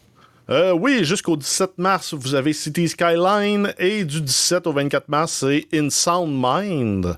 [0.51, 5.33] Euh, oui, jusqu'au 17 mars, vous avez City Skyline et du 17 au 24 mars,
[5.33, 7.17] c'est In Sound Mind.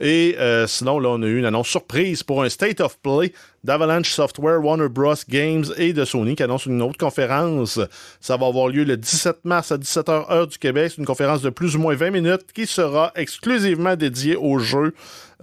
[0.00, 3.32] Et euh, sinon, là, on a eu une annonce surprise pour un State of Play
[3.64, 5.14] d'Avalanche Software, Warner Bros.
[5.28, 7.80] Games et de Sony qui annonce une autre conférence.
[8.20, 10.92] Ça va avoir lieu le 17 mars à 17h heure du Québec.
[10.94, 14.94] C'est une conférence de plus ou moins 20 minutes qui sera exclusivement dédiée au jeu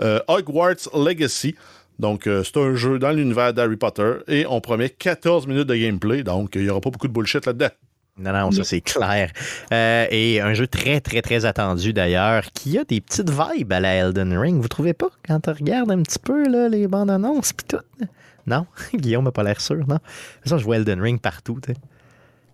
[0.01, 1.55] euh, Hogwarts Legacy.
[1.99, 5.75] Donc, euh, c'est un jeu dans l'univers d'Harry Potter et on promet 14 minutes de
[5.75, 7.69] gameplay, donc il n'y aura pas beaucoup de bullshit là-dedans.
[8.17, 9.31] Non, non, ça c'est clair.
[9.73, 13.81] Euh, et un jeu très, très, très attendu d'ailleurs, qui a des petites vibes à
[13.81, 14.61] la Elden Ring.
[14.61, 15.09] Vous trouvez pas?
[15.27, 18.07] Quand tu regardes un petit peu là, les bandes annonces pis tout?
[18.47, 18.67] Non?
[18.93, 19.99] Guillaume n'a pas l'air sûr, non?
[20.45, 21.73] Ça, je vois Elden Ring partout, tu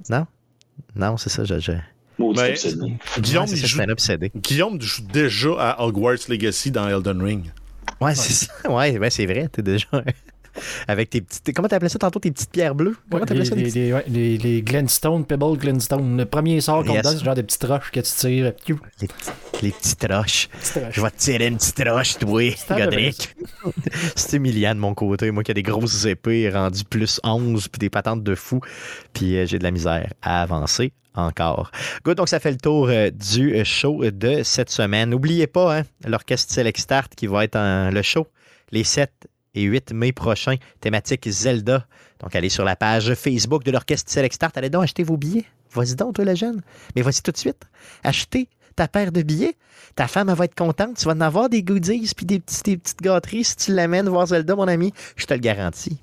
[0.09, 0.25] Non?
[0.95, 1.59] Non, c'est ça, je.
[1.59, 1.73] je...
[2.17, 2.55] Ben,
[3.19, 3.79] Guillaume, joue,
[4.35, 7.51] Guillaume joue déjà à Hogwarts Legacy dans Elden Ring.
[7.99, 8.71] Ouais, c'est ça.
[8.71, 9.47] Ouais, ouais c'est vrai.
[9.51, 9.87] T'es déjà.
[10.87, 11.53] Avec tes petites.
[11.53, 12.97] Comment t'appelais ça tantôt, tes petites pierres bleues?
[13.09, 13.55] Comment t'appelais ça?
[13.55, 16.17] Les, les, ouais, les, les, Glenstone, Pebble Glenstone.
[16.17, 18.53] Le premier sort qu'on donne, c'est genre des petites roches que tu tires.
[18.67, 19.07] Les,
[19.61, 20.49] les petites roches.
[20.91, 23.35] Je vais te tirer une petite roche, toi, Godric.
[24.15, 25.31] c'est humiliant de mon côté.
[25.31, 28.61] Moi qui ai des grosses épées rendues plus 11 puis des patentes de fou.
[29.13, 31.71] Puis euh, j'ai de la misère à avancer encore.
[32.03, 35.09] Good, donc ça fait le tour euh, du euh, show de cette semaine.
[35.09, 38.27] N'oubliez pas, hein, l'orchestre Select Start qui va être en, le show
[38.71, 39.11] les 7
[39.53, 41.85] et 8 mai prochains, thématique Zelda.
[42.19, 45.45] Donc allez sur la page Facebook de l'orchestre Select Start, allez donc acheter vos billets.
[45.73, 46.61] Vas-y donc, toi, le jeune.
[46.95, 47.63] Mais vas-y tout de suite.
[48.03, 49.55] Achetez ta paire de billets.
[49.95, 50.97] Ta femme elle va être contente.
[50.97, 54.27] Tu vas en avoir des goodies puis des, des petites gâteries si tu l'amènes voir
[54.27, 54.93] Zelda, mon ami.
[55.15, 55.99] Je te le garantis.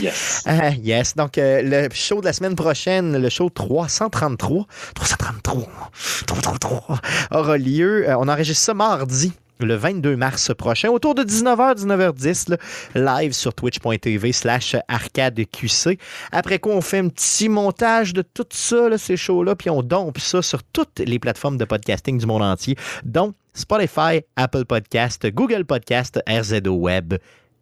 [0.00, 0.42] Yes.
[0.46, 1.16] Ah, yes.
[1.16, 5.90] Donc, euh, le show de la semaine prochaine, le show 333, 333,
[6.26, 7.00] 333
[7.32, 8.08] aura lieu.
[8.08, 12.58] Euh, on enregistre ça mardi le 22 mars prochain, autour de 19h, 19h10,
[12.94, 15.98] live sur twitch.tv slash arcadeqc.
[16.32, 20.18] Après quoi, on fait un petit montage de tout ça, ces shows-là, puis on dompe
[20.18, 25.64] ça sur toutes les plateformes de podcasting du monde entier, dont Spotify, Apple Podcast, Google
[25.64, 27.14] Podcast, RZO Web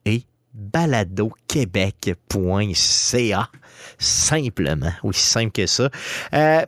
[0.05, 3.49] et baladoquebec.ca.
[3.99, 5.89] Simplement, aussi simple que ça.
[6.35, 6.67] Euh,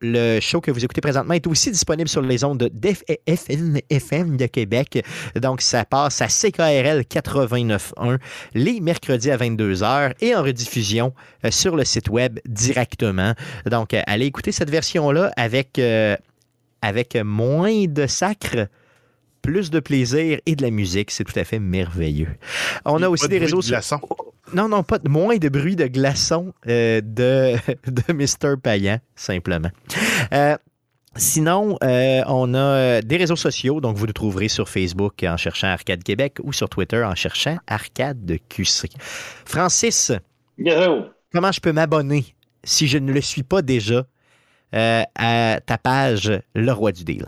[0.00, 4.46] le show que vous écoutez présentement est aussi disponible sur les ondes d'FM FM de
[4.46, 5.04] Québec.
[5.36, 8.18] Donc, ça passe à CKRL 89.1
[8.54, 11.12] les mercredis à 22h et en rediffusion
[11.44, 13.34] euh, sur le site web directement.
[13.66, 15.80] Donc, euh, allez écouter cette version-là avec,
[16.82, 18.68] avec moins de sacre
[19.42, 21.10] plus de plaisir et de la musique.
[21.10, 22.28] C'est tout à fait merveilleux.
[22.84, 23.98] On a aussi des réseaux sociaux.
[24.52, 27.54] Non, non, pas moins de bruit de glaçons euh, de,
[27.86, 28.56] de Mr.
[28.60, 29.70] Payan, simplement.
[30.32, 30.56] Euh,
[31.16, 35.66] Sinon, euh, on a des réseaux sociaux, donc vous nous trouverez sur Facebook en cherchant
[35.66, 38.88] Arcade Québec ou sur Twitter en cherchant Arcade de QC.
[39.44, 40.12] Francis,
[41.32, 42.26] comment je peux m'abonner
[42.62, 44.06] si je ne le suis pas déjà
[44.74, 47.26] euh, à ta page Le Roi du Deal?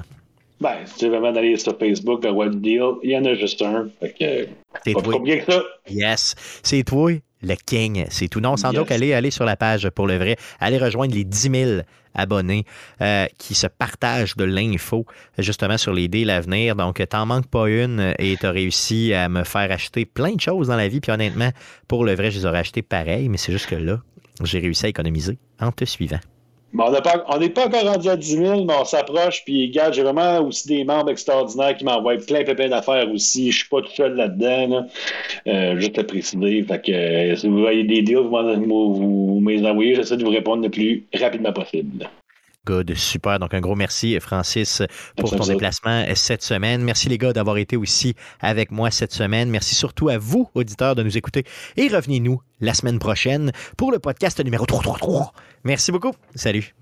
[0.62, 3.24] Ben, si tu veux vraiment aller sur Facebook, Le Roi du Deal, il y en
[3.24, 3.88] a juste un.
[4.00, 5.20] c'est toi.
[5.20, 5.62] que ça.
[5.90, 7.10] Yes, c'est toi
[7.42, 8.06] le king.
[8.10, 8.38] C'est tout.
[8.38, 10.36] Non, sans doute aller, aller sur la page pour le vrai.
[10.60, 11.80] Aller rejoindre les 10 000
[12.14, 12.64] abonnés
[13.00, 15.04] euh, qui se partagent de l'info
[15.36, 16.76] justement sur les deals à venir.
[16.76, 20.40] Donc, t'en manques pas une et tu as réussi à me faire acheter plein de
[20.40, 21.00] choses dans la vie.
[21.00, 21.50] Puis honnêtement,
[21.88, 24.00] pour le vrai, je les aurais achetés pareil, mais c'est juste que là,
[24.44, 26.20] j'ai réussi à économiser en te suivant
[26.78, 29.44] on n'est pas, encore rendu à 10 000, mais on s'approche.
[29.44, 33.52] Puis, gars, j'ai vraiment aussi des membres extraordinaires qui m'envoient plein, plein, d'affaires aussi.
[33.52, 34.86] Je suis pas tout seul là-dedans.
[35.46, 36.62] Euh, juste à préciser.
[36.62, 39.94] Fait que euh, si vous voyez des deals, vous, vous, vous, envoyez.
[39.94, 42.08] J'essaie de vous répondre le plus rapidement possible.
[42.64, 43.40] Good, super.
[43.40, 44.82] Donc, un gros merci, Francis,
[45.16, 46.82] pour ton déplacement cette semaine.
[46.82, 49.50] Merci, les gars, d'avoir été aussi avec moi cette semaine.
[49.50, 51.44] Merci surtout à vous, auditeurs, de nous écouter.
[51.76, 55.32] Et revenez-nous la semaine prochaine pour le podcast numéro 333.
[55.64, 56.12] Merci beaucoup.
[56.36, 56.72] Salut.